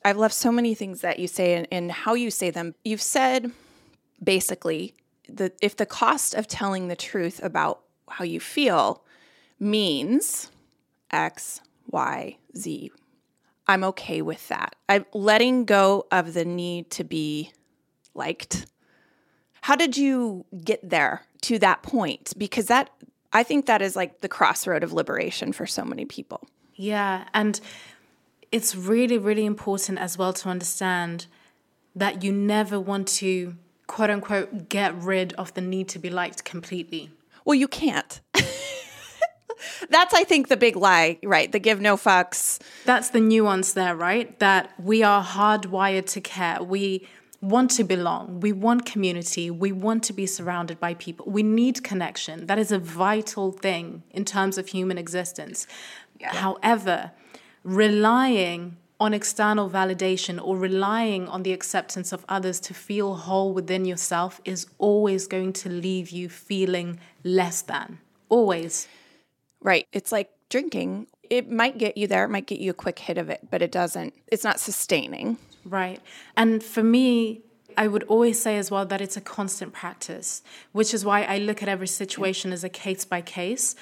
I've 0.05 0.17
loved 0.17 0.35
so 0.35 0.51
many 0.51 0.75
things 0.75 1.01
that 1.03 1.19
you 1.19 1.29
say 1.29 1.55
and, 1.55 1.69
and 1.71 1.93
how 1.93 2.15
you 2.15 2.31
say 2.31 2.51
them. 2.51 2.75
You've 2.85 3.03
said 3.03 3.53
basically 4.23 4.95
that 5.29 5.55
if 5.63 5.77
the 5.77 5.87
cost 5.87 6.35
of 6.35 6.49
telling 6.49 6.89
the 6.89 6.97
truth 6.97 7.41
about 7.43 7.81
how 8.09 8.25
you 8.25 8.41
feel 8.41 9.05
means 9.61 10.51
X, 11.11 11.61
Y, 11.91 12.37
Z, 12.57 12.91
I'm 13.67 13.85
okay 13.85 14.23
with 14.23 14.49
that. 14.49 14.75
I'm 14.89 15.07
letting 15.13 15.65
go 15.65 16.07
of 16.11 16.35
the 16.35 16.45
need 16.45 16.91
to 16.93 17.05
be 17.05 17.53
liked. 18.15 18.67
How 19.63 19.77
did 19.77 19.97
you 19.97 20.45
get 20.65 20.89
there 20.89 21.23
to 21.43 21.59
that 21.61 21.83
point? 21.83 22.35
Because 22.37 22.67
that, 22.67 22.91
I 23.33 23.45
think 23.45 23.67
that 23.67 23.81
is 23.81 23.95
like 23.97 24.21
the 24.21 24.29
crossroad 24.29 24.83
of 24.83 24.93
liberation 24.93 25.53
for 25.53 25.67
so 25.67 25.85
many 25.85 26.05
people. 26.05 26.43
Yeah. 26.75 27.25
And 27.33 27.61
it's 28.51 28.75
really, 28.75 29.19
really 29.19 29.47
important 29.47 29.99
as 30.01 30.19
well 30.19 30.33
to 30.33 30.49
understand 30.49 31.27
that 31.95 32.25
you 32.25 32.33
never 32.33 32.81
want 32.81 33.07
to, 33.07 33.55
quote 33.87 34.11
unquote, 34.11 34.69
get 34.69 34.95
rid 34.97 35.33
of 35.35 35.55
the 35.55 35.61
need 35.61 35.89
to 35.91 35.99
be 36.01 36.11
liked 36.11 36.45
completely. 36.45 37.11
Well, 37.45 37.55
you 37.55 37.69
can't. 37.69 38.21
That's, 39.89 40.13
I 40.13 40.25
think, 40.25 40.49
the 40.49 40.57
big 40.57 40.75
lie, 40.75 41.19
right? 41.23 41.53
The 41.53 41.61
give 41.61 41.81
no 41.81 41.97
fucks. 41.97 42.61
That's 42.85 43.11
the 43.11 43.21
nuance 43.21 43.75
there, 43.75 43.95
right? 43.95 44.37
That 44.41 44.73
we 44.77 45.05
are 45.05 45.23
hardwired 45.23 46.07
to 46.07 46.21
care. 46.21 46.61
We 46.63 47.07
want 47.43 47.73
to 47.73 47.85
belong. 47.85 48.41
We 48.41 48.53
want 48.53 48.87
community. 48.87 49.51
We 49.51 49.73
want 49.73 50.05
to 50.05 50.13
be 50.13 50.27
surrounded 50.27 50.79
by 50.81 50.95
people. 50.95 51.27
We 51.29 51.43
need 51.43 51.83
connection. 51.83 52.47
That 52.47 52.59
is 52.59 52.73
a 52.73 52.79
vital 52.79 53.51
thing 53.51 54.05
in 54.13 54.25
terms 54.25 54.57
of 54.57 54.69
human 54.69 54.97
existence. 54.97 55.67
Yeah. 56.21 56.35
However, 56.35 57.11
relying 57.65 58.77
on 59.01 59.13
external 59.13 59.69
validation 59.69 60.41
or 60.41 60.57
relying 60.57 61.27
on 61.27 61.43
the 61.43 61.53
acceptance 61.53 62.13
of 62.13 62.25
others 62.29 62.61
to 62.61 62.73
feel 62.73 63.15
whole 63.17 63.53
within 63.53 63.85
yourself 63.85 64.41
is 64.45 64.69
always 64.79 65.27
going 65.27 65.53
to 65.53 65.69
leave 65.69 66.11
you 66.11 66.29
feeling 66.29 67.01
less 67.25 67.63
than. 67.63 67.99
Always. 68.29 68.87
Right. 69.61 69.89
It's 69.93 70.13
like 70.13 70.31
drinking. 70.49 71.09
It 71.29 71.51
might 71.51 71.79
get 71.79 71.97
you 71.97 72.07
there, 72.07 72.25
it 72.25 72.29
might 72.29 72.47
get 72.47 72.61
you 72.61 72.71
a 72.71 72.75
quick 72.75 73.01
hit 73.01 73.19
of 73.19 73.29
it, 73.29 73.49
but 73.51 73.63
it 73.63 73.73
doesn't, 73.73 74.15
it's 74.29 74.45
not 74.45 74.61
sustaining. 74.61 75.39
Right. 75.65 76.01
And 76.37 76.63
for 76.63 76.83
me, 76.83 77.43
I 77.77 77.89
would 77.89 78.03
always 78.05 78.41
say 78.41 78.59
as 78.59 78.71
well 78.71 78.85
that 78.87 79.01
it's 79.01 79.17
a 79.17 79.21
constant 79.21 79.73
practice, 79.73 80.43
which 80.73 80.93
is 80.93 81.05
why 81.05 81.23
I 81.23 81.39
look 81.39 81.63
at 81.63 81.69
every 81.69 81.87
situation 81.87 82.53
as 82.53 82.65
a 82.65 82.69
case 82.69 83.05
by 83.05 83.23
case. 83.23 83.75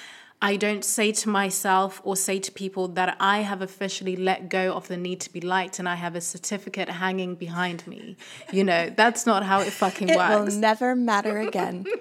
I 0.43 0.55
don't 0.55 0.83
say 0.83 1.11
to 1.11 1.29
myself 1.29 2.01
or 2.03 2.15
say 2.15 2.39
to 2.39 2.51
people 2.51 2.87
that 2.89 3.15
I 3.19 3.39
have 3.41 3.61
officially 3.61 4.15
let 4.15 4.49
go 4.49 4.73
of 4.73 4.87
the 4.87 4.97
need 4.97 5.19
to 5.21 5.31
be 5.31 5.39
liked 5.39 5.77
and 5.77 5.87
I 5.87 5.95
have 5.95 6.15
a 6.15 6.21
certificate 6.21 6.89
hanging 6.89 7.35
behind 7.35 7.85
me. 7.85 8.17
You 8.51 8.63
know, 8.63 8.89
that's 8.89 9.27
not 9.27 9.43
how 9.43 9.61
it 9.61 9.71
fucking 9.71 10.09
it 10.09 10.17
works. 10.17 10.33
It 10.33 10.55
will 10.55 10.59
never 10.59 10.95
matter 10.95 11.37
again. 11.37 11.85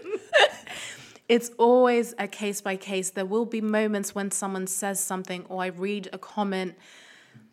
it's 1.29 1.51
always 1.59 2.14
a 2.19 2.27
case 2.27 2.62
by 2.62 2.77
case. 2.77 3.11
There 3.11 3.27
will 3.27 3.45
be 3.45 3.61
moments 3.61 4.14
when 4.14 4.31
someone 4.31 4.66
says 4.66 5.01
something 5.01 5.45
or 5.51 5.62
I 5.62 5.66
read 5.66 6.09
a 6.12 6.19
comment, 6.19 6.77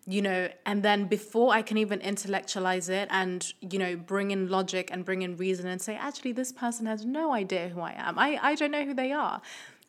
you 0.07 0.21
know, 0.21 0.49
and 0.65 0.83
then 0.83 1.05
before 1.05 1.53
I 1.53 1.61
can 1.61 1.77
even 1.77 1.99
intellectualize 1.99 2.87
it 2.87 3.09
and, 3.11 3.51
you 3.59 3.77
know, 3.77 3.97
bring 3.97 4.31
in 4.31 4.47
logic 4.47 4.89
and 4.91 5.03
bring 5.03 5.21
in 5.21 5.35
reason 5.35 5.67
and 5.67 5.81
say, 5.81 5.95
actually, 5.95 6.31
this 6.31 6.53
person 6.53 6.85
has 6.85 7.05
no 7.05 7.33
idea 7.33 7.69
who 7.69 7.81
I 7.81 7.93
am. 7.97 8.17
I, 8.17 8.39
I 8.41 8.55
don't 8.55 8.71
know 8.71 8.85
who 8.85 8.93
they 8.93 9.11
are. 9.11 9.41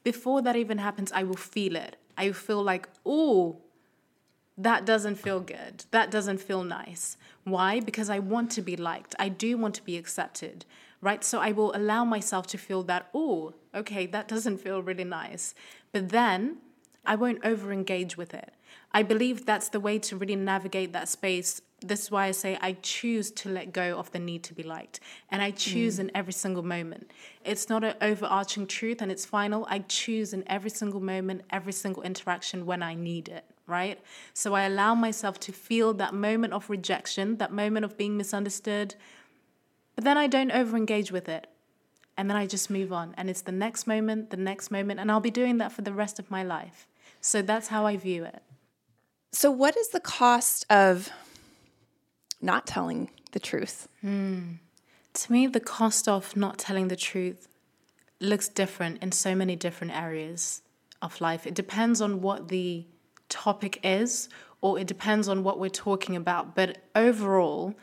Before 0.02 0.42
that 0.42 0.57
even 0.57 0.78
happens, 0.78 1.12
I 1.12 1.22
will 1.22 1.37
feel 1.37 1.76
it. 1.76 1.96
I 2.16 2.33
feel 2.33 2.62
like, 2.62 2.88
oh, 3.07 3.59
that 4.57 4.85
doesn't 4.85 5.16
feel 5.16 5.38
good. 5.38 5.85
That 5.92 6.11
doesn't 6.11 6.40
feel 6.40 6.64
nice. 6.64 7.16
Why? 7.44 7.78
Because 7.78 8.11
I 8.11 8.18
want 8.18 8.50
to 8.52 8.62
be 8.62 8.76
liked. 8.76 9.14
I 9.20 9.28
do 9.28 9.57
want 9.57 9.76
to 9.76 9.85
be 9.85 9.96
accepted 9.96 10.64
right? 11.00 11.22
So 11.22 11.40
I 11.40 11.52
will 11.52 11.74
allow 11.76 12.04
myself 12.04 12.46
to 12.48 12.59
feel 12.59 12.83
that, 12.85 13.09
oh, 13.14 13.54
okay, 13.74 14.07
that 14.07 14.28
doesn't 14.28 14.59
feel 14.59 14.83
really 14.83 15.04
nice. 15.04 15.54
But 15.92 16.09
then 16.09 16.59
I 17.07 17.14
won't 17.14 17.44
over 17.44 17.72
engage 17.72 18.16
with 18.16 18.35
it. 18.35 18.52
I 18.92 19.03
believe 19.03 19.44
that's 19.44 19.68
the 19.68 19.81
way 19.81 19.98
to 20.01 20.16
really 20.16 20.37
navigate 20.37 20.92
that 20.92 21.09
space. 21.09 21.61
This 21.81 22.05
is 22.05 22.11
why 22.11 22.27
I 22.27 22.31
say 22.31 22.59
I 22.61 22.72
choose 22.83 23.31
to 23.33 23.48
let 23.48 23.72
go 23.72 23.98
of 23.98 24.11
the 24.12 24.18
need 24.18 24.42
to 24.44 24.55
be 24.55 24.62
liked. 24.62 25.01
And 25.31 25.42
I 25.42 25.51
choose 25.51 25.96
mm. 25.96 26.01
in 26.01 26.11
every 26.14 26.33
single 26.33 26.62
moment. 26.62 27.12
It's 27.44 27.68
not 27.68 27.85
an 27.85 27.94
overarching 28.01 28.66
truth 28.66 29.03
and 29.03 29.12
it's 29.12 29.24
final. 29.24 29.66
I 29.68 29.81
choose 29.81 30.33
in 30.33 30.42
every 30.46 30.70
single 30.70 31.01
moment, 31.01 31.42
every 31.51 31.72
single 31.72 32.03
interaction 32.03 32.66
when 32.66 32.83
I 32.83 32.94
need 32.94 33.29
it, 33.29 33.44
right? 33.66 34.01
So 34.33 34.55
I 34.55 34.62
allow 34.62 34.94
myself 34.94 35.38
to 35.40 35.53
feel 35.53 35.92
that 35.94 36.14
moment 36.14 36.55
of 36.55 36.70
rejection, 36.70 37.37
that 37.37 37.53
moment 37.53 37.85
of 37.85 37.96
being 37.96 38.16
misunderstood, 38.16 38.94
but 39.94 40.05
then 40.05 40.16
I 40.16 40.29
don't 40.29 40.53
over 40.53 40.77
engage 40.77 41.12
with 41.12 41.29
it. 41.29 41.48
And 42.16 42.29
then 42.29 42.37
I 42.37 42.46
just 42.46 42.68
move 42.70 42.92
on. 42.92 43.14
And 43.16 43.31
it's 43.31 43.42
the 43.42 43.53
next 43.53 43.87
moment, 43.87 44.31
the 44.31 44.37
next 44.37 44.72
moment. 44.72 44.98
And 44.98 45.11
I'll 45.11 45.20
be 45.20 45.31
doing 45.31 45.59
that 45.59 45.70
for 45.70 45.83
the 45.83 45.92
rest 45.92 46.18
of 46.18 46.31
my 46.33 46.42
life. 46.42 46.88
So 47.20 47.42
that's 47.42 47.68
how 47.68 47.87
I 47.87 47.96
view 47.96 48.24
it. 48.24 48.42
So, 49.31 49.51
what 49.51 49.77
is 49.77 49.88
the 49.88 50.01
cost 50.01 50.64
of 50.71 51.11
not 52.41 52.67
telling 52.67 53.11
the 53.33 53.41
truth? 53.41 53.88
Hmm. 54.01 54.55
To 55.14 55.33
me, 55.33 55.47
the 55.47 55.61
cost 55.61 56.09
of 56.09 56.37
not 56.37 56.59
telling 56.59 56.88
the 56.88 56.97
truth 56.97 57.49
looks 58.21 58.49
different 58.49 59.03
in 59.03 59.12
so 59.12 59.35
many 59.35 59.55
different 59.55 59.95
areas 59.95 60.62
of 61.03 61.21
life. 61.21 61.47
It 61.47 61.55
depends 61.55 62.01
on 62.01 62.23
what 62.23 62.49
the 62.49 62.87
topic 63.29 63.81
is, 63.83 64.29
or 64.61 64.79
it 64.79 64.87
depends 64.87 65.29
on 65.29 65.45
what 65.45 65.59
we're 65.59 65.69
talking 65.69 66.17
about. 66.17 66.55
But 66.55 66.79
overall, 66.97 67.75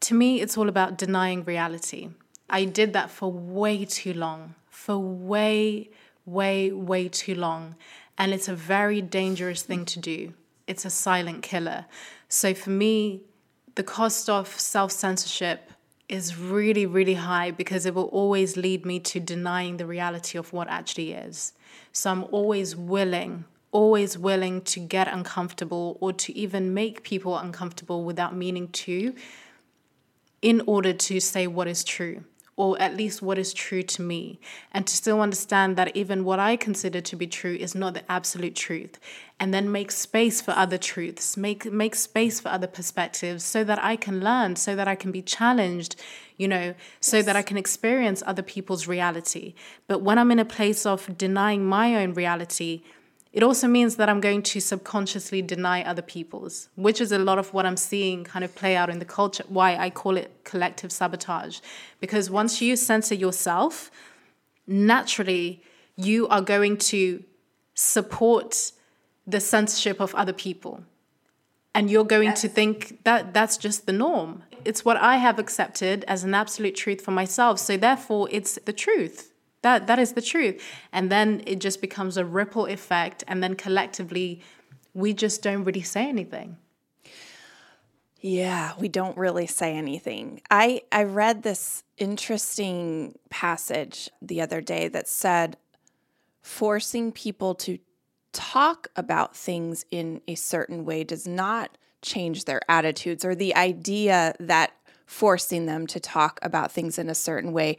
to 0.00 0.14
me, 0.14 0.40
it's 0.40 0.56
all 0.56 0.68
about 0.68 0.96
denying 0.96 1.44
reality. 1.44 2.10
I 2.48 2.64
did 2.64 2.92
that 2.92 3.10
for 3.10 3.30
way 3.32 3.84
too 3.84 4.14
long, 4.14 4.54
for 4.68 4.98
way, 4.98 5.90
way, 6.24 6.70
way 6.70 7.08
too 7.08 7.34
long. 7.34 7.74
And 8.16 8.32
it's 8.32 8.48
a 8.48 8.54
very 8.54 9.02
dangerous 9.02 9.62
thing 9.62 9.84
to 9.86 9.98
do. 9.98 10.32
It's 10.66 10.84
a 10.84 10.90
silent 10.90 11.42
killer. 11.42 11.86
So 12.28 12.54
for 12.54 12.70
me, 12.70 13.22
the 13.74 13.82
cost 13.82 14.28
of 14.28 14.48
self 14.48 14.90
censorship 14.90 15.70
is 16.08 16.36
really, 16.36 16.86
really 16.86 17.14
high 17.14 17.50
because 17.50 17.84
it 17.84 17.94
will 17.94 18.04
always 18.04 18.56
lead 18.56 18.86
me 18.86 19.00
to 19.00 19.20
denying 19.20 19.76
the 19.76 19.86
reality 19.86 20.38
of 20.38 20.52
what 20.52 20.68
actually 20.68 21.12
is. 21.12 21.52
So 21.92 22.10
I'm 22.10 22.24
always 22.30 22.76
willing, 22.76 23.44
always 23.72 24.16
willing 24.16 24.62
to 24.62 24.80
get 24.80 25.08
uncomfortable 25.08 25.98
or 26.00 26.12
to 26.12 26.36
even 26.36 26.72
make 26.74 27.02
people 27.02 27.36
uncomfortable 27.36 28.04
without 28.04 28.36
meaning 28.36 28.68
to 28.68 29.14
in 30.42 30.62
order 30.66 30.92
to 30.92 31.18
say 31.18 31.46
what 31.46 31.66
is 31.66 31.82
true 31.82 32.22
or 32.56 32.80
at 32.80 32.96
least 32.96 33.20
what 33.20 33.38
is 33.38 33.52
true 33.52 33.82
to 33.82 34.00
me, 34.02 34.40
and 34.72 34.86
to 34.86 34.96
still 34.96 35.20
understand 35.20 35.76
that 35.76 35.94
even 35.94 36.24
what 36.24 36.38
I 36.38 36.56
consider 36.56 37.02
to 37.02 37.16
be 37.16 37.26
true 37.26 37.54
is 37.54 37.74
not 37.74 37.92
the 37.92 38.10
absolute 38.10 38.56
truth, 38.56 38.98
and 39.38 39.52
then 39.52 39.70
make 39.70 39.90
space 39.92 40.40
for 40.40 40.52
other 40.52 40.78
truths, 40.78 41.36
make 41.36 41.70
make 41.70 41.94
space 41.94 42.40
for 42.40 42.48
other 42.48 42.66
perspectives, 42.66 43.44
so 43.44 43.62
that 43.64 43.82
I 43.84 43.96
can 43.96 44.20
learn, 44.20 44.56
so 44.56 44.74
that 44.74 44.88
I 44.88 44.94
can 44.94 45.12
be 45.12 45.20
challenged, 45.20 45.96
you 46.38 46.48
know, 46.48 46.74
so 47.00 47.18
yes. 47.18 47.26
that 47.26 47.36
I 47.36 47.42
can 47.42 47.58
experience 47.58 48.22
other 48.26 48.42
people's 48.42 48.88
reality. 48.88 49.54
But 49.86 50.00
when 50.00 50.18
I'm 50.18 50.30
in 50.30 50.38
a 50.38 50.44
place 50.44 50.86
of 50.86 51.18
denying 51.18 51.66
my 51.66 51.94
own 51.96 52.14
reality, 52.14 52.82
it 53.36 53.42
also 53.42 53.68
means 53.68 53.96
that 53.96 54.08
I'm 54.08 54.22
going 54.22 54.42
to 54.44 54.60
subconsciously 54.60 55.42
deny 55.42 55.82
other 55.84 56.00
people's, 56.00 56.70
which 56.74 57.02
is 57.02 57.12
a 57.12 57.18
lot 57.18 57.38
of 57.38 57.52
what 57.52 57.66
I'm 57.66 57.76
seeing 57.76 58.24
kind 58.24 58.42
of 58.46 58.54
play 58.54 58.74
out 58.76 58.88
in 58.88 58.98
the 58.98 59.04
culture, 59.04 59.44
why 59.48 59.76
I 59.76 59.90
call 59.90 60.16
it 60.16 60.30
collective 60.44 60.90
sabotage. 60.90 61.60
Because 62.00 62.30
once 62.30 62.62
you 62.62 62.76
censor 62.76 63.14
yourself, 63.14 63.90
naturally 64.66 65.62
you 65.96 66.26
are 66.28 66.40
going 66.40 66.78
to 66.78 67.22
support 67.74 68.72
the 69.26 69.40
censorship 69.40 70.00
of 70.00 70.14
other 70.14 70.32
people. 70.32 70.84
And 71.74 71.90
you're 71.90 72.04
going 72.04 72.28
yes. 72.28 72.40
to 72.40 72.48
think 72.48 73.04
that 73.04 73.34
that's 73.34 73.58
just 73.58 73.84
the 73.84 73.92
norm. 73.92 74.44
It's 74.64 74.82
what 74.82 74.96
I 74.96 75.18
have 75.18 75.38
accepted 75.38 76.06
as 76.08 76.24
an 76.24 76.32
absolute 76.32 76.74
truth 76.74 77.02
for 77.02 77.10
myself. 77.10 77.58
So 77.58 77.76
therefore, 77.76 78.28
it's 78.32 78.58
the 78.64 78.72
truth. 78.72 79.34
That 79.66 79.88
that 79.88 79.98
is 79.98 80.12
the 80.12 80.22
truth. 80.22 80.62
And 80.92 81.10
then 81.10 81.42
it 81.44 81.58
just 81.58 81.80
becomes 81.80 82.16
a 82.16 82.24
ripple 82.24 82.66
effect 82.66 83.24
and 83.26 83.42
then 83.42 83.56
collectively 83.56 84.40
we 84.94 85.12
just 85.12 85.42
don't 85.42 85.64
really 85.64 85.82
say 85.82 86.08
anything. 86.08 86.56
Yeah, 88.20 88.74
we 88.78 88.88
don't 88.88 89.18
really 89.18 89.48
say 89.48 89.76
anything. 89.76 90.40
I 90.52 90.82
I 90.92 91.02
read 91.02 91.42
this 91.42 91.82
interesting 91.98 93.18
passage 93.28 94.08
the 94.22 94.40
other 94.40 94.60
day 94.60 94.86
that 94.86 95.08
said 95.08 95.56
forcing 96.42 97.10
people 97.10 97.56
to 97.56 97.80
talk 98.32 98.86
about 98.94 99.34
things 99.34 99.84
in 99.90 100.20
a 100.28 100.36
certain 100.36 100.84
way 100.84 101.02
does 101.02 101.26
not 101.26 101.76
change 102.02 102.44
their 102.44 102.60
attitudes 102.68 103.24
or 103.24 103.34
the 103.34 103.52
idea 103.56 104.32
that 104.38 104.70
forcing 105.06 105.66
them 105.66 105.88
to 105.88 105.98
talk 105.98 106.38
about 106.40 106.70
things 106.70 107.00
in 107.00 107.08
a 107.08 107.16
certain 107.16 107.52
way 107.52 107.76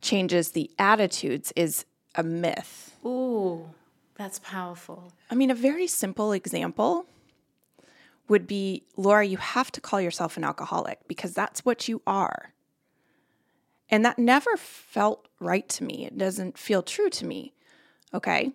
changes 0.00 0.50
the 0.50 0.70
attitudes 0.78 1.52
is 1.56 1.84
a 2.14 2.22
myth. 2.22 2.96
Ooh, 3.04 3.70
that's 4.14 4.38
powerful. 4.38 5.12
I 5.30 5.34
mean, 5.34 5.50
a 5.50 5.54
very 5.54 5.86
simple 5.86 6.32
example 6.32 7.06
would 8.28 8.46
be 8.46 8.84
Laura, 8.96 9.24
you 9.24 9.36
have 9.36 9.70
to 9.72 9.80
call 9.80 10.00
yourself 10.00 10.36
an 10.36 10.44
alcoholic 10.44 11.06
because 11.06 11.32
that's 11.32 11.64
what 11.64 11.88
you 11.88 12.02
are. 12.06 12.52
And 13.88 14.04
that 14.04 14.18
never 14.18 14.56
felt 14.56 15.28
right 15.38 15.68
to 15.70 15.84
me. 15.84 16.06
It 16.06 16.18
doesn't 16.18 16.58
feel 16.58 16.82
true 16.82 17.10
to 17.10 17.26
me. 17.26 17.52
Okay. 18.12 18.52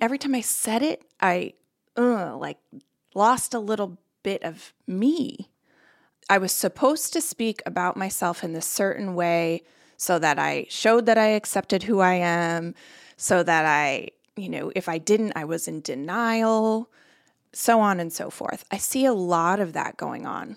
Every 0.00 0.18
time 0.18 0.34
I 0.34 0.40
said 0.40 0.82
it, 0.82 1.02
I 1.20 1.54
uh, 1.96 2.36
like 2.36 2.58
lost 3.14 3.52
a 3.52 3.58
little 3.58 3.98
bit 4.22 4.42
of 4.42 4.72
me. 4.86 5.50
I 6.30 6.38
was 6.38 6.52
supposed 6.52 7.12
to 7.12 7.20
speak 7.20 7.60
about 7.66 7.96
myself 7.96 8.42
in 8.44 8.52
this 8.52 8.66
certain 8.66 9.14
way 9.14 9.62
so 10.00 10.18
that 10.18 10.38
I 10.38 10.64
showed 10.70 11.04
that 11.04 11.18
I 11.18 11.26
accepted 11.26 11.82
who 11.82 12.00
I 12.00 12.14
am, 12.14 12.74
so 13.18 13.42
that 13.42 13.66
I, 13.66 14.08
you 14.34 14.48
know, 14.48 14.72
if 14.74 14.88
I 14.88 14.96
didn't, 14.96 15.34
I 15.36 15.44
was 15.44 15.68
in 15.68 15.82
denial, 15.82 16.88
so 17.52 17.80
on 17.80 18.00
and 18.00 18.10
so 18.10 18.30
forth. 18.30 18.64
I 18.70 18.78
see 18.78 19.04
a 19.04 19.12
lot 19.12 19.60
of 19.60 19.74
that 19.74 19.98
going 19.98 20.24
on. 20.24 20.56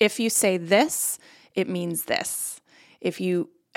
If 0.00 0.18
you 0.18 0.28
say 0.28 0.56
this, 0.56 1.20
it 1.54 1.68
means 1.68 2.06
this. 2.06 2.60
If 3.00 3.20
you 3.20 3.48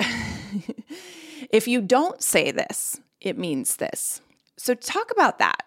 if 1.50 1.68
you 1.68 1.80
don't 1.80 2.20
say 2.20 2.50
this, 2.50 3.00
it 3.20 3.38
means 3.38 3.76
this. 3.76 4.20
So 4.56 4.74
talk 4.74 5.12
about 5.12 5.38
that. 5.38 5.64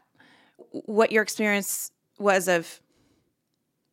What 0.71 1.13
your 1.13 1.23
experience 1.23 1.93
was 2.17 2.49
of 2.49 2.81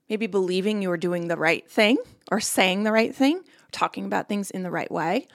maybe 0.09 0.27
believing 0.27 0.83
you 0.83 0.89
were 0.89 0.97
doing 0.97 1.29
the 1.29 1.37
right 1.37 1.71
thing 1.71 1.97
or 2.33 2.41
saying 2.41 2.83
the 2.83 2.91
right 2.91 3.15
thing, 3.15 3.45
talking 3.77 4.07
about 4.07 4.29
things 4.29 4.51
in 4.51 4.63
the 4.63 4.71
right 4.71 4.91
way. 4.91 5.29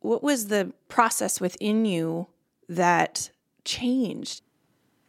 What 0.00 0.22
was 0.22 0.46
the 0.46 0.72
process 0.88 1.40
within 1.40 1.84
you 1.84 2.28
that 2.68 3.30
changed? 3.64 4.42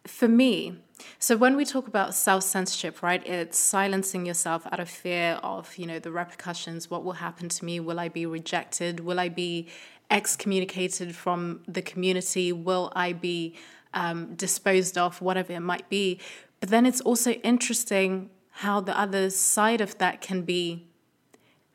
For 0.06 0.28
me, 0.28 0.78
so 1.20 1.36
when 1.36 1.56
we 1.56 1.66
talk 1.66 1.88
about 1.88 2.16
self-censorship, 2.16 3.04
right, 3.04 3.26
it's 3.28 3.58
silencing 3.58 4.26
yourself 4.26 4.66
out 4.72 4.80
of 4.80 4.90
fear 4.90 5.40
of, 5.44 5.78
you 5.78 5.86
know, 5.86 6.00
the 6.00 6.12
repercussions, 6.12 6.90
what 6.90 7.04
will 7.04 7.14
happen 7.14 7.50
to 7.50 7.66
me? 7.66 7.80
Will 7.80 8.00
I 8.00 8.10
be 8.10 8.26
rejected? 8.26 9.00
Will 9.02 9.20
I 9.20 9.30
be 9.30 9.68
excommunicated 10.10 11.16
from 11.16 11.62
the 11.68 11.82
community? 11.82 12.52
Will 12.52 12.92
I 12.96 13.14
be 13.14 13.56
um, 13.94 14.36
disposed 14.36 14.98
of, 14.98 15.22
whatever 15.22 15.54
it 15.54 15.60
might 15.60 15.90
be? 15.90 16.20
But 16.60 16.70
then 16.70 16.86
it's 16.86 17.02
also 17.02 17.32
interesting 17.32 18.30
how 18.52 18.80
the 18.80 18.98
other 18.98 19.30
side 19.30 19.82
of 19.82 19.98
that 19.98 20.22
can 20.22 20.44
be 20.44 20.88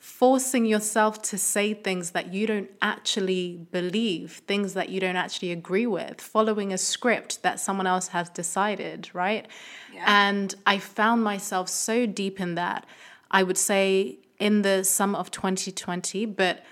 forcing 0.01 0.65
yourself 0.65 1.21
to 1.21 1.37
say 1.37 1.75
things 1.75 2.13
that 2.13 2.33
you 2.33 2.47
don't 2.47 2.71
actually 2.81 3.61
believe, 3.71 4.41
things 4.47 4.73
that 4.73 4.89
you 4.89 4.99
don't 4.99 5.15
actually 5.15 5.53
agree 5.53 5.87
with, 5.87 6.23
following 6.23 6.73
a 6.73 6.79
script 6.79 7.43
that 7.43 7.61
someone 7.61 7.87
else 7.87 8.09
has 8.09 8.31
decided, 8.31 9.11
right? 9.13 9.47
Yeah. 9.93 10.05
And 10.07 10.55
I 10.65 10.79
found 10.79 11.23
myself 11.23 11.69
so 11.69 12.07
deep 12.07 12.41
in 12.41 12.55
that. 12.55 12.87
I 13.31 13.43
would 13.43 13.59
say 13.59 14.19
in 14.39 14.63
the 14.63 14.85
summer 14.85 15.19
of 15.19 15.31
2020, 15.31 16.25
but 16.25 16.65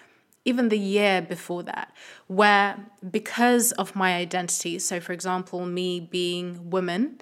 even 0.47 0.71
the 0.71 0.79
year 0.79 1.21
before 1.21 1.63
that, 1.65 1.93
where 2.29 2.79
because 3.11 3.73
of 3.73 3.95
my 3.95 4.15
identity, 4.15 4.79
so 4.79 5.01
for 5.01 5.13
example, 5.13 5.67
me 5.67 6.01
being 6.01 6.71
woman, 6.71 7.21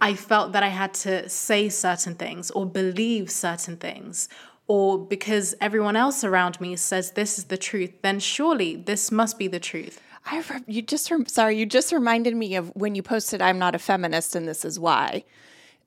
I 0.00 0.14
felt 0.14 0.50
that 0.52 0.64
I 0.64 0.68
had 0.68 0.94
to 0.94 1.28
say 1.28 1.68
certain 1.68 2.16
things 2.16 2.50
or 2.50 2.66
believe 2.66 3.30
certain 3.30 3.76
things 3.76 4.28
or 4.66 4.98
because 4.98 5.54
everyone 5.60 5.96
else 5.96 6.24
around 6.24 6.60
me 6.60 6.76
says 6.76 7.12
this 7.12 7.38
is 7.38 7.44
the 7.44 7.58
truth, 7.58 7.92
then 8.02 8.18
surely 8.18 8.76
this 8.76 9.10
must 9.12 9.38
be 9.38 9.46
the 9.46 9.60
truth. 9.60 10.00
I 10.26 10.42
you 10.66 10.80
just 10.80 11.10
sorry, 11.26 11.58
you 11.58 11.66
just 11.66 11.92
reminded 11.92 12.34
me 12.34 12.56
of 12.56 12.74
when 12.74 12.94
you 12.94 13.02
posted 13.02 13.42
I'm 13.42 13.58
not 13.58 13.74
a 13.74 13.78
feminist 13.78 14.34
and 14.34 14.48
this 14.48 14.64
is 14.64 14.78
why. 14.78 15.24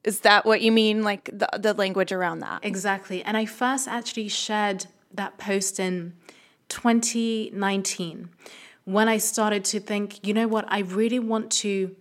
Is 0.04 0.20
that 0.22 0.46
what 0.46 0.62
you 0.62 0.72
mean 0.72 1.04
like 1.04 1.26
the 1.34 1.50
the 1.58 1.74
language 1.74 2.12
around 2.12 2.40
that? 2.40 2.64
Exactly. 2.64 3.24
And 3.24 3.36
I 3.36 3.46
first 3.46 3.88
actually 3.88 4.28
shared 4.28 4.86
that 5.12 5.38
post 5.38 5.80
in 5.80 6.14
2019 6.70 8.30
when 8.86 9.10
I 9.10 9.18
started 9.18 9.66
to 9.66 9.82
think, 9.82 10.26
you 10.26 10.34
know 10.34 10.48
what, 10.48 10.64
I 10.70 10.80
really 10.80 11.20
want 11.20 11.52
to 11.64 11.94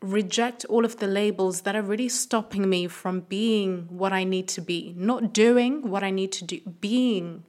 reject 0.00 0.64
all 0.66 0.84
of 0.84 0.98
the 0.98 1.06
labels 1.06 1.62
that 1.62 1.74
are 1.74 1.82
really 1.82 2.08
stopping 2.08 2.68
me 2.68 2.86
from 2.86 3.20
being 3.20 3.86
what 3.90 4.12
I 4.12 4.24
need 4.24 4.48
to 4.48 4.60
be, 4.60 4.94
not 4.96 5.32
doing 5.32 5.88
what 5.88 6.04
I 6.04 6.10
need 6.10 6.32
to 6.32 6.44
do, 6.44 6.60
being 6.80 7.44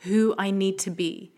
who 0.00 0.34
I 0.38 0.50
need 0.50 0.78
to 0.80 0.90
be. 0.90 1.32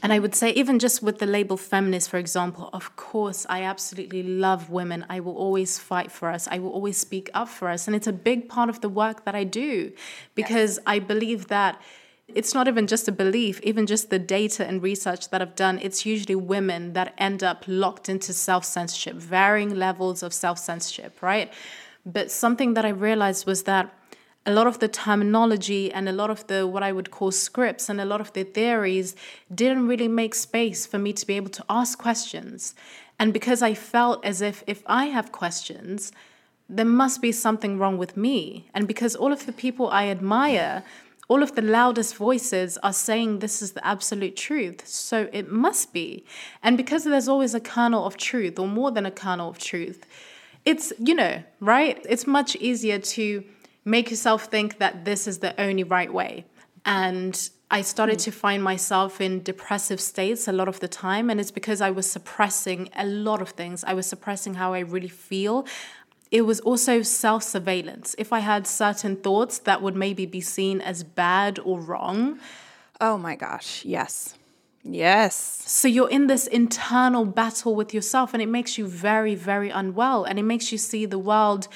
And 0.00 0.12
I 0.12 0.20
would 0.20 0.34
say, 0.34 0.50
even 0.50 0.78
just 0.78 1.02
with 1.02 1.18
the 1.18 1.26
label 1.26 1.56
feminist, 1.56 2.08
for 2.08 2.18
example, 2.18 2.70
of 2.72 2.94
course, 2.94 3.44
I 3.48 3.62
absolutely 3.64 4.22
love 4.22 4.70
women. 4.70 5.04
I 5.08 5.18
will 5.18 5.36
always 5.36 5.80
fight 5.80 6.12
for 6.12 6.30
us. 6.30 6.46
I 6.46 6.60
will 6.60 6.70
always 6.70 6.96
speak 6.96 7.28
up 7.34 7.48
for 7.48 7.68
us. 7.68 7.88
And 7.88 7.96
it's 7.96 8.06
a 8.06 8.12
big 8.12 8.48
part 8.48 8.68
of 8.68 8.80
the 8.80 8.88
work 8.88 9.24
that 9.24 9.34
I 9.34 9.44
do 9.44 9.92
because. 10.34 10.78
I 10.86 11.00
believe 11.00 11.48
that 11.48 11.80
it's 12.34 12.54
not 12.54 12.68
even 12.68 12.86
just 12.86 13.08
a 13.08 13.12
belief, 13.12 13.60
even 13.62 13.86
just 13.86 14.10
the 14.10 14.18
data 14.18 14.66
and 14.66 14.82
research 14.82 15.30
that 15.30 15.40
I've 15.40 15.56
done, 15.56 15.78
it's 15.82 16.04
usually 16.04 16.34
women 16.34 16.92
that 16.92 17.14
end 17.16 17.42
up 17.42 17.64
locked 17.66 18.08
into 18.08 18.32
self 18.32 18.64
censorship, 18.64 19.16
varying 19.16 19.74
levels 19.74 20.22
of 20.22 20.32
self 20.32 20.58
censorship, 20.58 21.22
right? 21.22 21.52
But 22.04 22.30
something 22.30 22.74
that 22.74 22.84
I 22.84 22.90
realized 22.90 23.46
was 23.46 23.62
that 23.64 23.94
a 24.44 24.52
lot 24.52 24.66
of 24.66 24.78
the 24.78 24.88
terminology 24.88 25.92
and 25.92 26.08
a 26.08 26.12
lot 26.12 26.30
of 26.30 26.46
the 26.46 26.66
what 26.66 26.82
I 26.82 26.92
would 26.92 27.10
call 27.10 27.30
scripts 27.30 27.88
and 27.88 28.00
a 28.00 28.04
lot 28.04 28.20
of 28.20 28.32
the 28.32 28.44
theories 28.44 29.14
didn't 29.54 29.86
really 29.86 30.08
make 30.08 30.34
space 30.34 30.86
for 30.86 30.98
me 30.98 31.12
to 31.12 31.26
be 31.26 31.34
able 31.34 31.50
to 31.50 31.64
ask 31.68 31.98
questions. 31.98 32.74
And 33.18 33.32
because 33.32 33.62
I 33.62 33.74
felt 33.74 34.24
as 34.24 34.40
if 34.42 34.62
if 34.66 34.82
I 34.86 35.06
have 35.06 35.32
questions, 35.32 36.12
there 36.68 36.84
must 36.84 37.22
be 37.22 37.32
something 37.32 37.78
wrong 37.78 37.96
with 37.98 38.16
me. 38.16 38.68
And 38.74 38.86
because 38.86 39.16
all 39.16 39.32
of 39.32 39.46
the 39.46 39.52
people 39.52 39.88
I 39.88 40.08
admire, 40.08 40.84
all 41.28 41.42
of 41.42 41.54
the 41.54 41.62
loudest 41.62 42.16
voices 42.16 42.78
are 42.78 42.92
saying 42.92 43.38
this 43.38 43.60
is 43.60 43.72
the 43.72 43.86
absolute 43.86 44.34
truth. 44.34 44.86
So 44.86 45.28
it 45.30 45.52
must 45.52 45.92
be. 45.92 46.24
And 46.62 46.76
because 46.76 47.04
there's 47.04 47.28
always 47.28 47.54
a 47.54 47.60
kernel 47.60 48.06
of 48.06 48.16
truth, 48.16 48.58
or 48.58 48.66
more 48.66 48.90
than 48.90 49.04
a 49.04 49.10
kernel 49.10 49.50
of 49.50 49.58
truth, 49.58 50.06
it's, 50.64 50.92
you 50.98 51.14
know, 51.14 51.42
right? 51.60 52.04
It's 52.08 52.26
much 52.26 52.56
easier 52.56 52.98
to 52.98 53.44
make 53.84 54.10
yourself 54.10 54.44
think 54.44 54.78
that 54.78 55.04
this 55.04 55.26
is 55.26 55.38
the 55.38 55.58
only 55.60 55.84
right 55.84 56.12
way. 56.12 56.46
And 56.84 57.50
I 57.70 57.82
started 57.82 58.14
hmm. 58.14 58.24
to 58.24 58.30
find 58.32 58.62
myself 58.62 59.20
in 59.20 59.42
depressive 59.42 60.00
states 60.00 60.48
a 60.48 60.52
lot 60.52 60.68
of 60.68 60.80
the 60.80 60.88
time. 60.88 61.28
And 61.28 61.38
it's 61.38 61.50
because 61.50 61.82
I 61.82 61.90
was 61.90 62.10
suppressing 62.10 62.88
a 62.96 63.04
lot 63.04 63.42
of 63.42 63.50
things. 63.50 63.84
I 63.84 63.92
was 63.92 64.06
suppressing 64.06 64.54
how 64.54 64.72
I 64.72 64.80
really 64.80 65.08
feel 65.08 65.66
it 66.30 66.42
was 66.42 66.60
also 66.60 67.02
self 67.02 67.42
surveillance. 67.42 68.14
If 68.18 68.32
I 68.32 68.40
had 68.40 68.66
certain 68.66 69.16
thoughts 69.16 69.58
that 69.60 69.82
would 69.82 69.96
maybe 69.96 70.26
be 70.26 70.40
seen 70.40 70.80
as 70.80 71.02
bad 71.04 71.58
or 71.58 71.80
wrong. 71.80 72.38
Oh 73.00 73.16
my 73.16 73.36
gosh, 73.36 73.84
yes. 73.84 74.34
Yes. 74.84 75.34
So 75.66 75.88
you're 75.88 76.08
in 76.10 76.26
this 76.26 76.46
internal 76.46 77.24
battle 77.24 77.74
with 77.74 77.92
yourself, 77.92 78.32
and 78.32 78.42
it 78.42 78.48
makes 78.48 78.78
you 78.78 78.86
very, 78.86 79.34
very 79.34 79.70
unwell. 79.70 80.24
And 80.24 80.38
it 80.38 80.44
makes 80.44 80.72
you 80.72 80.78
see 80.78 81.04
the 81.06 81.18
world 81.18 81.68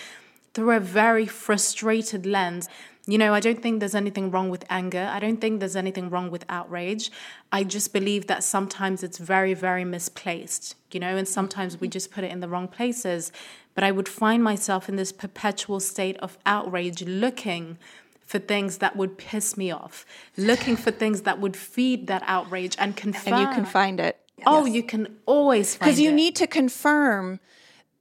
through 0.55 0.77
a 0.77 0.81
very 0.81 1.27
frustrated 1.27 2.27
lens. 2.27 2.69
You 3.07 3.19
know, 3.19 3.35
I 3.35 3.41
don't 3.41 3.61
think 3.61 3.81
there's 3.81 3.97
anything 3.97 4.31
wrong 4.31 4.49
with 4.49 4.65
anger. 4.71 5.11
I 5.13 5.19
don't 5.19 5.41
think 5.41 5.59
there's 5.59 5.75
anything 5.75 6.09
wrong 6.09 6.31
with 6.31 6.45
outrage. 6.49 7.11
I 7.51 7.65
just 7.65 7.93
believe 7.93 8.29
that 8.29 8.45
sometimes 8.45 9.03
it's 9.03 9.19
very, 9.19 9.55
very 9.55 9.85
misplaced, 9.85 10.77
you 10.93 11.01
know, 11.01 11.17
and 11.17 11.27
sometimes 11.27 11.81
we 11.81 11.89
just 11.89 12.13
put 12.13 12.23
it 12.23 12.31
in 12.31 12.39
the 12.41 12.49
wrong 12.49 12.69
places. 12.69 13.33
But 13.75 13.85
I 13.85 13.91
would 13.91 14.09
find 14.09 14.43
myself 14.45 14.89
in 14.89 14.97
this 14.97 15.13
perpetual 15.13 15.81
state 15.81 16.17
of 16.19 16.39
outrage 16.45 17.03
looking 17.03 17.79
for 18.21 18.39
things 18.39 18.79
that 18.79 18.97
would 18.97 19.19
piss 19.19 19.57
me 19.57 19.71
off, 19.71 20.07
looking 20.37 20.77
for 20.77 20.91
things 20.91 21.23
that 21.23 21.39
would 21.39 21.57
feed 21.57 22.07
that 22.07 22.23
outrage 22.27 22.77
and 22.79 22.97
confirm. 22.97 23.35
And 23.35 23.43
you 23.43 23.55
can 23.55 23.65
find 23.65 24.01
it. 24.01 24.19
Oh, 24.47 24.65
yes. 24.65 24.75
you 24.75 24.83
can 24.83 25.17
always 25.27 25.77
Because 25.77 26.01
you 26.01 26.13
need 26.13 26.37
to 26.37 26.47
confirm, 26.47 27.41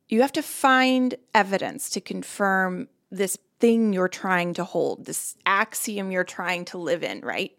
you 0.10 0.22
have 0.22 0.32
to 0.34 0.42
find 0.42 1.16
evidence 1.34 1.90
to 1.92 2.02
confirm 2.02 2.88
this 3.12 3.38
thing 3.60 3.94
you're 3.94 4.08
trying 4.08 4.54
to 4.56 4.64
hold, 4.64 5.06
this 5.06 5.36
axiom 5.46 6.12
you're 6.12 6.24
trying 6.24 6.66
to 6.66 6.78
live 6.78 7.04
in, 7.04 7.22
right? 7.22 7.52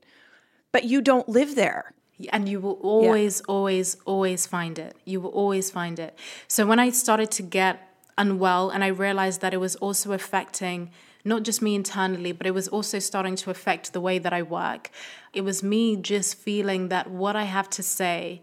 But 0.73 0.85
you 0.85 1.01
don't 1.01 1.29
live 1.29 1.55
there. 1.55 1.93
And 2.31 2.49
you 2.49 2.61
will 2.61 2.79
always, 2.83 3.41
yeah. 3.41 3.53
always, 3.53 3.97
always 4.05 4.47
find 4.47 4.79
it. 4.79 4.97
You 5.05 5.21
will 5.21 5.31
always 5.31 5.71
find 5.71 5.99
it. 5.99 6.17
So 6.47 6.65
when 6.67 6.79
I 6.79 6.91
started 6.91 7.31
to 7.33 7.43
get 7.43 7.92
unwell 8.19 8.71
and 8.71 8.83
I 8.85 8.89
realized 8.89 9.41
that 9.41 9.55
it 9.55 9.61
was 9.61 9.77
also 9.77 10.13
affecting 10.13 10.91
not 11.25 11.45
just 11.45 11.63
me 11.63 11.75
internally, 11.75 12.33
but 12.33 12.47
it 12.47 12.55
was 12.55 12.67
also 12.69 12.99
starting 12.99 13.37
to 13.37 13.51
affect 13.51 13.93
the 13.93 14.01
way 14.01 14.19
that 14.19 14.33
I 14.33 14.43
work. 14.43 14.91
It 15.33 15.43
was 15.43 15.63
me 15.63 15.97
just 15.97 16.35
feeling 16.35 16.89
that 16.89 17.11
what 17.11 17.37
I 17.37 17.45
have 17.45 17.71
to 17.71 17.83
say 17.83 18.43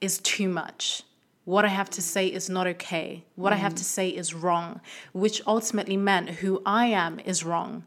is 0.00 0.18
too 0.18 0.48
much 0.48 1.02
what 1.44 1.64
I 1.64 1.68
have 1.68 1.90
to 1.90 2.02
say 2.02 2.26
is 2.26 2.48
not 2.48 2.66
okay. 2.66 3.24
What 3.36 3.52
mm. 3.52 3.56
I 3.56 3.58
have 3.58 3.74
to 3.74 3.84
say 3.84 4.08
is 4.08 4.34
wrong, 4.34 4.80
which 5.12 5.42
ultimately 5.46 5.96
meant 5.96 6.30
who 6.30 6.62
I 6.64 6.86
am 6.86 7.20
is 7.20 7.44
wrong. 7.44 7.84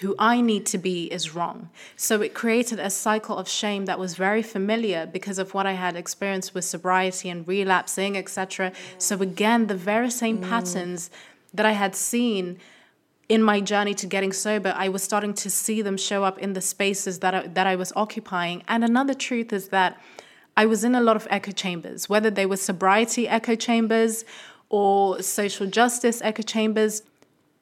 Who 0.00 0.14
I 0.18 0.40
need 0.40 0.64
to 0.66 0.78
be 0.78 1.04
is 1.12 1.34
wrong. 1.34 1.68
So 1.94 2.22
it 2.22 2.32
created 2.34 2.80
a 2.80 2.88
cycle 2.88 3.36
of 3.36 3.48
shame 3.48 3.84
that 3.84 3.98
was 3.98 4.14
very 4.14 4.42
familiar 4.42 5.04
because 5.06 5.38
of 5.38 5.52
what 5.52 5.66
I 5.66 5.72
had 5.72 5.94
experienced 5.94 6.54
with 6.54 6.64
sobriety 6.64 7.28
and 7.28 7.46
relapsing, 7.46 8.16
etc. 8.16 8.72
So 8.96 9.20
again, 9.20 9.66
the 9.66 9.74
very 9.74 10.10
same 10.10 10.38
mm. 10.38 10.48
patterns 10.48 11.10
that 11.52 11.66
I 11.66 11.72
had 11.72 11.94
seen 11.94 12.58
in 13.28 13.42
my 13.42 13.60
journey 13.60 13.94
to 13.94 14.06
getting 14.06 14.32
sober, 14.32 14.72
I 14.76 14.88
was 14.88 15.02
starting 15.02 15.34
to 15.34 15.50
see 15.50 15.82
them 15.82 15.96
show 15.96 16.24
up 16.24 16.38
in 16.38 16.54
the 16.54 16.60
spaces 16.60 17.20
that 17.20 17.34
I, 17.34 17.46
that 17.46 17.66
I 17.66 17.76
was 17.76 17.92
occupying. 17.94 18.64
And 18.66 18.82
another 18.82 19.14
truth 19.14 19.52
is 19.52 19.68
that 19.68 20.00
I 20.56 20.66
was 20.66 20.82
in 20.82 20.94
a 20.94 21.00
lot 21.00 21.14
of 21.14 21.28
echo 21.30 21.52
chambers, 21.52 22.08
whether 22.08 22.30
they 22.30 22.46
were 22.46 22.56
sobriety 22.56 23.28
echo 23.28 23.54
chambers 23.54 24.24
or 24.68 25.22
social 25.22 25.66
justice 25.66 26.20
echo 26.22 26.42
chambers, 26.42 27.02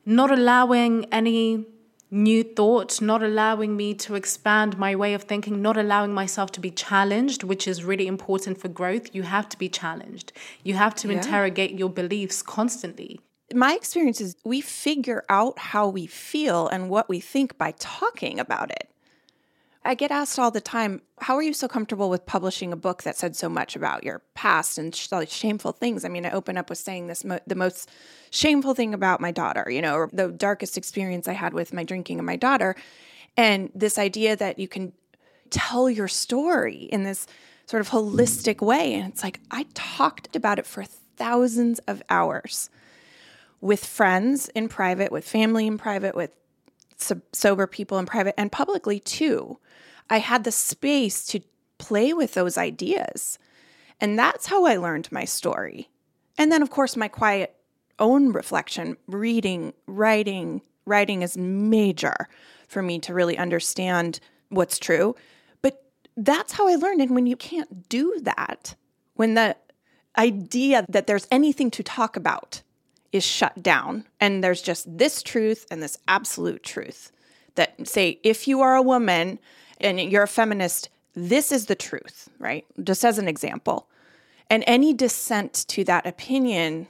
not 0.06 0.30
allowing 0.30 1.04
any 1.12 1.66
new 2.10 2.42
thought, 2.42 3.00
not 3.00 3.22
allowing 3.22 3.76
me 3.76 3.94
to 3.94 4.14
expand 4.14 4.78
my 4.78 4.94
way 4.96 5.14
of 5.14 5.24
thinking, 5.24 5.60
not 5.60 5.76
allowing 5.76 6.12
myself 6.12 6.50
to 6.52 6.60
be 6.60 6.70
challenged, 6.70 7.42
which 7.42 7.68
is 7.68 7.84
really 7.84 8.06
important 8.06 8.60
for 8.60 8.68
growth. 8.68 9.14
You 9.14 9.24
have 9.24 9.48
to 9.50 9.58
be 9.58 9.68
challenged. 9.68 10.32
You 10.62 10.74
have 10.74 10.94
to 10.96 11.08
yeah. 11.08 11.14
interrogate 11.16 11.78
your 11.78 11.90
beliefs 11.90 12.42
constantly. 12.42 13.20
My 13.54 13.74
experience 13.74 14.20
is 14.20 14.36
we 14.44 14.60
figure 14.60 15.24
out 15.28 15.58
how 15.58 15.88
we 15.88 16.06
feel 16.06 16.68
and 16.68 16.90
what 16.90 17.08
we 17.08 17.20
think 17.20 17.56
by 17.56 17.72
talking 17.78 18.38
about 18.38 18.70
it. 18.70 18.90
I 19.88 19.94
get 19.94 20.10
asked 20.10 20.38
all 20.38 20.50
the 20.50 20.60
time, 20.60 21.00
how 21.18 21.34
are 21.36 21.42
you 21.42 21.54
so 21.54 21.66
comfortable 21.66 22.10
with 22.10 22.26
publishing 22.26 22.74
a 22.74 22.76
book 22.76 23.04
that 23.04 23.16
said 23.16 23.34
so 23.34 23.48
much 23.48 23.74
about 23.74 24.04
your 24.04 24.20
past 24.34 24.76
and 24.76 24.94
sh- 24.94 25.08
shameful 25.28 25.72
things? 25.72 26.04
I 26.04 26.08
mean, 26.08 26.26
I 26.26 26.30
open 26.32 26.58
up 26.58 26.68
with 26.68 26.76
saying 26.76 27.06
this 27.06 27.24
mo- 27.24 27.40
the 27.46 27.54
most 27.54 27.88
shameful 28.30 28.74
thing 28.74 28.92
about 28.92 29.18
my 29.18 29.30
daughter, 29.30 29.70
you 29.70 29.80
know, 29.80 29.94
or 29.94 30.10
the 30.12 30.28
darkest 30.28 30.76
experience 30.76 31.26
I 31.26 31.32
had 31.32 31.54
with 31.54 31.72
my 31.72 31.84
drinking 31.84 32.18
and 32.18 32.26
my 32.26 32.36
daughter. 32.36 32.76
And 33.34 33.70
this 33.74 33.96
idea 33.96 34.36
that 34.36 34.58
you 34.58 34.68
can 34.68 34.92
tell 35.48 35.88
your 35.88 36.06
story 36.06 36.86
in 36.92 37.04
this 37.04 37.26
sort 37.64 37.80
of 37.80 37.88
holistic 37.88 38.60
way. 38.60 38.92
And 38.92 39.10
it's 39.10 39.22
like, 39.22 39.40
I 39.50 39.64
talked 39.72 40.36
about 40.36 40.58
it 40.58 40.66
for 40.66 40.84
thousands 40.84 41.78
of 41.88 42.02
hours 42.10 42.68
with 43.62 43.86
friends 43.86 44.50
in 44.50 44.68
private, 44.68 45.10
with 45.10 45.26
family 45.26 45.66
in 45.66 45.78
private, 45.78 46.14
with 46.14 46.36
sober 47.32 47.66
people 47.66 47.98
in 47.98 48.04
private, 48.04 48.34
and 48.38 48.52
publicly 48.52 49.00
too. 49.00 49.58
I 50.10 50.18
had 50.18 50.44
the 50.44 50.52
space 50.52 51.24
to 51.26 51.40
play 51.78 52.12
with 52.12 52.34
those 52.34 52.58
ideas. 52.58 53.38
And 54.00 54.18
that's 54.18 54.46
how 54.46 54.64
I 54.64 54.76
learned 54.76 55.10
my 55.10 55.24
story. 55.24 55.90
And 56.36 56.52
then, 56.52 56.62
of 56.62 56.70
course, 56.70 56.96
my 56.96 57.08
quiet 57.08 57.54
own 57.98 58.32
reflection, 58.32 58.96
reading, 59.06 59.72
writing. 59.86 60.62
Writing 60.86 61.22
is 61.22 61.36
major 61.36 62.28
for 62.68 62.82
me 62.82 62.98
to 63.00 63.12
really 63.12 63.36
understand 63.36 64.20
what's 64.48 64.78
true. 64.78 65.14
But 65.62 65.82
that's 66.16 66.52
how 66.52 66.68
I 66.68 66.76
learned. 66.76 67.00
And 67.00 67.14
when 67.14 67.26
you 67.26 67.36
can't 67.36 67.88
do 67.88 68.18
that, 68.22 68.74
when 69.14 69.34
the 69.34 69.56
idea 70.16 70.86
that 70.88 71.06
there's 71.06 71.26
anything 71.30 71.70
to 71.72 71.82
talk 71.82 72.16
about 72.16 72.62
is 73.10 73.24
shut 73.24 73.62
down, 73.62 74.04
and 74.20 74.44
there's 74.44 74.62
just 74.62 74.98
this 74.98 75.22
truth 75.22 75.66
and 75.70 75.82
this 75.82 75.98
absolute 76.06 76.62
truth 76.62 77.10
that 77.54 77.88
say, 77.88 78.20
if 78.22 78.46
you 78.46 78.60
are 78.60 78.76
a 78.76 78.82
woman, 78.82 79.38
and 79.80 80.00
you're 80.00 80.24
a 80.24 80.28
feminist, 80.28 80.88
this 81.14 81.52
is 81.52 81.66
the 81.66 81.74
truth, 81.74 82.28
right? 82.38 82.64
Just 82.82 83.04
as 83.04 83.18
an 83.18 83.28
example. 83.28 83.88
And 84.50 84.64
any 84.66 84.94
dissent 84.94 85.64
to 85.68 85.84
that 85.84 86.06
opinion 86.06 86.88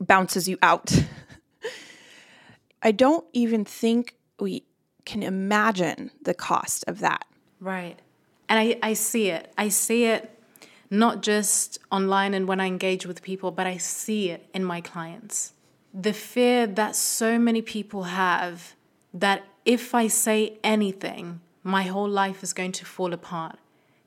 bounces 0.00 0.48
you 0.48 0.58
out. 0.62 0.92
I 2.82 2.92
don't 2.92 3.26
even 3.32 3.64
think 3.64 4.16
we 4.38 4.64
can 5.04 5.22
imagine 5.22 6.10
the 6.22 6.34
cost 6.34 6.84
of 6.86 7.00
that. 7.00 7.26
Right. 7.60 7.98
And 8.48 8.58
I, 8.58 8.78
I 8.82 8.94
see 8.94 9.30
it. 9.30 9.52
I 9.56 9.68
see 9.68 10.04
it 10.04 10.32
not 10.90 11.22
just 11.22 11.78
online 11.90 12.34
and 12.34 12.46
when 12.46 12.60
I 12.60 12.66
engage 12.66 13.06
with 13.06 13.22
people, 13.22 13.50
but 13.50 13.66
I 13.66 13.76
see 13.76 14.30
it 14.30 14.48
in 14.54 14.64
my 14.64 14.80
clients. 14.80 15.52
The 15.92 16.12
fear 16.12 16.66
that 16.66 16.94
so 16.94 17.38
many 17.38 17.62
people 17.62 18.04
have 18.04 18.76
that 19.14 19.44
if 19.66 19.96
I 19.96 20.06
say 20.06 20.58
anything, 20.62 21.40
my 21.64 21.82
whole 21.82 22.08
life 22.08 22.44
is 22.44 22.52
going 22.52 22.72
to 22.72 22.86
fall 22.86 23.12
apart. 23.12 23.58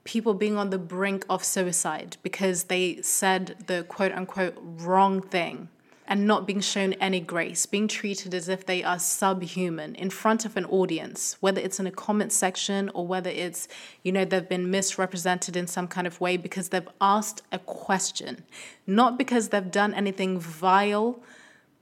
People 0.06 0.34
being 0.34 0.58
on 0.58 0.69
the 0.69 0.80
brink 0.80 1.26
of 1.30 1.43
suicide 1.43 2.15
because 2.24 2.63
they 2.63 3.02
said 3.02 3.58
the 3.67 3.84
quote 3.84 4.13
unquote 4.13 4.56
wrong 4.58 5.22
thing 5.22 5.67
and 6.08 6.26
not 6.26 6.48
being 6.48 6.62
shown 6.62 6.93
any 6.93 7.19
grace, 7.19 7.65
being 7.67 7.88
treated 7.88 8.34
as 8.34 8.48
if 8.48 8.65
they 8.65 8.84
are 8.84 8.98
subhuman 8.98 9.93
in 9.95 10.10
front 10.10 10.45
of 10.45 10.56
an 10.58 10.65
audience, 10.65 11.36
whether 11.41 11.62
it's 11.62 11.80
in 11.80 11.86
a 11.86 11.91
comment 11.91 12.32
section 12.32 12.89
or 12.95 13.06
whether 13.06 13.30
it's, 13.30 13.67
you 14.02 14.12
know, 14.12 14.26
they've 14.26 14.50
been 14.50 14.72
misrepresented 14.72 15.56
in 15.56 15.67
some 15.67 15.88
kind 15.88 16.08
of 16.08 16.19
way 16.19 16.38
because 16.38 16.69
they've 16.69 16.89
asked 17.00 17.43
a 17.52 17.60
question, 17.60 18.43
not 18.88 19.17
because 19.17 19.50
they've 19.50 19.69
done 19.69 19.93
anything 19.93 20.39
vile 20.39 21.19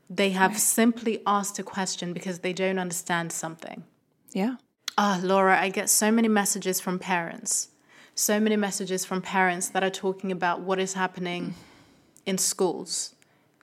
they 0.09 0.31
have 0.31 0.51
right. 0.51 0.59
simply 0.59 1.21
asked 1.25 1.59
a 1.59 1.63
question 1.63 2.13
because 2.13 2.39
they 2.39 2.53
don't 2.53 2.79
understand 2.79 3.31
something. 3.31 3.83
Yeah. 4.31 4.55
Ah, 4.97 5.19
oh, 5.21 5.25
Laura, 5.25 5.59
I 5.59 5.69
get 5.69 5.89
so 5.89 6.11
many 6.11 6.27
messages 6.27 6.79
from 6.79 6.97
parents. 6.97 7.69
So 8.15 8.39
many 8.39 8.55
messages 8.55 9.05
from 9.05 9.21
parents 9.21 9.69
that 9.69 9.83
are 9.83 9.91
talking 9.91 10.31
about 10.31 10.61
what 10.61 10.79
is 10.79 10.93
happening 10.93 11.53
in 12.25 12.37
schools, 12.39 13.13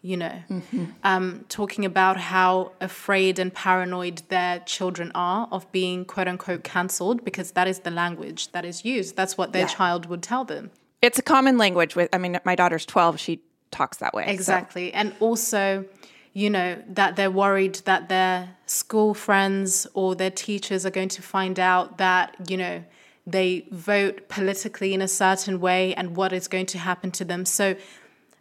you 0.00 0.16
know, 0.16 0.42
mm-hmm. 0.48 0.84
um, 1.02 1.44
talking 1.48 1.84
about 1.84 2.16
how 2.16 2.72
afraid 2.80 3.38
and 3.40 3.52
paranoid 3.52 4.22
their 4.28 4.60
children 4.60 5.10
are 5.14 5.48
of 5.50 5.70
being 5.72 6.04
quote 6.04 6.28
unquote 6.28 6.62
cancelled 6.62 7.24
because 7.24 7.52
that 7.52 7.66
is 7.66 7.80
the 7.80 7.90
language 7.90 8.52
that 8.52 8.64
is 8.64 8.84
used. 8.84 9.16
That's 9.16 9.36
what 9.36 9.52
their 9.52 9.62
yeah. 9.62 9.68
child 9.68 10.06
would 10.06 10.22
tell 10.22 10.44
them. 10.44 10.70
It's 11.02 11.18
a 11.18 11.22
common 11.22 11.58
language 11.58 11.96
with, 11.96 12.08
I 12.12 12.18
mean, 12.18 12.38
my 12.44 12.54
daughter's 12.54 12.86
12, 12.86 13.18
she 13.18 13.42
talks 13.72 13.96
that 13.98 14.14
way. 14.14 14.24
Exactly. 14.28 14.90
So. 14.90 14.96
And 14.96 15.14
also, 15.18 15.84
you 16.34 16.50
know, 16.50 16.82
that 16.88 17.14
they're 17.14 17.30
worried 17.30 17.76
that 17.84 18.08
their 18.08 18.56
school 18.66 19.14
friends 19.14 19.86
or 19.94 20.16
their 20.16 20.32
teachers 20.32 20.84
are 20.84 20.90
going 20.90 21.08
to 21.08 21.22
find 21.22 21.60
out 21.60 21.96
that, 21.98 22.34
you 22.50 22.56
know, 22.56 22.82
they 23.24 23.66
vote 23.70 24.28
politically 24.28 24.92
in 24.92 25.00
a 25.00 25.08
certain 25.08 25.60
way 25.60 25.94
and 25.94 26.16
what 26.16 26.32
is 26.32 26.48
going 26.48 26.66
to 26.66 26.78
happen 26.78 27.12
to 27.12 27.24
them. 27.24 27.46
So 27.46 27.76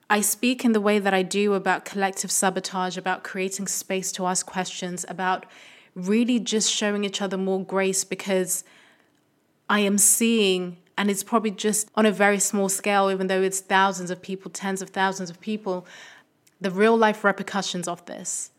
I 0.09 0.21
speak 0.21 0.65
in 0.65 0.73
the 0.73 0.81
way 0.81 0.97
that 0.97 1.13
I 1.13 1.21
do 1.21 1.53
about 1.53 1.85
collective 1.85 2.31
sabotage, 2.31 2.97
about 2.97 3.23
creating 3.23 3.67
space 3.67 4.11
to 4.13 4.25
ask 4.25 4.45
questions, 4.45 5.05
about 5.07 5.45
really 5.95 6.39
just 6.39 6.71
showing 6.71 7.03
each 7.03 7.21
other 7.21 7.37
more 7.37 7.63
grace 7.63 8.03
because 8.03 8.63
I 9.69 9.79
am 9.79 9.99
seeing, 9.99 10.77
and 10.97 11.11
it's 11.11 11.23
probably 11.23 11.51
just 11.51 11.89
on 11.95 12.07
a 12.07 12.11
very 12.11 12.39
small 12.39 12.69
scale, 12.69 13.11
even 13.11 13.27
though 13.27 13.41
it's 13.43 13.59
thousands 13.59 14.09
of 14.09 14.21
people, 14.21 14.49
tens 14.49 14.81
of 14.81 14.89
thousands 14.89 15.29
of 15.29 15.39
people, 15.39 15.85
the 16.63 16.71
real 16.71 16.97
life 16.97 17.23
repercussions 17.23 17.87
of 17.87 18.03
this 18.05 18.51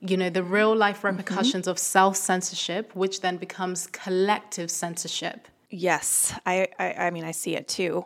you 0.00 0.16
know 0.16 0.28
the 0.28 0.42
real 0.42 0.74
life 0.74 0.98
mm-hmm. 0.98 1.16
repercussions 1.16 1.64
mm-hmm. 1.64 1.70
of 1.70 1.78
self 1.78 2.16
censorship 2.16 2.94
which 2.94 3.20
then 3.20 3.36
becomes 3.36 3.86
collective 3.86 4.70
censorship 4.70 5.48
yes 5.70 6.34
I, 6.44 6.68
I 6.78 6.92
i 7.06 7.10
mean 7.10 7.24
i 7.24 7.30
see 7.30 7.54
it 7.54 7.68
too 7.68 8.04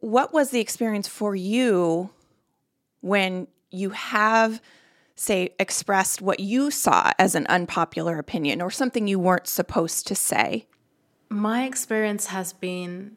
what 0.00 0.32
was 0.32 0.50
the 0.50 0.60
experience 0.60 1.08
for 1.08 1.34
you 1.34 2.10
when 3.00 3.48
you 3.70 3.90
have 3.90 4.60
say 5.16 5.54
expressed 5.58 6.22
what 6.22 6.40
you 6.40 6.70
saw 6.70 7.12
as 7.18 7.34
an 7.34 7.46
unpopular 7.46 8.18
opinion 8.18 8.60
or 8.60 8.70
something 8.70 9.08
you 9.08 9.18
weren't 9.18 9.46
supposed 9.46 10.06
to 10.06 10.14
say 10.14 10.66
my 11.30 11.64
experience 11.64 12.26
has 12.26 12.52
been 12.52 13.16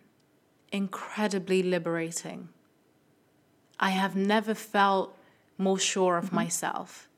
incredibly 0.71 1.62
liberating 1.62 2.47
i 3.77 3.89
have 3.89 4.15
never 4.15 4.53
felt 4.53 5.17
more 5.58 5.80
sure 5.80 6.18
of 6.18 6.26
mm-hmm. 6.26 6.36
myself. 6.36 7.10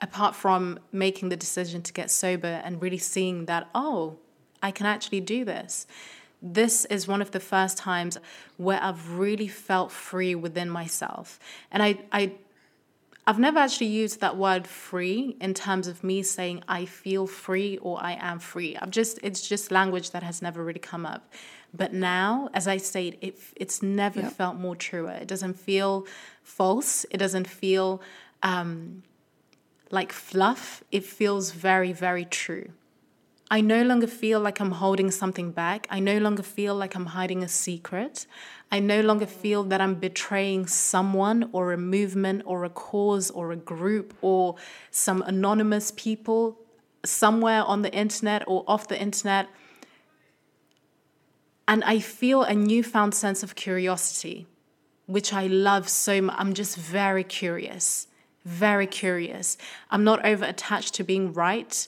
Apart 0.00 0.34
from 0.34 0.78
making 0.92 1.30
the 1.30 1.36
decision 1.36 1.82
to 1.82 1.92
get 1.92 2.10
sober 2.10 2.60
and 2.64 2.82
really 2.82 2.98
seeing 2.98 3.46
that, 3.46 3.68
oh, 3.74 4.18
I 4.62 4.70
can 4.70 4.86
actually 4.86 5.20
do 5.20 5.44
this. 5.44 5.86
This 6.42 6.84
is 6.86 7.08
one 7.08 7.22
of 7.22 7.30
the 7.30 7.40
first 7.40 7.78
times 7.78 8.18
where 8.58 8.82
I've 8.82 9.18
really 9.18 9.48
felt 9.48 9.90
free 9.90 10.34
within 10.34 10.68
myself. 10.68 11.40
And 11.70 11.82
I, 11.82 11.98
I 12.12 12.32
I've 13.28 13.40
never 13.40 13.58
actually 13.58 13.88
used 13.88 14.20
that 14.20 14.36
word 14.36 14.68
free 14.68 15.36
in 15.40 15.52
terms 15.52 15.88
of 15.88 16.04
me 16.04 16.22
saying 16.22 16.62
I 16.68 16.84
feel 16.84 17.26
free 17.26 17.76
or 17.78 18.00
I 18.00 18.12
am 18.20 18.38
free. 18.38 18.76
I've 18.76 18.92
just 18.92 19.18
it's 19.22 19.48
just 19.48 19.72
language 19.72 20.12
that 20.12 20.22
has 20.22 20.42
never 20.42 20.62
really 20.62 20.78
come 20.78 21.04
up. 21.04 21.32
But 21.74 21.92
now, 21.92 22.48
as 22.54 22.68
I 22.68 22.76
say, 22.76 23.18
it, 23.20 23.38
it's 23.56 23.82
never 23.82 24.20
yep. 24.20 24.32
felt 24.32 24.56
more 24.56 24.76
truer. 24.76 25.10
It 25.10 25.26
doesn't 25.26 25.54
feel 25.54 26.06
false. 26.46 27.04
It 27.10 27.18
doesn't 27.18 27.48
feel 27.48 28.00
um, 28.42 29.02
like 29.90 30.12
fluff. 30.12 30.82
It 30.90 31.04
feels 31.04 31.50
very, 31.50 31.92
very 31.92 32.24
true. 32.24 32.68
I 33.50 33.60
no 33.60 33.82
longer 33.82 34.08
feel 34.08 34.40
like 34.40 34.58
I'm 34.60 34.72
holding 34.72 35.10
something 35.10 35.52
back. 35.52 35.86
I 35.90 36.00
no 36.00 36.18
longer 36.18 36.42
feel 36.42 36.74
like 36.74 36.96
I'm 36.96 37.06
hiding 37.06 37.42
a 37.44 37.48
secret. 37.48 38.26
I 38.72 38.80
no 38.80 39.00
longer 39.00 39.26
feel 39.26 39.62
that 39.64 39.80
I'm 39.80 39.94
betraying 39.94 40.66
someone 40.66 41.48
or 41.52 41.72
a 41.72 41.76
movement 41.78 42.42
or 42.44 42.64
a 42.64 42.70
cause 42.70 43.30
or 43.30 43.52
a 43.52 43.56
group 43.56 44.14
or 44.20 44.56
some 44.90 45.22
anonymous 45.22 45.92
people. 45.96 46.58
somewhere 47.04 47.62
on 47.62 47.82
the 47.82 47.92
internet 47.92 48.42
or 48.46 48.64
off 48.66 48.88
the 48.88 49.00
internet. 49.00 49.48
And 51.68 51.82
I 51.84 51.98
feel 52.00 52.42
a 52.42 52.54
newfound 52.54 53.14
sense 53.14 53.42
of 53.42 53.54
curiosity, 53.54 54.46
which 55.06 55.32
I 55.32 55.46
love 55.46 55.88
so 55.88 56.20
much. 56.20 56.36
I'm 56.38 56.52
just 56.52 56.76
very 56.76 57.24
curious, 57.24 58.08
very 58.44 58.86
curious. 58.86 59.56
I'm 59.90 60.04
not 60.04 60.24
over 60.24 60.44
attached 60.44 60.94
to 60.94 61.04
being 61.04 61.32
right. 61.32 61.86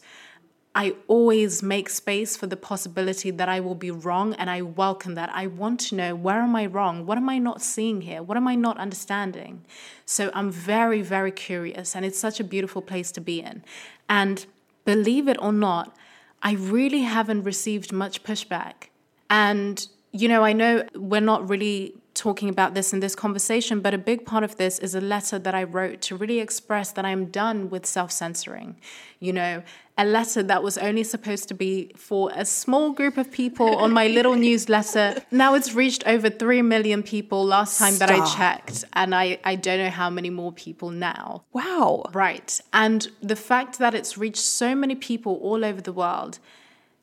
I 0.75 0.95
always 1.09 1.63
make 1.63 1.89
space 1.89 2.37
for 2.37 2.47
the 2.47 2.57
possibility 2.57 3.33
that 3.33 3.49
I 3.49 3.59
will 3.59 3.75
be 3.75 3.91
wrong, 3.91 4.35
and 4.35 4.49
I 4.49 4.63
welcome 4.63 5.15
that. 5.17 5.31
I 5.35 5.49
want 5.49 5.81
to 5.81 5.97
know 5.97 6.15
where 6.15 6.41
am 6.41 6.55
I 6.55 6.67
wrong? 6.67 7.05
What 7.05 7.19
am 7.19 7.29
I 7.29 7.39
not 7.39 7.63
seeing 7.63 8.03
here? 8.03 8.23
What 8.23 8.37
am 8.37 8.47
I 8.47 8.55
not 8.55 8.79
understanding? 8.79 9.65
So 10.07 10.31
I'm 10.35 10.53
very, 10.53 11.03
very 11.03 11.33
curious, 11.33 11.97
and 11.97 12.05
it's 12.05 12.19
such 12.19 12.39
a 12.39 12.45
beautiful 12.45 12.81
place 12.81 13.11
to 13.13 13.21
be 13.21 13.41
in. 13.41 13.65
And 14.09 14.47
believe 14.85 15.27
it 15.27 15.37
or 15.41 15.53
not, 15.53 15.97
I 16.43 16.53
really 16.53 17.01
haven't 17.01 17.43
received 17.43 17.93
much 17.93 18.23
pushback. 18.23 18.91
And, 19.29 19.85
you 20.13 20.29
know, 20.29 20.45
I 20.45 20.53
know 20.53 20.85
we're 20.95 21.21
not 21.21 21.49
really 21.49 21.95
talking 22.19 22.49
about 22.49 22.75
this 22.75 22.93
in 22.93 23.01
this 23.01 23.15
conversation, 23.15 23.81
but 23.81 23.95
a 23.95 23.99
big 23.99 24.27
part 24.27 24.45
of 24.45 24.57
this 24.57 24.79
is 24.79 24.95
a 24.95 25.01
letter 25.01 25.39
that 25.39 25.55
I 25.55 25.63
wrote 25.63 26.01
to 26.03 26.17
really 26.17 26.41
express 26.41 26.91
that 26.93 27.05
I'm 27.05 27.27
done 27.27 27.71
with 27.71 27.87
self 27.87 28.11
censoring. 28.11 28.77
You 29.21 29.33
know, 29.33 29.63
a 29.97 30.05
letter 30.05 30.43
that 30.43 30.63
was 30.63 30.79
only 30.79 31.05
supposed 31.05 31.49
to 31.49 31.55
be 31.55 31.93
for 31.97 32.31
a 32.35 32.45
small 32.45 32.93
group 32.93 33.17
of 33.17 33.31
people 33.33 33.77
on 33.77 33.93
my 33.93 34.07
little 34.07 34.35
newsletter. 34.49 35.23
Now 35.31 35.55
it's 35.55 35.75
reached 35.75 36.07
over 36.07 36.31
3 36.31 36.63
million 36.63 37.03
people 37.03 37.45
last 37.45 37.79
time 37.79 37.95
Stop. 37.95 38.09
that 38.09 38.21
I 38.21 38.35
checked. 38.35 38.85
And 38.93 39.15
I, 39.15 39.39
I 39.45 39.55
don't 39.55 39.79
know 39.79 39.91
how 39.91 40.11
many 40.11 40.31
more 40.31 40.53
people 40.53 40.91
now. 40.91 41.45
Wow. 41.53 42.05
Right. 42.13 42.61
And 42.73 43.09
the 43.21 43.37
fact 43.37 43.79
that 43.79 43.95
it's 43.95 44.17
reached 44.17 44.37
so 44.39 44.75
many 44.75 44.95
people 44.95 45.35
all 45.43 45.65
over 45.65 45.81
the 45.81 45.93
world, 45.93 46.39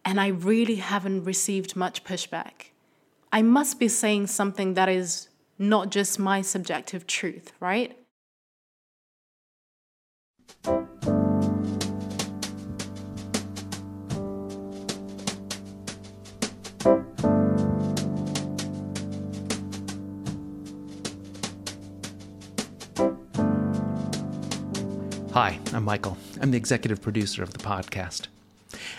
and 0.05 0.20
I 0.20 0.28
really 0.28 0.76
haven't 0.76 1.24
received 1.24 1.76
much 1.76 2.03
pushback 2.03 2.70
I 3.36 3.41
must 3.41 3.79
be 3.79 3.89
saying 3.89 4.27
something 4.27 4.75
that 4.75 4.88
is 4.88 5.27
not 5.59 5.89
just 5.89 6.17
my 6.17 6.41
subjective 6.41 7.05
truth, 7.05 7.51
right? 7.59 7.97
Hi, 25.33 25.59
I'm 25.73 25.83
Michael. 25.83 26.15
I'm 26.39 26.51
the 26.51 26.57
executive 26.57 27.01
producer 27.01 27.43
of 27.43 27.51
the 27.51 27.59
podcast. 27.59 28.27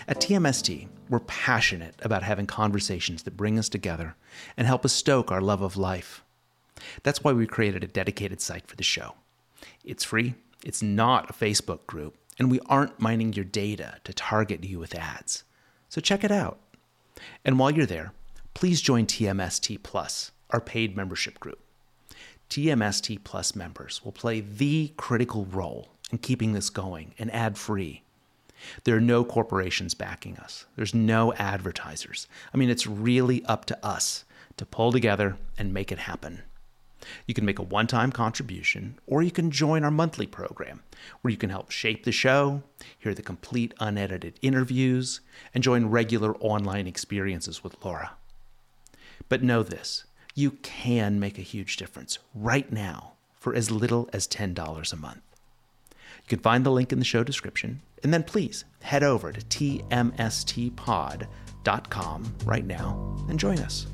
At 0.07 0.21
TMST, 0.21 0.87
we're 1.09 1.19
passionate 1.21 1.95
about 2.01 2.23
having 2.23 2.45
conversations 2.45 3.23
that 3.23 3.37
bring 3.37 3.57
us 3.57 3.69
together 3.69 4.15
and 4.55 4.67
help 4.67 4.85
us 4.85 4.93
stoke 4.93 5.31
our 5.31 5.41
love 5.41 5.61
of 5.61 5.77
life. 5.77 6.23
That's 7.03 7.23
why 7.23 7.33
we 7.33 7.47
created 7.47 7.83
a 7.83 7.87
dedicated 7.87 8.41
site 8.41 8.67
for 8.67 8.75
the 8.75 8.83
show. 8.83 9.15
It's 9.83 10.03
free, 10.03 10.35
it's 10.63 10.81
not 10.81 11.29
a 11.29 11.33
Facebook 11.33 11.85
group, 11.87 12.15
and 12.37 12.51
we 12.51 12.59
aren't 12.67 12.99
mining 12.99 13.33
your 13.33 13.45
data 13.45 13.95
to 14.03 14.13
target 14.13 14.63
you 14.63 14.79
with 14.79 14.95
ads. 14.95 15.43
So 15.89 16.01
check 16.01 16.23
it 16.23 16.31
out. 16.31 16.59
And 17.43 17.57
while 17.57 17.71
you're 17.71 17.85
there, 17.85 18.13
please 18.53 18.81
join 18.81 19.05
TMST 19.05 19.81
Plus, 19.83 20.31
our 20.51 20.61
paid 20.61 20.95
membership 20.95 21.39
group. 21.39 21.59
TMST 22.49 23.23
Plus 23.23 23.55
members 23.55 24.03
will 24.05 24.11
play 24.11 24.39
the 24.39 24.93
critical 24.97 25.45
role 25.45 25.89
in 26.11 26.17
keeping 26.17 26.53
this 26.53 26.69
going 26.69 27.13
and 27.19 27.33
ad 27.33 27.57
free 27.57 28.03
there 28.83 28.95
are 28.95 29.01
no 29.01 29.23
corporations 29.23 29.93
backing 29.93 30.37
us, 30.37 30.65
there's 30.75 30.93
no 30.93 31.33
advertisers. 31.33 32.27
I 32.53 32.57
mean, 32.57 32.69
it's 32.69 32.87
really 32.87 33.43
up 33.45 33.65
to 33.65 33.85
us 33.85 34.25
to 34.57 34.65
pull 34.65 34.91
together 34.91 35.37
and 35.57 35.73
make 35.73 35.91
it 35.91 35.99
happen. 35.99 36.43
You 37.25 37.33
can 37.33 37.45
make 37.45 37.59
a 37.59 37.63
one 37.63 37.87
time 37.87 38.11
contribution, 38.11 38.99
or 39.05 39.21
you 39.21 39.31
can 39.31 39.51
join 39.51 39.83
our 39.83 39.91
monthly 39.91 40.27
program, 40.27 40.83
where 41.21 41.31
you 41.31 41.37
can 41.37 41.49
help 41.49 41.71
shape 41.71 42.03
the 42.03 42.11
show, 42.11 42.63
hear 42.97 43.13
the 43.13 43.21
complete 43.21 43.73
unedited 43.79 44.39
interviews, 44.41 45.21
and 45.53 45.63
join 45.63 45.85
regular 45.85 46.35
online 46.37 46.87
experiences 46.87 47.63
with 47.63 47.83
Laura. 47.83 48.11
But 49.29 49.43
know 49.43 49.63
this 49.63 50.05
you 50.35 50.51
can 50.51 51.19
make 51.19 51.39
a 51.39 51.41
huge 51.41 51.77
difference 51.77 52.19
right 52.35 52.71
now 52.71 53.13
for 53.39 53.55
as 53.55 53.71
little 53.71 54.07
as 54.13 54.27
$10 54.27 54.93
a 54.93 54.95
month. 54.95 55.21
You 55.91 56.27
can 56.27 56.39
find 56.39 56.63
the 56.63 56.71
link 56.71 56.91
in 56.91 56.99
the 56.99 57.05
show 57.05 57.23
description. 57.23 57.81
And 58.03 58.13
then 58.13 58.23
please 58.23 58.65
head 58.81 59.03
over 59.03 59.31
to 59.31 59.41
tmstpod.com 59.41 61.27
right 62.45 62.65
now 62.65 63.25
and 63.29 63.39
join 63.39 63.59
us. 63.59 63.87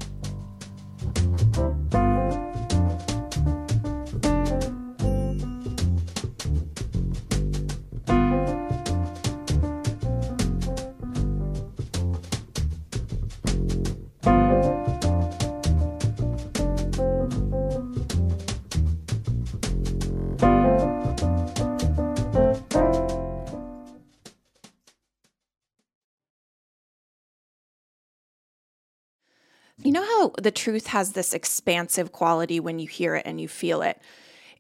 The 30.42 30.52
truth 30.52 30.88
has 30.88 31.14
this 31.14 31.34
expansive 31.34 32.12
quality 32.12 32.60
when 32.60 32.80
you 32.80 32.88
hear 32.88 33.16
it 33.16 33.24
and 33.26 33.40
you 33.40 33.48
feel 33.48 33.82
it? 33.82 34.02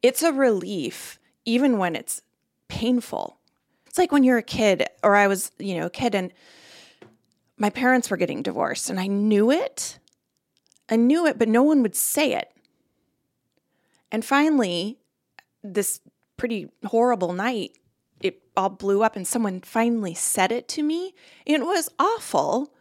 It's 0.02 0.24
a 0.24 0.34
relief, 0.34 1.20
even 1.46 1.78
when 1.78 1.96
it's 1.96 2.22
painful. 2.68 3.38
It's 3.88 3.98
like 3.98 4.12
when 4.12 4.24
you're 4.24 4.38
a 4.38 4.44
kid, 4.44 4.88
or 5.04 5.16
I 5.16 5.28
was, 5.28 5.52
you 5.60 5.78
know, 5.80 5.86
a 5.86 5.90
kid, 5.92 6.16
and 6.16 6.34
my 7.58 7.70
parents 7.70 8.10
were 8.10 8.18
getting 8.18 8.42
divorced, 8.42 8.90
and 8.90 9.00
I 9.00 9.08
knew 9.08 9.52
it. 9.52 10.00
I 10.90 10.96
knew 10.96 11.26
it, 11.28 11.38
but 11.38 11.48
no 11.48 11.64
one 11.64 11.82
would 11.84 11.96
say 11.96 12.34
it. 12.34 12.52
And 14.12 14.26
finally, 14.26 14.98
this 15.64 16.02
pretty 16.38 16.70
horrible 16.86 17.34
night, 17.34 17.78
it 18.20 18.42
all 18.58 18.70
blew 18.70 19.04
up, 19.04 19.16
and 19.16 19.28
someone 19.28 19.62
finally 19.62 20.14
said 20.14 20.52
it 20.52 20.68
to 20.70 20.84
me. 20.84 21.14
It 21.46 21.62
was 21.62 21.90
awful 22.00 22.74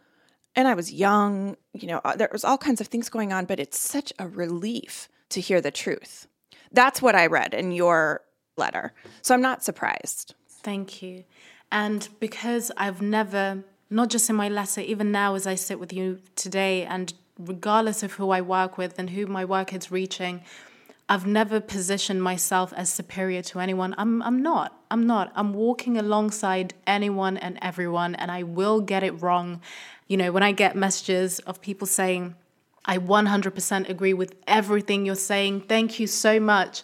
and 0.55 0.67
I 0.67 0.73
was 0.73 0.91
young, 0.91 1.57
you 1.73 1.87
know, 1.87 2.01
uh, 2.03 2.15
there 2.15 2.29
was 2.31 2.43
all 2.43 2.57
kinds 2.57 2.81
of 2.81 2.87
things 2.87 3.09
going 3.09 3.33
on, 3.33 3.45
but 3.45 3.59
it's 3.59 3.79
such 3.79 4.13
a 4.19 4.27
relief 4.27 5.09
to 5.29 5.41
hear 5.41 5.61
the 5.61 5.71
truth. 5.71 6.27
That's 6.71 7.01
what 7.01 7.15
I 7.15 7.25
read 7.27 7.53
in 7.53 7.71
your 7.71 8.21
letter. 8.57 8.93
So 9.21 9.33
I'm 9.33 9.41
not 9.41 9.63
surprised. 9.63 10.35
Thank 10.47 11.01
you. 11.01 11.23
And 11.71 12.07
because 12.19 12.71
I've 12.77 13.01
never, 13.01 13.63
not 13.89 14.09
just 14.09 14.29
in 14.29 14.35
my 14.35 14.47
letter, 14.47 14.81
even 14.81 15.11
now 15.11 15.35
as 15.35 15.47
I 15.47 15.55
sit 15.55 15.79
with 15.79 15.91
you 15.91 16.19
today, 16.35 16.83
and 16.83 17.13
regardless 17.39 18.03
of 18.03 18.13
who 18.13 18.29
I 18.29 18.41
work 18.41 18.77
with 18.77 18.99
and 18.99 19.09
who 19.09 19.25
my 19.25 19.43
work 19.43 19.73
is 19.73 19.91
reaching, 19.91 20.41
I've 21.09 21.25
never 21.25 21.59
positioned 21.59 22.23
myself 22.23 22.71
as 22.73 22.91
superior 22.91 23.41
to 23.43 23.59
anyone. 23.59 23.93
I'm, 23.97 24.21
I'm 24.21 24.41
not. 24.41 24.79
I'm 24.89 25.05
not. 25.05 25.31
I'm 25.35 25.53
walking 25.53 25.97
alongside 25.97 26.73
anyone 26.87 27.37
and 27.37 27.59
everyone, 27.61 28.15
and 28.15 28.31
I 28.31 28.43
will 28.43 28.79
get 28.79 29.03
it 29.03 29.21
wrong. 29.21 29.61
You 30.07 30.17
know, 30.17 30.31
when 30.31 30.43
I 30.43 30.51
get 30.51 30.75
messages 30.75 31.39
of 31.39 31.61
people 31.61 31.87
saying, 31.87 32.35
I 32.85 32.97
100% 32.97 33.89
agree 33.89 34.13
with 34.13 34.35
everything 34.45 35.05
you're 35.05 35.15
saying, 35.15 35.61
thank 35.61 35.99
you 35.99 36.07
so 36.07 36.39
much. 36.39 36.83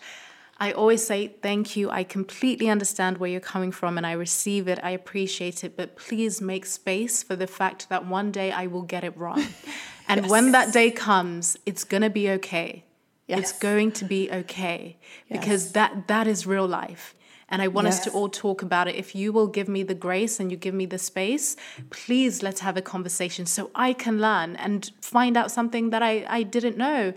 I 0.57 0.71
always 0.71 1.05
say, 1.05 1.27
thank 1.41 1.77
you. 1.77 1.89
I 1.89 2.03
completely 2.03 2.69
understand 2.69 3.17
where 3.17 3.29
you're 3.29 3.39
coming 3.39 3.71
from 3.71 3.97
and 3.97 4.05
I 4.05 4.11
receive 4.11 4.67
it. 4.67 4.79
I 4.83 4.91
appreciate 4.91 5.63
it. 5.63 5.77
But 5.77 5.95
please 5.95 6.41
make 6.41 6.65
space 6.65 7.23
for 7.23 7.35
the 7.35 7.47
fact 7.47 7.87
that 7.89 8.05
one 8.05 8.31
day 8.31 8.51
I 8.51 8.67
will 8.67 8.81
get 8.81 9.03
it 9.03 9.15
wrong. 9.17 9.45
And 10.09 10.21
yes. 10.21 10.29
when 10.31 10.53
that 10.53 10.73
day 10.73 10.89
comes, 10.89 11.55
it's 11.67 11.83
going 11.83 12.01
to 12.01 12.09
be 12.09 12.31
okay. 12.31 12.83
Yes. 13.27 13.39
It's 13.39 13.59
going 13.59 13.91
to 13.91 14.05
be 14.05 14.31
okay 14.31 14.97
because 15.31 15.65
yes. 15.65 15.71
that 15.73 16.07
that 16.07 16.25
is 16.25 16.47
real 16.47 16.67
life. 16.67 17.13
And 17.49 17.61
I 17.61 17.67
want 17.67 17.85
yes. 17.85 17.99
us 17.99 18.03
to 18.05 18.11
all 18.11 18.29
talk 18.29 18.61
about 18.61 18.87
it. 18.87 18.95
If 18.95 19.15
you 19.15 19.33
will 19.33 19.47
give 19.47 19.67
me 19.67 19.83
the 19.83 19.95
grace 19.95 20.39
and 20.39 20.51
you 20.51 20.57
give 20.57 20.73
me 20.73 20.85
the 20.85 20.99
space, 20.99 21.55
please 21.89 22.43
let's 22.43 22.61
have 22.61 22.77
a 22.77 22.81
conversation 22.81 23.45
so 23.45 23.71
I 23.75 23.93
can 23.93 24.19
learn 24.19 24.55
and 24.55 24.89
find 25.01 25.35
out 25.35 25.51
something 25.51 25.89
that 25.89 26.03
I, 26.03 26.25
I 26.29 26.43
didn't 26.43 26.77
know. 26.77 27.13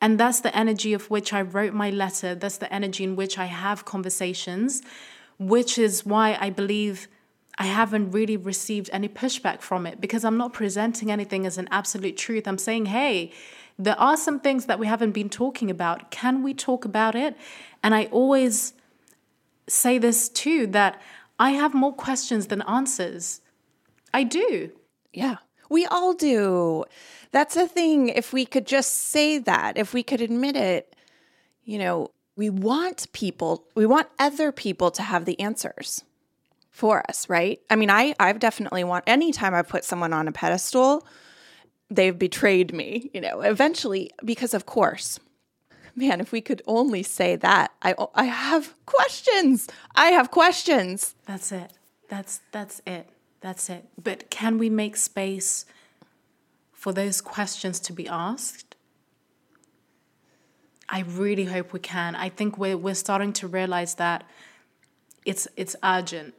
And 0.00 0.18
that's 0.18 0.40
the 0.40 0.56
energy 0.56 0.92
of 0.92 1.10
which 1.10 1.32
I 1.32 1.42
wrote 1.42 1.74
my 1.74 1.90
letter. 1.90 2.34
That's 2.34 2.58
the 2.58 2.72
energy 2.72 3.04
in 3.04 3.16
which 3.16 3.38
I 3.38 3.46
have 3.46 3.84
conversations, 3.84 4.82
which 5.38 5.78
is 5.78 6.06
why 6.06 6.36
I 6.40 6.50
believe 6.50 7.08
I 7.58 7.66
haven't 7.66 8.12
really 8.12 8.36
received 8.36 8.88
any 8.92 9.08
pushback 9.08 9.60
from 9.60 9.86
it 9.86 10.00
because 10.00 10.24
I'm 10.24 10.36
not 10.36 10.52
presenting 10.52 11.10
anything 11.10 11.46
as 11.46 11.58
an 11.58 11.68
absolute 11.70 12.16
truth. 12.16 12.48
I'm 12.48 12.58
saying, 12.58 12.86
hey, 12.86 13.32
there 13.78 13.98
are 13.98 14.16
some 14.16 14.40
things 14.40 14.66
that 14.66 14.78
we 14.78 14.86
haven't 14.86 15.12
been 15.12 15.28
talking 15.28 15.70
about. 15.70 16.10
Can 16.10 16.42
we 16.42 16.54
talk 16.54 16.84
about 16.84 17.14
it? 17.14 17.36
And 17.82 17.94
I 17.94 18.06
always 18.06 18.74
say 19.68 19.98
this 19.98 20.28
too 20.28 20.66
that 20.68 21.00
I 21.38 21.50
have 21.50 21.74
more 21.74 21.94
questions 21.94 22.46
than 22.46 22.62
answers. 22.62 23.40
I 24.14 24.24
do. 24.24 24.70
Yeah. 25.12 25.36
We 25.68 25.86
all 25.86 26.12
do. 26.14 26.84
That's 27.30 27.54
the 27.54 27.66
thing. 27.66 28.08
If 28.08 28.32
we 28.32 28.44
could 28.44 28.66
just 28.66 28.92
say 28.92 29.38
that, 29.38 29.78
if 29.78 29.94
we 29.94 30.02
could 30.02 30.20
admit 30.20 30.54
it, 30.56 30.94
you 31.64 31.78
know, 31.78 32.10
we 32.36 32.50
want 32.50 33.10
people, 33.12 33.66
we 33.74 33.86
want 33.86 34.08
other 34.18 34.52
people 34.52 34.90
to 34.92 35.02
have 35.02 35.24
the 35.24 35.38
answers 35.40 36.04
for 36.70 37.02
us, 37.08 37.28
right? 37.28 37.60
I 37.70 37.76
mean, 37.76 37.90
I 37.90 38.14
I've 38.18 38.38
definitely 38.38 38.84
want 38.84 39.04
anytime 39.06 39.54
I've 39.54 39.68
put 39.68 39.84
someone 39.84 40.12
on 40.12 40.28
a 40.28 40.32
pedestal, 40.32 41.06
they've 41.90 42.18
betrayed 42.18 42.74
me, 42.74 43.10
you 43.12 43.20
know, 43.20 43.40
eventually 43.40 44.10
because 44.24 44.54
of 44.54 44.66
course. 44.66 45.18
Man, 45.94 46.20
if 46.20 46.32
we 46.32 46.40
could 46.40 46.62
only 46.66 47.02
say 47.02 47.36
that. 47.36 47.72
I 47.82 47.94
I 48.14 48.24
have 48.24 48.74
questions. 48.86 49.68
I 49.94 50.06
have 50.12 50.30
questions. 50.30 51.14
That's 51.26 51.52
it. 51.52 51.72
That's 52.08 52.40
that's 52.50 52.80
it. 52.86 53.08
That's 53.40 53.68
it. 53.68 53.88
But 54.02 54.30
can 54.30 54.56
we 54.56 54.70
make 54.70 54.96
space 54.96 55.66
for 56.72 56.92
those 56.92 57.20
questions 57.20 57.80
to 57.80 57.92
be 57.92 58.08
asked? 58.08 58.76
I 60.88 61.00
really 61.00 61.46
hope 61.46 61.72
we 61.72 61.80
can. 61.80 62.14
I 62.14 62.28
think 62.28 62.58
we're 62.58 62.76
we're 62.76 62.94
starting 62.94 63.32
to 63.34 63.48
realize 63.48 63.94
that 63.96 64.24
it's 65.24 65.48
it's 65.56 65.74
urgent. 65.82 66.34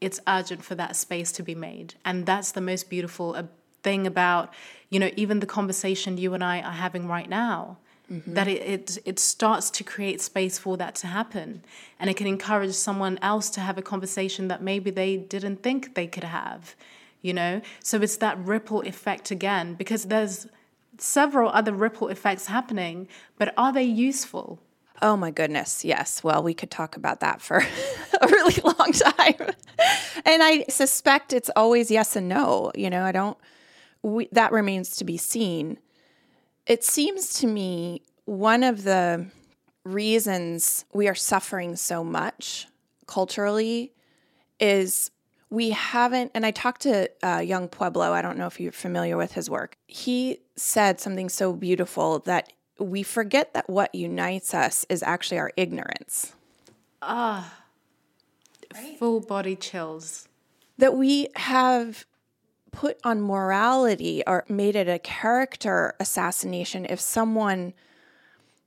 It's 0.00 0.20
urgent 0.26 0.64
for 0.64 0.74
that 0.74 0.96
space 0.96 1.30
to 1.32 1.42
be 1.42 1.54
made, 1.54 1.94
and 2.04 2.26
that's 2.26 2.52
the 2.52 2.60
most 2.60 2.90
beautiful 2.90 3.34
uh, 3.36 3.44
thing 3.82 4.06
about 4.06 4.52
you 4.90 4.98
know 4.98 5.10
even 5.16 5.40
the 5.40 5.46
conversation 5.46 6.18
you 6.18 6.34
and 6.34 6.42
I 6.42 6.60
are 6.60 6.72
having 6.72 7.06
right 7.06 7.28
now. 7.28 7.78
Mm-hmm. 8.12 8.34
That 8.34 8.46
it, 8.46 8.62
it 8.62 8.98
it 9.06 9.18
starts 9.18 9.70
to 9.70 9.82
create 9.84 10.20
space 10.20 10.58
for 10.58 10.76
that 10.76 10.94
to 10.96 11.06
happen, 11.06 11.64
and 11.98 12.10
it 12.10 12.16
can 12.16 12.26
encourage 12.26 12.74
someone 12.74 13.18
else 13.22 13.48
to 13.50 13.60
have 13.60 13.78
a 13.78 13.82
conversation 13.82 14.48
that 14.48 14.62
maybe 14.62 14.90
they 14.90 15.16
didn't 15.16 15.62
think 15.62 15.94
they 15.94 16.06
could 16.06 16.24
have, 16.24 16.74
you 17.22 17.32
know. 17.32 17.62
So 17.82 18.02
it's 18.02 18.18
that 18.18 18.38
ripple 18.38 18.82
effect 18.82 19.30
again 19.30 19.74
because 19.74 20.04
there's 20.04 20.46
several 20.98 21.48
other 21.50 21.72
ripple 21.72 22.08
effects 22.08 22.46
happening, 22.46 23.08
but 23.38 23.54
are 23.56 23.72
they 23.72 23.84
useful? 23.84 24.60
Oh 25.00 25.16
my 25.16 25.30
goodness, 25.30 25.84
yes. 25.84 26.22
Well, 26.22 26.42
we 26.42 26.54
could 26.54 26.70
talk 26.70 26.96
about 26.96 27.20
that 27.20 27.40
for 27.40 27.56
a 28.20 28.26
really 28.26 28.60
long 28.62 28.92
time. 28.92 29.54
and 30.24 30.42
I 30.42 30.64
suspect 30.68 31.32
it's 31.32 31.50
always 31.56 31.90
yes 31.90 32.14
and 32.14 32.28
no. 32.28 32.70
You 32.74 32.88
know, 32.88 33.04
I 33.04 33.12
don't, 33.12 33.36
we, 34.02 34.28
that 34.32 34.52
remains 34.52 34.96
to 34.96 35.04
be 35.04 35.16
seen. 35.16 35.78
It 36.66 36.84
seems 36.84 37.34
to 37.40 37.46
me 37.46 38.02
one 38.24 38.62
of 38.62 38.84
the 38.84 39.26
reasons 39.84 40.84
we 40.92 41.08
are 41.08 41.14
suffering 41.14 41.76
so 41.76 42.04
much 42.04 42.68
culturally 43.06 43.92
is 44.60 45.10
we 45.50 45.70
haven't, 45.70 46.30
and 46.34 46.46
I 46.46 46.50
talked 46.50 46.82
to 46.82 47.10
uh, 47.22 47.40
Yung 47.40 47.68
Pueblo. 47.68 48.12
I 48.12 48.22
don't 48.22 48.38
know 48.38 48.46
if 48.46 48.58
you're 48.58 48.72
familiar 48.72 49.16
with 49.16 49.32
his 49.32 49.50
work. 49.50 49.76
He 49.86 50.38
said 50.56 51.00
something 51.00 51.28
so 51.28 51.52
beautiful 51.52 52.20
that 52.20 52.52
we 52.78 53.02
forget 53.02 53.52
that 53.54 53.68
what 53.68 53.94
unites 53.94 54.54
us 54.54 54.86
is 54.88 55.02
actually 55.02 55.38
our 55.38 55.52
ignorance. 55.56 56.32
Ah, 57.02 57.52
right? 58.72 58.98
full 58.98 59.20
body 59.20 59.56
chills. 59.56 60.28
That 60.78 60.96
we 60.96 61.28
have 61.36 62.06
put 62.72 62.98
on 63.04 63.20
morality 63.20 64.22
or 64.26 64.44
made 64.48 64.74
it 64.74 64.88
a 64.88 64.98
character 64.98 65.94
assassination 66.00 66.84
if 66.86 66.98
someone 67.00 67.72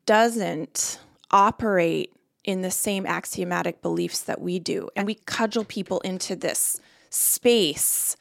doesn't 0.06 1.00
operate 1.32 2.14
in 2.44 2.62
the 2.62 2.72
same 2.72 3.06
axiomatic 3.06 3.82
beliefs 3.82 4.22
that 4.22 4.40
we 4.40 4.60
do. 4.60 4.88
And 4.96 5.08
we 5.08 5.16
cudgel 5.16 5.66
people 5.66 6.00
into 6.02 6.36
this 6.36 6.80
space 7.10 8.16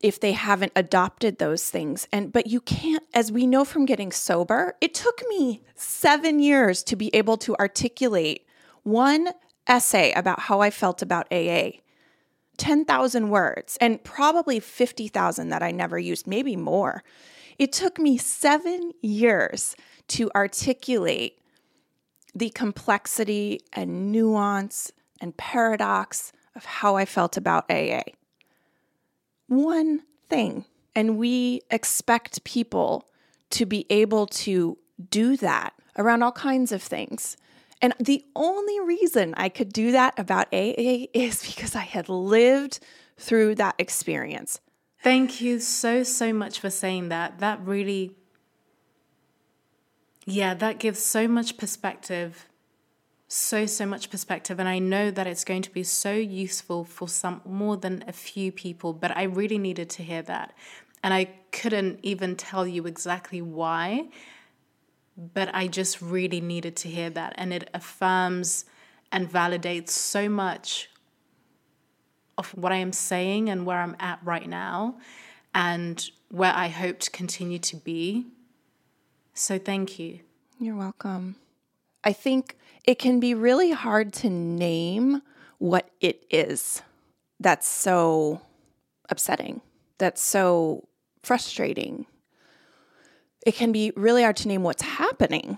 if 0.00 0.18
they 0.18 0.32
haven't 0.32 0.72
adopted 0.74 1.38
those 1.38 1.68
things. 1.68 2.08
And 2.12 2.32
but 2.32 2.46
you 2.46 2.60
can't 2.60 3.04
as 3.12 3.30
we 3.30 3.46
know 3.46 3.64
from 3.64 3.86
getting 3.86 4.12
sober, 4.12 4.76
it 4.80 4.94
took 4.94 5.22
me 5.28 5.62
7 5.74 6.38
years 6.38 6.82
to 6.84 6.96
be 6.96 7.14
able 7.14 7.36
to 7.38 7.54
articulate 7.56 8.46
one 8.82 9.28
essay 9.66 10.12
about 10.12 10.40
how 10.40 10.60
I 10.60 10.70
felt 10.70 11.02
about 11.02 11.26
AA. 11.30 11.72
10,000 12.56 13.28
words 13.28 13.76
and 13.80 14.02
probably 14.02 14.60
50,000 14.60 15.48
that 15.48 15.62
I 15.62 15.70
never 15.70 15.98
used, 15.98 16.26
maybe 16.26 16.56
more. 16.56 17.02
It 17.58 17.72
took 17.72 17.98
me 17.98 18.18
7 18.18 18.92
years 19.02 19.76
to 20.08 20.30
articulate 20.34 21.38
the 22.34 22.50
complexity 22.50 23.60
and 23.72 24.12
nuance 24.12 24.92
and 25.20 25.36
paradox 25.36 26.32
of 26.54 26.64
how 26.64 26.96
I 26.96 27.04
felt 27.04 27.36
about 27.36 27.70
AA. 27.70 28.02
One 29.46 30.02
thing. 30.28 30.64
And 30.94 31.18
we 31.18 31.60
expect 31.70 32.44
people 32.44 33.08
to 33.50 33.66
be 33.66 33.86
able 33.90 34.26
to 34.26 34.78
do 35.10 35.36
that 35.36 35.74
around 35.98 36.22
all 36.22 36.32
kinds 36.32 36.72
of 36.72 36.82
things. 36.82 37.36
And 37.82 37.94
the 38.00 38.24
only 38.34 38.80
reason 38.80 39.34
I 39.36 39.48
could 39.48 39.72
do 39.72 39.92
that 39.92 40.18
about 40.18 40.46
AA 40.52 41.06
is 41.12 41.46
because 41.46 41.74
I 41.74 41.82
had 41.82 42.08
lived 42.08 42.80
through 43.18 43.56
that 43.56 43.74
experience. 43.78 44.60
Thank 45.02 45.40
you 45.40 45.60
so, 45.60 46.02
so 46.02 46.32
much 46.32 46.58
for 46.58 46.70
saying 46.70 47.10
that. 47.10 47.38
That 47.38 47.60
really 47.64 48.16
yeah, 50.26 50.54
that 50.54 50.80
gives 50.80 51.02
so 51.02 51.28
much 51.28 51.56
perspective. 51.56 52.48
So, 53.28 53.66
so 53.66 53.86
much 53.86 54.10
perspective. 54.10 54.58
And 54.58 54.68
I 54.68 54.80
know 54.80 55.10
that 55.12 55.26
it's 55.26 55.44
going 55.44 55.62
to 55.62 55.70
be 55.70 55.84
so 55.84 56.12
useful 56.12 56.84
for 56.84 57.08
some 57.08 57.40
more 57.44 57.76
than 57.76 58.04
a 58.08 58.12
few 58.12 58.50
people, 58.50 58.92
but 58.92 59.16
I 59.16 59.22
really 59.22 59.58
needed 59.58 59.88
to 59.90 60.02
hear 60.02 60.22
that. 60.22 60.52
And 61.02 61.14
I 61.14 61.30
couldn't 61.52 62.00
even 62.02 62.34
tell 62.34 62.66
you 62.66 62.86
exactly 62.86 63.40
why, 63.40 64.08
but 65.16 65.48
I 65.54 65.66
just 65.66 66.00
really 66.02 66.40
needed 66.40 66.76
to 66.76 66.88
hear 66.88 67.10
that. 67.10 67.34
And 67.36 67.52
it 67.52 67.70
affirms 67.72 68.64
and 69.12 69.30
validates 69.30 69.90
so 69.90 70.28
much 70.28 70.90
of 72.38 72.50
what 72.50 72.72
I 72.72 72.76
am 72.76 72.92
saying 72.92 73.48
and 73.48 73.64
where 73.64 73.78
I'm 73.78 73.96
at 73.98 74.18
right 74.22 74.48
now 74.48 74.96
and 75.54 76.10
where 76.30 76.52
I 76.54 76.68
hope 76.68 76.98
to 77.00 77.10
continue 77.10 77.58
to 77.60 77.76
be 77.76 78.26
so 79.36 79.58
thank 79.58 79.98
you. 79.98 80.20
You're 80.58 80.76
welcome. 80.76 81.36
I 82.02 82.14
think 82.14 82.56
it 82.84 82.98
can 82.98 83.20
be 83.20 83.34
really 83.34 83.72
hard 83.72 84.14
to 84.14 84.30
name 84.30 85.20
what 85.58 85.90
it 86.00 86.24
is 86.30 86.80
that's 87.38 87.68
so 87.68 88.40
upsetting, 89.10 89.60
that's 89.98 90.22
so 90.22 90.88
frustrating. 91.22 92.06
It 93.46 93.54
can 93.54 93.72
be 93.72 93.92
really 93.96 94.22
hard 94.22 94.36
to 94.36 94.48
name 94.48 94.62
what's 94.62 94.82
happening. 94.82 95.56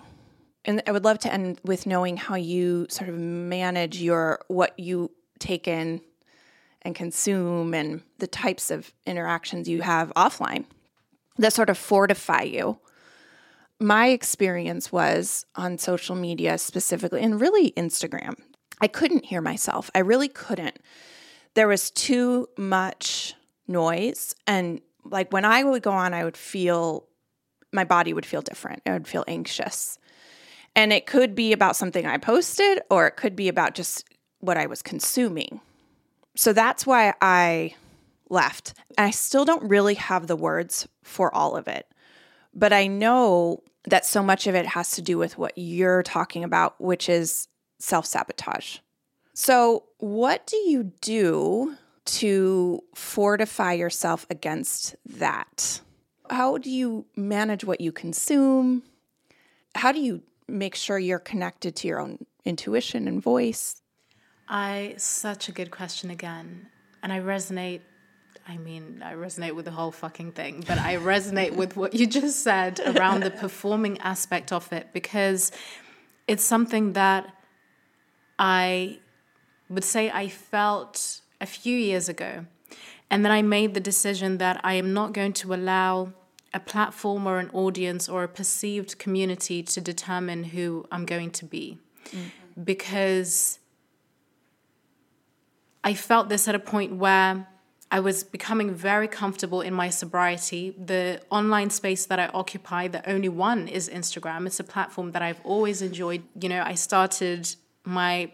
And 0.63 0.81
I 0.87 0.93
would 0.93 1.03
love 1.03 1.19
to 1.19 1.33
end 1.33 1.59
with 1.65 1.85
knowing 1.85 2.15
how 2.15 2.35
you 2.35 2.87
sort 2.89 3.09
of 3.09 3.15
manage 3.17 4.01
your 4.01 4.39
what 4.47 4.79
you 4.79 5.11
take 5.39 5.67
in 5.67 5.99
and 6.83 6.95
consume 6.95 7.73
and 7.73 8.01
the 8.19 8.27
types 8.27 8.71
of 8.71 8.93
interactions 9.05 9.67
you 9.67 9.81
have 9.81 10.13
offline 10.15 10.63
that 11.37 11.51
sort 11.51 11.69
of 11.69 11.77
fortify 11.77 12.43
you 12.43 12.79
my 13.79 14.07
experience 14.07 14.91
was 14.91 15.45
on 15.55 15.77
social 15.77 16.15
media 16.15 16.57
specifically, 16.57 17.21
and 17.21 17.39
really 17.39 17.71
Instagram. 17.71 18.35
I 18.81 18.87
couldn't 18.87 19.25
hear 19.25 19.41
myself. 19.41 19.89
I 19.95 19.99
really 19.99 20.27
couldn't. 20.27 20.79
There 21.53 21.67
was 21.67 21.91
too 21.91 22.47
much 22.57 23.35
noise. 23.67 24.35
And 24.47 24.81
like 25.03 25.31
when 25.31 25.45
I 25.45 25.63
would 25.63 25.81
go 25.81 25.91
on, 25.91 26.13
I 26.13 26.23
would 26.23 26.37
feel 26.37 27.07
my 27.71 27.83
body 27.83 28.13
would 28.13 28.25
feel 28.25 28.41
different. 28.41 28.81
I 28.85 28.93
would 28.93 29.07
feel 29.07 29.23
anxious. 29.27 29.97
And 30.75 30.93
it 30.93 31.05
could 31.05 31.35
be 31.35 31.51
about 31.51 31.75
something 31.75 32.05
I 32.05 32.17
posted, 32.17 32.81
or 32.89 33.07
it 33.07 33.17
could 33.17 33.35
be 33.35 33.47
about 33.47 33.75
just 33.75 34.05
what 34.39 34.57
I 34.57 34.65
was 34.65 34.81
consuming. 34.81 35.61
So 36.35 36.53
that's 36.53 36.85
why 36.85 37.13
I 37.21 37.75
left. 38.29 38.73
And 38.97 39.05
I 39.05 39.11
still 39.11 39.45
don't 39.45 39.67
really 39.67 39.95
have 39.95 40.27
the 40.27 40.35
words 40.35 40.87
for 41.03 41.33
all 41.33 41.55
of 41.55 41.67
it. 41.67 41.87
But 42.53 42.73
I 42.73 42.87
know 42.87 43.63
that 43.85 44.05
so 44.05 44.23
much 44.23 44.47
of 44.47 44.55
it 44.55 44.65
has 44.67 44.91
to 44.91 45.01
do 45.01 45.17
with 45.17 45.37
what 45.37 45.53
you're 45.55 46.03
talking 46.03 46.43
about, 46.43 46.79
which 46.79 47.09
is 47.09 47.47
self 47.79 48.05
sabotage. 48.05 48.77
So, 49.33 49.85
what 49.97 50.45
do 50.47 50.57
you 50.57 50.91
do 51.01 51.75
to 52.05 52.81
fortify 52.95 53.73
yourself 53.73 54.25
against 54.29 54.95
that? 55.05 55.81
How 56.29 56.57
do 56.57 56.69
you 56.69 57.05
manage 57.15 57.63
what 57.63 57.81
you 57.81 57.91
consume? 57.91 58.83
How 59.75 59.91
do 59.91 59.99
you 59.99 60.21
make 60.47 60.75
sure 60.75 60.99
you're 60.99 61.19
connected 61.19 61.75
to 61.77 61.87
your 61.87 61.99
own 61.99 62.25
intuition 62.45 63.07
and 63.07 63.21
voice? 63.21 63.81
I 64.47 64.95
such 64.97 65.49
a 65.49 65.51
good 65.51 65.71
question 65.71 66.09
again. 66.09 66.67
And 67.03 67.13
I 67.13 67.19
resonate 67.19 67.81
I 68.49 68.57
mean, 68.57 69.03
I 69.05 69.13
resonate 69.13 69.53
with 69.53 69.65
the 69.65 69.71
whole 69.71 69.91
fucking 69.91 70.31
thing, 70.31 70.63
but 70.67 70.79
I 70.79 70.95
resonate 70.95 71.55
with 71.55 71.77
what 71.77 71.93
you 71.93 72.07
just 72.07 72.41
said 72.41 72.79
around 72.83 73.21
the 73.21 73.29
performing 73.29 73.99
aspect 73.99 74.51
of 74.51 74.73
it 74.73 74.87
because 74.91 75.51
it's 76.27 76.43
something 76.43 76.93
that 76.93 77.31
I 78.39 78.99
would 79.69 79.83
say 79.83 80.09
I 80.09 80.29
felt 80.29 81.21
a 81.39 81.45
few 81.45 81.77
years 81.77 82.09
ago. 82.09 82.45
And 83.11 83.25
then 83.25 83.31
I 83.31 83.41
made 83.41 83.73
the 83.73 83.79
decision 83.79 84.37
that 84.37 84.61
I 84.63 84.73
am 84.75 84.93
not 84.93 85.13
going 85.13 85.33
to 85.33 85.53
allow 85.53 86.13
a 86.53 86.59
platform 86.59 87.27
or 87.27 87.39
an 87.39 87.49
audience 87.51 88.09
or 88.09 88.23
a 88.23 88.27
perceived 88.27 88.97
community 88.99 89.63
to 89.63 89.81
determine 89.81 90.43
who 90.45 90.85
I'm 90.91 91.05
going 91.05 91.31
to 91.31 91.45
be. 91.45 91.79
Mm-hmm. 92.05 92.63
Because 92.63 93.59
I 95.83 95.93
felt 95.93 96.29
this 96.29 96.47
at 96.47 96.55
a 96.55 96.59
point 96.59 96.95
where 96.95 97.47
I 97.91 97.99
was 97.99 98.23
becoming 98.23 98.73
very 98.73 99.07
comfortable 99.07 99.61
in 99.61 99.73
my 99.73 99.89
sobriety. 99.89 100.75
The 100.77 101.21
online 101.31 101.69
space 101.71 102.05
that 102.05 102.19
I 102.19 102.27
occupy, 102.27 102.87
the 102.87 103.07
only 103.09 103.29
one 103.29 103.67
is 103.67 103.89
Instagram. 103.89 104.45
It's 104.45 104.59
a 104.59 104.63
platform 104.63 105.11
that 105.13 105.21
I've 105.21 105.41
always 105.43 105.81
enjoyed. 105.81 106.23
You 106.39 106.49
know, 106.49 106.61
I 106.63 106.75
started 106.75 107.55
my 107.85 108.31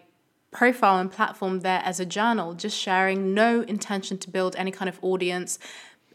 profile 0.51 0.97
and 0.97 1.11
platform 1.11 1.61
there 1.61 1.81
as 1.83 1.99
a 1.99 2.05
journal, 2.05 2.53
just 2.53 2.77
sharing, 2.77 3.33
no 3.33 3.61
intention 3.61 4.17
to 4.19 4.29
build 4.29 4.55
any 4.55 4.71
kind 4.71 4.87
of 4.87 4.97
audience, 5.01 5.59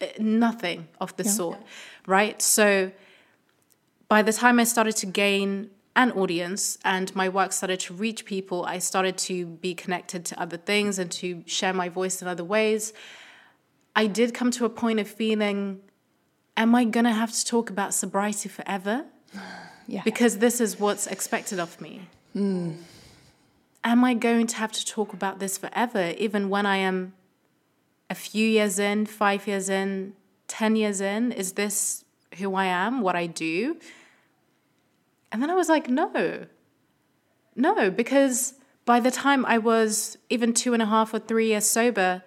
eh, 0.00 0.12
nothing 0.18 0.88
of 1.00 1.14
the 1.16 1.24
sort, 1.24 1.58
right? 2.06 2.40
So 2.40 2.92
by 4.08 4.22
the 4.22 4.32
time 4.32 4.58
I 4.58 4.64
started 4.64 4.96
to 4.96 5.06
gain 5.06 5.70
an 5.96 6.12
audience 6.12 6.78
and 6.84 7.14
my 7.14 7.28
work 7.28 7.52
started 7.52 7.80
to 7.80 7.94
reach 7.94 8.24
people, 8.24 8.64
I 8.64 8.78
started 8.78 9.18
to 9.18 9.46
be 9.46 9.74
connected 9.74 10.24
to 10.26 10.40
other 10.40 10.56
things 10.56 10.98
and 10.98 11.10
to 11.12 11.42
share 11.46 11.72
my 11.72 11.88
voice 11.88 12.22
in 12.22 12.28
other 12.28 12.44
ways. 12.44 12.92
I 13.94 14.06
did 14.06 14.32
come 14.32 14.50
to 14.52 14.64
a 14.64 14.70
point 14.70 15.00
of 15.00 15.08
feeling, 15.08 15.80
am 16.56 16.74
I 16.74 16.84
going 16.84 17.04
to 17.04 17.12
have 17.12 17.32
to 17.32 17.44
talk 17.44 17.70
about 17.70 17.94
sobriety 17.94 18.48
forever? 18.48 19.04
Yeah. 19.86 20.02
Because 20.04 20.38
this 20.38 20.60
is 20.60 20.78
what's 20.78 21.08
expected 21.08 21.58
of 21.58 21.80
me. 21.80 22.02
Mm. 22.36 22.76
Am 23.82 24.04
I 24.04 24.14
going 24.14 24.46
to 24.48 24.56
have 24.56 24.72
to 24.72 24.84
talk 24.84 25.12
about 25.12 25.38
this 25.38 25.56
forever, 25.56 26.14
even 26.18 26.50
when 26.50 26.66
I 26.66 26.76
am 26.76 27.14
a 28.10 28.14
few 28.14 28.46
years 28.46 28.78
in, 28.78 29.06
five 29.06 29.46
years 29.46 29.68
in, 29.70 30.14
10 30.48 30.76
years 30.76 31.00
in? 31.00 31.32
Is 31.32 31.52
this 31.52 32.04
who 32.36 32.54
I 32.54 32.66
am, 32.66 33.00
what 33.00 33.16
I 33.16 33.26
do? 33.26 33.78
And 35.32 35.42
then 35.42 35.50
I 35.50 35.54
was 35.54 35.68
like, 35.68 35.88
no, 35.88 36.46
no, 37.56 37.90
because 37.90 38.54
by 38.84 39.00
the 39.00 39.10
time 39.10 39.46
I 39.46 39.58
was 39.58 40.18
even 40.28 40.52
two 40.52 40.74
and 40.74 40.82
a 40.82 40.86
half 40.86 41.14
or 41.14 41.18
three 41.18 41.48
years 41.48 41.64
sober, 41.64 42.22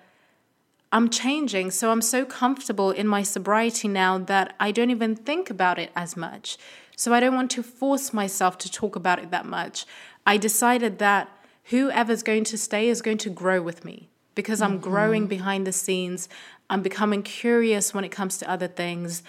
I'm 0.92 1.10
changing. 1.10 1.72
So 1.72 1.92
I'm 1.92 2.02
so 2.02 2.24
comfortable 2.24 2.92
in 2.92 3.08
my 3.08 3.24
sobriety 3.24 3.88
now 3.88 4.18
that 4.18 4.56
I 4.60 4.72
don't 4.72 4.92
even 4.92 5.16
think 5.16 5.50
about 5.50 5.78
it 5.78 5.92
as 5.96 6.16
much. 6.16 6.58
So 6.96 7.14
I 7.14 7.20
don't 7.20 7.36
want 7.36 7.52
to 7.52 7.64
force 7.64 8.14
myself 8.14 8.58
to 8.60 8.72
talk 8.72 8.96
about 8.96 9.20
it 9.20 9.32
that 9.32 9.46
much. 9.46 9.86
I 10.26 10.38
decided 10.38 11.00
that 11.00 11.30
whoever's 11.66 12.24
going 12.24 12.44
to 12.46 12.58
stay 12.58 12.90
is 12.90 13.02
going 13.02 13.20
to 13.20 13.30
grow 13.30 13.62
with 13.62 13.86
me 13.86 14.10
because 14.36 14.62
I'm 14.62 14.74
mm-hmm. 14.74 14.90
growing 14.90 15.28
behind 15.28 15.68
the 15.68 15.74
scenes. 15.74 16.28
I'm 16.70 16.82
becoming 16.82 17.24
curious 17.24 17.94
when 17.94 18.04
it 18.04 18.10
comes 18.10 18.38
to 18.40 18.50
other 18.50 18.68
things 18.68 19.24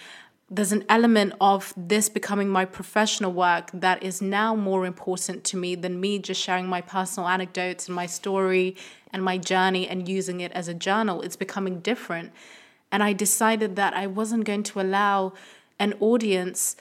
there's 0.49 0.71
an 0.71 0.85
element 0.89 1.33
of 1.41 1.73
this 1.75 2.07
becoming 2.07 2.47
my 2.49 2.65
professional 2.65 3.33
work 3.33 3.71
that 3.73 4.03
is 4.03 4.21
now 4.21 4.55
more 4.55 4.85
important 4.85 5.43
to 5.43 5.57
me 5.57 5.73
than 5.73 5.99
me 5.99 6.19
just 6.19 6.39
sharing 6.41 6.67
my 6.67 6.81
personal 6.81 7.27
anecdotes 7.27 7.87
and 7.87 7.95
my 7.95 8.05
story 8.05 8.75
and 9.11 9.23
my 9.23 9.37
journey 9.37 9.87
and 9.87 10.07
using 10.07 10.41
it 10.41 10.51
as 10.51 10.67
a 10.67 10.73
journal. 10.73 11.21
It's 11.21 11.35
becoming 11.35 11.79
different. 11.79 12.31
And 12.91 13.01
I 13.01 13.13
decided 13.13 13.75
that 13.77 13.95
I 13.95 14.05
wasn't 14.05 14.45
going 14.45 14.63
to 14.63 14.79
allow 14.79 15.33
an 15.79 15.93
audience 15.99 16.75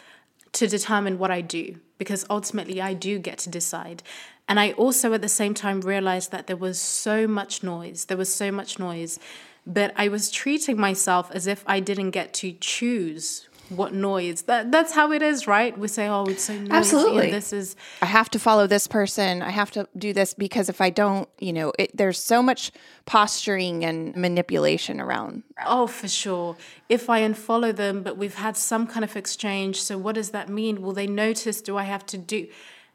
to 0.53 0.67
determine 0.67 1.19
what 1.19 1.31
I 1.31 1.41
do 1.41 1.81
because 1.97 2.27
ultimately 2.29 2.83
I 2.83 2.93
do 2.93 3.19
get 3.19 3.39
to 3.39 3.49
decide. 3.49 4.03
And 4.49 4.61
I 4.61 4.73
also 4.73 5.13
at 5.15 5.23
the 5.23 5.29
same 5.29 5.55
time 5.55 5.81
realized 5.81 6.31
that 6.33 6.47
there 6.47 6.57
was 6.57 6.81
so 6.81 7.27
much 7.27 7.63
noise. 7.63 8.07
There 8.07 8.17
was 8.17 8.35
so 8.35 8.53
much 8.53 8.79
noise. 8.79 9.19
But 9.67 9.93
I 9.97 10.09
was 10.09 10.31
treating 10.31 10.79
myself 10.79 11.31
as 11.31 11.47
if 11.47 11.65
I 11.67 11.81
didn't 11.81 12.11
get 12.11 12.35
to 12.35 12.53
choose 12.53 13.49
what 13.71 13.95
noise. 13.95 14.43
That 14.43 14.71
that's 14.71 14.93
how 14.93 15.13
it 15.13 15.23
is 15.23 15.47
right? 15.47 15.77
We 15.77 15.89
say 15.89 16.07
oh 16.07 16.25
it's 16.27 16.45
so 16.45 16.55
noisy 16.55 16.71
absolutely. 16.71 17.31
this 17.31 17.53
is 17.53 17.77
i 18.03 18.07
have 18.07 18.29
to 18.31 18.39
follow 18.39 18.67
this 18.67 18.87
person. 18.87 19.43
I 19.43 19.51
have 19.51 19.71
to 19.73 19.89
do 19.97 20.13
this 20.13 20.35
because 20.35 20.69
if 20.69 20.81
i 20.81 20.91
don't 20.91 21.29
you 21.39 21.53
know 21.53 21.73
it, 21.79 21.97
there's 21.97 22.19
so 22.23 22.43
much 22.43 22.73
posturing 23.07 23.85
and 23.85 24.15
manipulation 24.17 25.01
around. 25.01 25.43
Oh 25.65 25.87
for 25.87 26.09
sure. 26.09 26.57
If 26.89 27.09
i 27.09 27.21
unfollow 27.23 27.75
them 27.75 28.03
but 28.03 28.17
we've 28.17 28.35
had 28.35 28.57
some 28.57 28.87
kind 28.87 29.05
of 29.05 29.17
exchange 29.17 29.83
so 29.83 29.97
what 29.97 30.15
does 30.15 30.31
that 30.31 30.49
mean? 30.49 30.83
Will 30.83 30.93
they 30.93 31.07
notice 31.07 31.61
do 31.61 31.77
i 31.77 31.85
have 31.85 32.05
to 32.07 32.19
do 32.19 32.47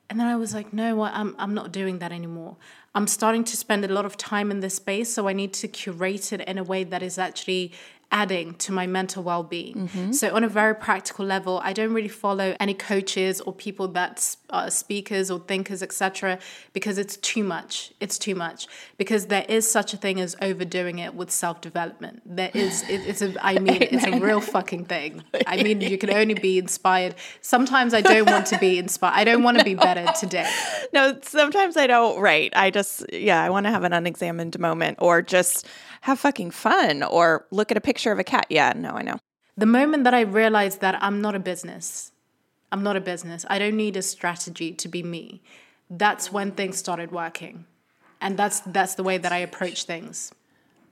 and 0.10 0.20
then 0.20 0.28
i 0.28 0.36
was 0.36 0.54
like 0.54 0.74
no 0.74 1.02
i'm, 1.04 1.36
I'm 1.38 1.54
not 1.54 1.72
doing 1.72 2.00
that 2.00 2.12
anymore 2.12 2.58
i'm 2.96 3.08
starting 3.08 3.44
to 3.46 3.58
spend 3.58 3.86
a 3.86 3.88
lot 3.88 4.06
of 4.06 4.18
time 4.18 4.52
in 4.52 4.60
this 4.60 4.76
space 4.76 5.14
so 5.14 5.28
i 5.28 5.34
need 5.34 5.54
to 5.54 5.68
curate 5.68 6.34
it 6.34 6.42
in 6.42 6.58
a 6.58 6.64
way 6.64 6.84
that 6.84 7.02
is 7.04 7.18
actually 7.18 7.72
adding 8.12 8.56
to 8.56 8.72
my 8.72 8.88
mental 8.88 9.22
well-being 9.22 9.88
mm-hmm. 9.88 10.12
so 10.12 10.36
on 10.36 10.44
a 10.44 10.50
very 10.50 10.76
practical 10.76 11.26
level 11.26 11.62
i 11.64 11.74
don't 11.74 11.94
really 11.94 12.08
follow 12.08 12.56
any 12.60 12.74
coaches 12.74 13.40
or 13.42 13.54
people 13.54 13.88
that 13.88 14.36
are 14.52 14.70
speakers 14.70 15.30
or 15.32 15.40
thinkers 15.40 15.82
etc 15.82 16.40
because 16.74 16.98
it's 16.98 17.18
too 17.18 17.44
much. 17.44 17.94
It's 18.00 18.18
too 18.18 18.36
much. 18.36 18.68
Because 18.98 19.28
there 19.28 19.46
is 19.50 19.70
such 19.70 19.94
a 19.94 19.98
thing 19.98 20.20
as 20.20 20.36
overdoing 20.42 21.00
it 21.00 21.16
with 21.16 21.32
self-development. 21.32 22.22
There 22.26 22.52
is 22.54 22.84
it, 22.84 23.02
it's 23.08 23.22
a 23.22 23.34
i 23.44 23.60
mean 23.60 23.82
it's 23.82 24.06
a 24.06 24.20
real 24.20 24.42
fucking 24.42 24.86
thing. 24.86 25.24
I 25.48 25.64
mean 25.64 25.82
you 25.82 25.98
can 25.98 26.12
only 26.12 26.36
be 26.36 26.58
inspired. 26.58 27.16
Sometimes 27.42 27.94
i 27.94 28.02
don't 28.02 28.30
want 28.30 28.46
to 28.48 28.58
be 28.60 28.78
inspired. 28.78 29.14
I 29.14 29.24
don't 29.24 29.44
want 29.44 29.58
to 29.60 29.64
be 29.64 29.76
better 29.88 30.12
today. 30.20 30.50
No 30.94 31.20
sometimes 31.22 31.78
i 31.78 31.88
don't 31.88 32.20
right. 32.20 32.52
I 32.56 32.70
just 32.70 33.12
yeah 33.14 33.44
i 33.44 33.50
want 33.50 33.66
to 33.66 33.72
have 33.72 33.84
an 33.84 33.94
unexamined 33.94 34.58
moment 34.60 34.98
or 35.02 35.22
just 35.22 35.68
have 36.02 36.20
fucking 36.20 36.52
fun 36.52 37.04
or 37.04 37.46
look 37.52 37.72
at 37.72 37.78
a 37.78 37.82
picture 37.82 38.12
of 38.12 38.20
a 38.20 38.24
cat. 38.24 38.46
Yeah, 38.50 38.74
no, 38.76 38.92
I 38.92 39.02
know. 39.02 39.20
The 39.58 39.66
moment 39.66 40.06
that 40.06 40.14
I 40.14 40.22
realized 40.22 40.80
that 40.82 41.02
I'm 41.04 41.20
not 41.22 41.36
a 41.36 41.40
business, 41.40 42.12
I'm 42.72 42.84
not 42.84 42.96
a 42.96 43.02
business, 43.02 43.46
I 43.50 43.60
don't 43.60 43.78
need 43.78 43.96
a 43.98 44.02
strategy 44.02 44.74
to 44.74 44.88
be 44.88 45.04
me, 45.04 45.42
that's 45.90 46.32
when 46.32 46.52
things 46.52 46.78
started 46.78 47.12
working. 47.12 47.66
And 48.22 48.38
that's 48.38 48.60
that's 48.62 48.96
the 48.96 49.04
way 49.04 49.18
that 49.18 49.32
I 49.32 49.38
approach 49.38 49.86
things. 49.86 50.34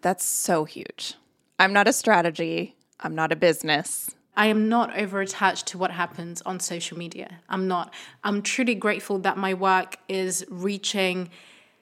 That's 0.02 0.26
so 0.26 0.64
huge. 0.64 1.16
I'm 1.60 1.74
not 1.74 1.88
a 1.88 1.94
strategy, 1.94 2.76
I'm 3.00 3.16
not 3.16 3.32
a 3.32 3.36
business. 3.36 4.12
I 4.38 4.46
am 4.48 4.70
not 4.70 4.96
over 4.96 5.20
attached 5.20 5.66
to 5.68 5.80
what 5.80 5.90
happens 5.90 6.44
on 6.44 6.60
social 6.60 6.96
media. 6.96 7.40
I'm 7.50 7.68
not. 7.68 7.92
I'm 8.24 8.44
truly 8.44 8.76
grateful 8.76 9.18
that 9.20 9.36
my 9.36 9.56
work 9.56 9.98
is 10.08 10.46
reaching 10.48 11.30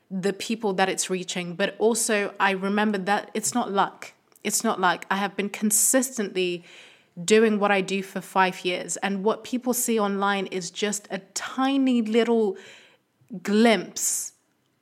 the 0.10 0.32
people 0.32 0.72
that 0.74 0.88
it's 0.88 1.10
reaching. 1.10 1.56
But 1.56 1.76
also, 1.80 2.34
I 2.40 2.52
remember 2.52 2.98
that 2.98 3.30
it's 3.34 3.54
not 3.54 3.72
luck. 3.72 4.14
It's 4.42 4.64
not 4.64 4.80
luck. 4.80 5.06
I 5.12 5.18
have 5.18 5.36
been 5.36 5.50
consistently 5.50 6.64
doing 7.24 7.60
what 7.60 7.72
I 7.72 7.82
do 7.82 8.04
for 8.04 8.22
five 8.22 8.66
years. 8.66 8.98
And 8.98 9.24
what 9.24 9.44
people 9.44 9.74
see 9.74 10.00
online 10.00 10.48
is 10.48 10.70
just 10.72 11.08
a 11.12 11.20
tiny 11.34 12.02
little 12.02 12.58
glimpse 13.42 14.34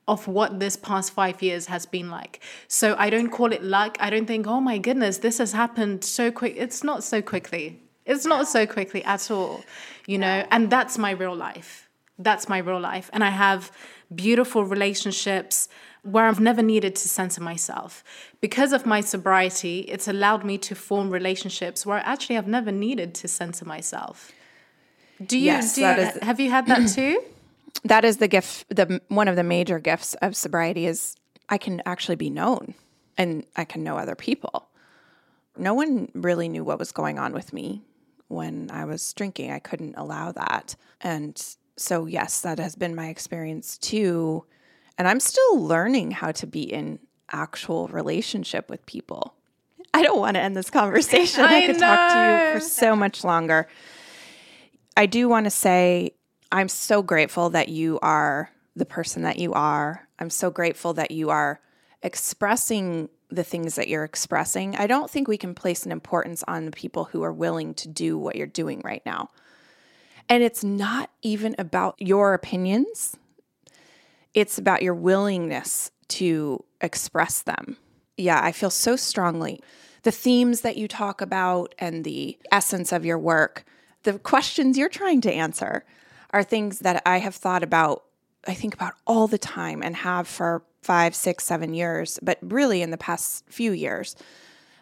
of 0.06 0.28
what 0.28 0.60
this 0.60 0.76
past 0.76 1.12
five 1.12 1.40
years 1.42 1.66
has 1.66 1.86
been 1.86 2.10
like. 2.10 2.40
So 2.68 2.94
I 2.98 3.08
don't 3.08 3.30
call 3.30 3.52
it 3.52 3.62
luck. 3.62 3.96
I 4.00 4.10
don't 4.10 4.26
think, 4.26 4.46
oh 4.46 4.60
my 4.60 4.78
goodness, 4.78 5.18
this 5.18 5.38
has 5.38 5.52
happened 5.52 6.04
so 6.04 6.30
quick. 6.30 6.54
It's 6.58 6.84
not 6.84 7.02
so 7.02 7.22
quickly. 7.22 7.80
It's 8.04 8.26
not 8.26 8.46
so 8.46 8.66
quickly 8.66 9.02
at 9.04 9.30
all, 9.30 9.64
you 10.06 10.18
know? 10.18 10.44
And 10.50 10.68
that's 10.68 10.98
my 10.98 11.12
real 11.12 11.34
life. 11.34 11.88
That's 12.18 12.48
my 12.48 12.58
real 12.58 12.80
life. 12.80 13.08
And 13.14 13.24
I 13.24 13.30
have 13.30 13.72
beautiful 14.14 14.64
relationships 14.64 15.68
where 16.04 16.26
I've 16.26 16.40
never 16.40 16.62
needed 16.62 16.94
to 16.96 17.08
censor 17.08 17.42
myself. 17.42 18.04
Because 18.40 18.72
of 18.72 18.84
my 18.84 19.00
sobriety, 19.00 19.80
it's 19.80 20.06
allowed 20.06 20.44
me 20.44 20.58
to 20.58 20.74
form 20.74 21.10
relationships 21.10 21.84
where 21.86 21.98
actually 22.04 22.36
I've 22.36 22.46
never 22.46 22.70
needed 22.70 23.14
to 23.16 23.28
censor 23.28 23.64
myself. 23.64 24.30
Do 25.24 25.38
you, 25.38 25.46
yes, 25.46 25.74
do 25.74 25.80
you 25.80 25.86
is, 25.86 26.18
have 26.22 26.40
you 26.40 26.50
had 26.50 26.66
that 26.66 26.88
too? 26.94 27.22
That 27.84 28.04
is 28.04 28.18
the 28.18 28.28
gift 28.28 28.66
the 28.68 29.00
one 29.08 29.28
of 29.28 29.36
the 29.36 29.42
major 29.42 29.78
gifts 29.78 30.14
of 30.14 30.36
sobriety 30.36 30.86
is 30.86 31.16
I 31.48 31.58
can 31.58 31.82
actually 31.86 32.16
be 32.16 32.30
known 32.30 32.74
and 33.16 33.46
I 33.56 33.64
can 33.64 33.82
know 33.82 33.96
other 33.96 34.14
people. 34.14 34.68
No 35.56 35.72
one 35.72 36.10
really 36.14 36.48
knew 36.48 36.64
what 36.64 36.78
was 36.78 36.92
going 36.92 37.18
on 37.18 37.32
with 37.32 37.52
me 37.52 37.82
when 38.28 38.70
I 38.70 38.84
was 38.84 39.12
drinking. 39.14 39.52
I 39.52 39.58
couldn't 39.58 39.94
allow 39.96 40.32
that. 40.32 40.76
And 41.00 41.40
so 41.76 42.06
yes, 42.06 42.42
that 42.42 42.58
has 42.58 42.74
been 42.74 42.94
my 42.94 43.08
experience 43.08 43.78
too. 43.78 44.44
And 44.98 45.08
I'm 45.08 45.20
still 45.20 45.60
learning 45.60 46.12
how 46.12 46.32
to 46.32 46.46
be 46.46 46.62
in 46.62 46.98
actual 47.30 47.88
relationship 47.88 48.70
with 48.70 48.84
people. 48.86 49.34
I 49.92 50.02
don't 50.02 50.18
want 50.18 50.34
to 50.34 50.40
end 50.40 50.56
this 50.56 50.70
conversation. 50.70 51.44
I, 51.44 51.62
I 51.62 51.66
could 51.66 51.80
know. 51.80 51.86
talk 51.86 52.12
to 52.12 52.54
you 52.54 52.60
for 52.60 52.66
so 52.66 52.96
much 52.96 53.24
longer. 53.24 53.68
I 54.96 55.06
do 55.06 55.28
want 55.28 55.44
to 55.44 55.50
say 55.50 56.12
I'm 56.52 56.68
so 56.68 57.02
grateful 57.02 57.50
that 57.50 57.68
you 57.68 57.98
are 58.00 58.50
the 58.76 58.84
person 58.84 59.22
that 59.22 59.38
you 59.38 59.52
are. 59.52 60.06
I'm 60.18 60.30
so 60.30 60.50
grateful 60.50 60.94
that 60.94 61.10
you 61.10 61.30
are 61.30 61.60
expressing 62.02 63.08
the 63.30 63.44
things 63.44 63.74
that 63.74 63.88
you're 63.88 64.04
expressing. 64.04 64.76
I 64.76 64.86
don't 64.86 65.10
think 65.10 65.26
we 65.26 65.38
can 65.38 65.54
place 65.54 65.84
an 65.84 65.92
importance 65.92 66.44
on 66.46 66.66
the 66.66 66.70
people 66.70 67.04
who 67.04 67.22
are 67.22 67.32
willing 67.32 67.74
to 67.74 67.88
do 67.88 68.16
what 68.16 68.36
you're 68.36 68.46
doing 68.46 68.80
right 68.84 69.02
now. 69.04 69.30
And 70.28 70.42
it's 70.42 70.64
not 70.64 71.10
even 71.22 71.54
about 71.58 71.96
your 71.98 72.34
opinions, 72.34 73.16
it's 74.34 74.58
about 74.58 74.82
your 74.82 74.94
willingness 74.94 75.90
to 76.08 76.64
express 76.80 77.42
them. 77.42 77.76
Yeah, 78.16 78.40
I 78.42 78.52
feel 78.52 78.70
so 78.70 78.96
strongly. 78.96 79.60
The 80.02 80.12
themes 80.12 80.60
that 80.60 80.76
you 80.76 80.86
talk 80.86 81.20
about 81.20 81.74
and 81.78 82.04
the 82.04 82.38
essence 82.52 82.92
of 82.92 83.04
your 83.04 83.18
work, 83.18 83.64
the 84.02 84.18
questions 84.18 84.76
you're 84.76 84.88
trying 84.88 85.20
to 85.22 85.32
answer 85.32 85.84
are 86.30 86.42
things 86.42 86.80
that 86.80 87.02
I 87.06 87.18
have 87.18 87.34
thought 87.34 87.62
about, 87.62 88.04
I 88.46 88.54
think 88.54 88.74
about 88.74 88.94
all 89.06 89.26
the 89.26 89.38
time 89.38 89.82
and 89.82 89.96
have 89.96 90.28
for 90.28 90.62
five, 90.82 91.14
six, 91.14 91.44
seven 91.44 91.72
years, 91.72 92.18
but 92.22 92.38
really 92.42 92.82
in 92.82 92.90
the 92.90 92.98
past 92.98 93.44
few 93.48 93.72
years. 93.72 94.16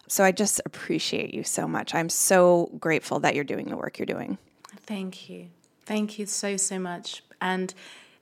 So 0.08 0.24
I 0.24 0.32
just 0.32 0.60
appreciate 0.66 1.32
you 1.32 1.44
so 1.44 1.68
much. 1.68 1.94
I'm 1.94 2.08
so 2.08 2.70
grateful 2.80 3.20
that 3.20 3.34
you're 3.34 3.44
doing 3.44 3.68
the 3.68 3.76
work 3.76 3.98
you're 3.98 4.06
doing. 4.06 4.38
Thank 4.84 5.30
you. 5.30 5.48
Thank 5.86 6.18
you 6.18 6.26
so, 6.26 6.56
so 6.56 6.78
much. 6.78 7.22
And 7.40 7.72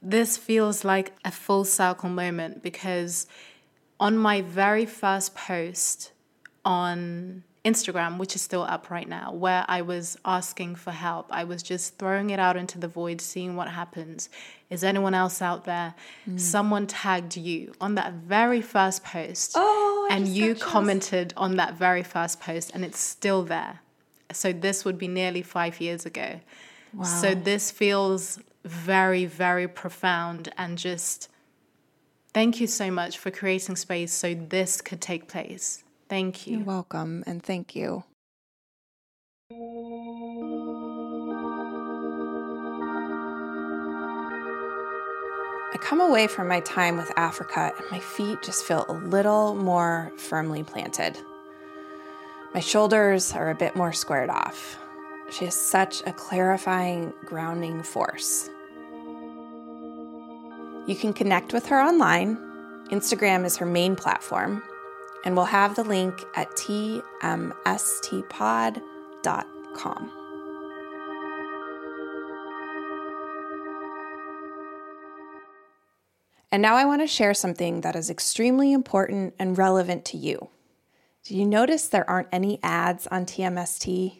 this 0.03 0.37
feels 0.37 0.85
like 0.85 1.13
a 1.25 1.31
full 1.31 1.65
circle 1.65 2.09
moment 2.09 2.63
because 2.63 3.27
on 3.99 4.17
my 4.17 4.41
very 4.41 4.87
first 4.87 5.35
post 5.35 6.13
on 6.65 7.43
Instagram, 7.65 8.17
which 8.17 8.35
is 8.35 8.41
still 8.41 8.63
up 8.63 8.91
right 8.91 9.09
now, 9.09 9.33
where 9.33 9.65
I 9.69 9.83
was 9.83 10.17
asking 10.25 10.77
for 10.77 10.93
help. 10.93 11.27
I 11.31 11.45
was 11.45 11.63
just 11.63 11.99
throwing 11.99 12.31
it 12.31 12.41
out 12.41 12.57
into 12.57 12.79
the 12.79 12.89
void, 12.89 13.21
seeing 13.21 13.55
what 13.55 13.69
happens. 13.69 14.31
Is 14.71 14.83
anyone 14.83 15.13
else 15.13 15.43
out 15.43 15.65
there? 15.65 15.95
Mm. 16.29 16.41
Someone 16.41 16.87
tagged 16.87 17.37
you 17.37 17.75
on 17.81 17.97
that 17.97 18.15
very 18.15 18.63
first 18.63 19.05
post. 19.05 19.53
Oh, 19.57 20.09
and 20.11 20.27
you 20.27 20.55
commented 20.55 21.35
on 21.37 21.57
that 21.57 21.75
very 21.75 22.03
first 22.03 22.41
post, 22.41 22.71
and 22.73 22.85
it's 22.85 22.99
still 22.99 23.43
there. 23.43 23.81
So 24.33 24.53
this 24.53 24.85
would 24.85 24.97
be 24.97 25.09
nearly 25.09 25.43
five 25.43 25.81
years 25.81 26.07
ago. 26.07 26.41
Wow. 26.95 27.05
So 27.05 27.35
this 27.35 27.71
feels 27.71 28.39
very, 28.65 29.25
very 29.25 29.67
profound 29.69 30.53
and 30.57 30.77
just 30.79 31.29
thank 32.33 32.61
you 32.61 32.67
so 32.67 32.91
much 32.91 33.19
for 33.19 33.31
creating 33.31 33.77
space 33.77 34.13
so 34.13 34.35
this 34.35 34.81
could 34.81 35.01
take 35.01 35.29
place. 35.29 35.85
Thank 36.09 36.47
you. 36.47 36.59
You're 36.59 36.67
welcome, 36.67 37.23
and 37.27 37.43
thank 37.43 37.77
you. 37.77 38.05
I 45.73 45.77
come 45.81 46.01
away 46.01 46.27
from 46.27 46.49
my 46.49 46.61
time 46.61 46.97
with 46.97 47.13
Africa 47.17 47.73
and 47.77 47.91
my 47.91 48.01
feet 48.01 48.43
just 48.43 48.65
feel 48.65 48.85
a 48.89 48.93
little 48.93 49.55
more 49.55 50.13
firmly 50.19 50.63
planted. 50.65 51.17
My 52.53 52.61
shoulders 52.61 53.33
are 53.33 53.51
a 53.51 53.55
bit 53.55 53.77
more 53.77 53.93
squared 53.93 54.31
off. 54.31 54.77
She 55.31 55.45
is 55.45 55.55
such 55.55 56.03
a 56.07 56.13
clarifying, 56.13 57.13
grounding 57.25 57.83
force. 57.83 58.51
You 60.87 60.97
can 60.97 61.13
connect 61.13 61.53
with 61.53 61.67
her 61.67 61.81
online. 61.81 62.37
Instagram 62.91 63.45
is 63.45 63.57
her 63.59 63.67
main 63.67 63.95
platform, 63.95 64.63
and 65.25 65.37
we'll 65.37 65.45
have 65.45 65.77
the 65.77 65.85
link 65.85 66.21
at 66.35 66.51
tmstpod.com. 66.51 67.03
And 76.53 76.61
now 76.61 76.75
I 76.75 76.85
want 76.85 77.01
to 77.03 77.07
share 77.07 77.35
something 77.35 77.83
that 77.83 77.95
is 77.95 78.11
extremely 78.11 78.73
important 78.73 79.35
and 79.39 79.57
relevant 79.57 80.05
to 80.07 80.17
you. 80.17 80.49
Do 81.23 81.37
you 81.37 81.47
notice 81.47 81.87
there 81.87 82.11
aren't 82.11 82.27
any 82.33 82.59
ads 82.65 83.07
on 83.07 83.25
TMST? 83.25 84.17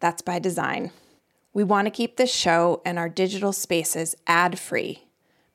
That's 0.00 0.22
by 0.22 0.38
design. 0.38 0.90
We 1.52 1.62
want 1.64 1.86
to 1.86 1.90
keep 1.90 2.16
this 2.16 2.32
show 2.32 2.80
and 2.84 2.98
our 2.98 3.08
digital 3.08 3.52
spaces 3.52 4.14
ad 4.26 4.58
free, 4.58 5.04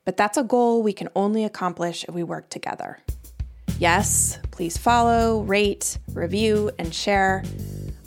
but 0.03 0.17
that's 0.17 0.37
a 0.37 0.43
goal 0.43 0.83
we 0.83 0.93
can 0.93 1.09
only 1.15 1.43
accomplish 1.43 2.05
if 2.07 2.13
we 2.13 2.23
work 2.23 2.49
together. 2.49 2.99
Yes, 3.79 4.39
please 4.51 4.77
follow, 4.77 5.41
rate, 5.41 5.97
review, 6.13 6.71
and 6.79 6.93
share 6.93 7.43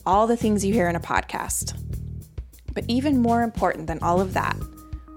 all 0.06 0.26
the 0.26 0.36
things 0.36 0.64
you 0.64 0.72
hear 0.72 0.88
in 0.88 0.96
a 0.96 1.00
podcast. 1.00 1.78
But 2.72 2.84
even 2.88 3.18
more 3.18 3.42
important 3.42 3.86
than 3.86 3.98
all 4.00 4.20
of 4.20 4.32
that, 4.34 4.56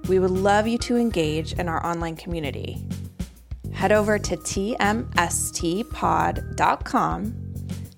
we 0.07 0.17
would 0.19 0.31
love 0.31 0.67
you 0.67 0.77
to 0.79 0.97
engage 0.97 1.53
in 1.53 1.69
our 1.69 1.85
online 1.85 2.15
community. 2.15 2.83
Head 3.71 3.91
over 3.91 4.17
to 4.17 4.35
tmstpod.com 4.35 5.13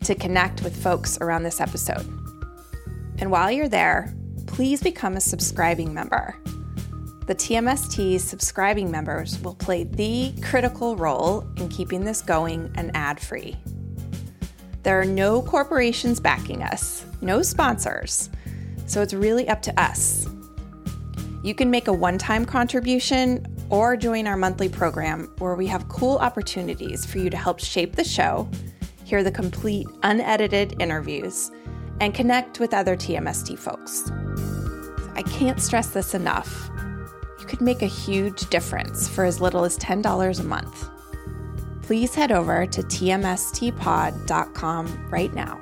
to 0.04 0.16
connect 0.16 0.62
with 0.64 0.84
folks 0.84 1.18
around 1.22 1.44
this 1.44 1.62
episode. 1.62 2.23
And 3.24 3.32
while 3.32 3.50
you're 3.50 3.70
there, 3.70 4.14
please 4.48 4.84
become 4.84 5.16
a 5.16 5.22
subscribing 5.22 5.94
member. 5.94 6.36
The 7.26 7.34
TMST 7.34 8.20
subscribing 8.20 8.92
members 8.92 9.40
will 9.40 9.56
play 9.56 9.86
the 9.86 10.34
critical 10.42 10.98
role 10.98 11.48
in 11.56 11.70
keeping 11.70 12.04
this 12.04 12.22
going 12.22 12.70
and 12.76 12.92
ad 12.94 13.22
free. 13.22 13.56
There 14.84 15.00
are 15.00 15.06
no 15.06 15.42
corporations 15.42 16.20
backing 16.20 16.64
us, 16.64 17.06
no 17.22 17.42
sponsors, 17.42 18.30
so 18.88 19.02
it's 19.02 19.14
really 19.14 19.48
up 19.48 19.62
to 19.62 19.82
us. 19.82 20.28
You 21.44 21.56
can 21.56 21.72
make 21.72 21.88
a 21.88 21.94
one 21.94 22.18
time 22.18 22.44
contribution 22.44 23.48
or 23.70 23.96
join 23.96 24.28
our 24.28 24.36
monthly 24.36 24.68
program 24.68 25.34
where 25.38 25.56
we 25.56 25.68
have 25.68 25.88
cool 25.88 26.18
opportunities 26.18 27.06
for 27.06 27.20
you 27.20 27.30
to 27.30 27.38
help 27.38 27.62
shape 27.62 27.96
the 27.96 28.04
show, 28.04 28.50
hear 29.06 29.24
the 29.24 29.32
complete 29.32 29.88
unedited 30.04 30.76
interviews, 30.82 31.52
and 32.00 32.14
connect 32.14 32.60
with 32.60 32.74
other 32.74 32.96
TMST 32.96 33.58
folks. 33.58 34.12
I 35.16 35.24
can't 35.24 35.62
stress 35.62 35.90
this 35.90 36.14
enough 36.14 36.70
You 37.40 37.46
could 37.46 37.62
make 37.62 37.82
a 37.82 37.88
huge 37.88 38.50
difference 38.50 39.10
for 39.10 39.26
as 39.26 39.42
little 39.42 39.66
as 39.66 39.78
$10 39.78 40.40
a 40.40 40.44
month. 40.44 40.90
Please 41.82 42.16
head 42.16 42.32
over 42.32 42.66
to 42.66 42.82
tmstpod.com 42.82 45.10
right 45.10 45.34
now. 45.34 45.60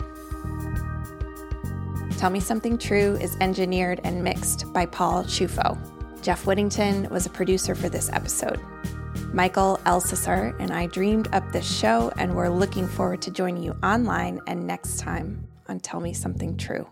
Tell 2.18 2.30
Me 2.30 2.40
Something 2.40 2.78
True 2.78 3.18
is 3.20 3.36
engineered 3.42 4.00
and 4.04 4.24
mixed 4.24 4.72
by 4.72 4.86
Paul 4.86 5.24
Chufo. 5.24 5.76
Jeff 6.22 6.46
Whittington 6.46 7.10
was 7.10 7.26
a 7.26 7.32
producer 7.32 7.74
for 7.74 7.90
this 7.90 8.12
episode. 8.14 8.62
Michael 9.34 9.80
Elsesser 9.86 10.56
and 10.60 10.72
I 10.72 10.86
dreamed 10.86 11.30
up 11.34 11.52
this 11.52 11.68
show, 11.68 12.12
and 12.18 12.36
we're 12.36 12.50
looking 12.50 12.88
forward 12.88 13.24
to 13.24 13.32
joining 13.32 13.64
you 13.64 13.76
online 13.82 14.40
and 14.46 14.68
next 14.68 15.00
time 15.00 15.48
on 15.72 15.80
Tell 15.80 16.02
Me 16.02 16.14
Something 16.14 16.58
True. 16.58 16.86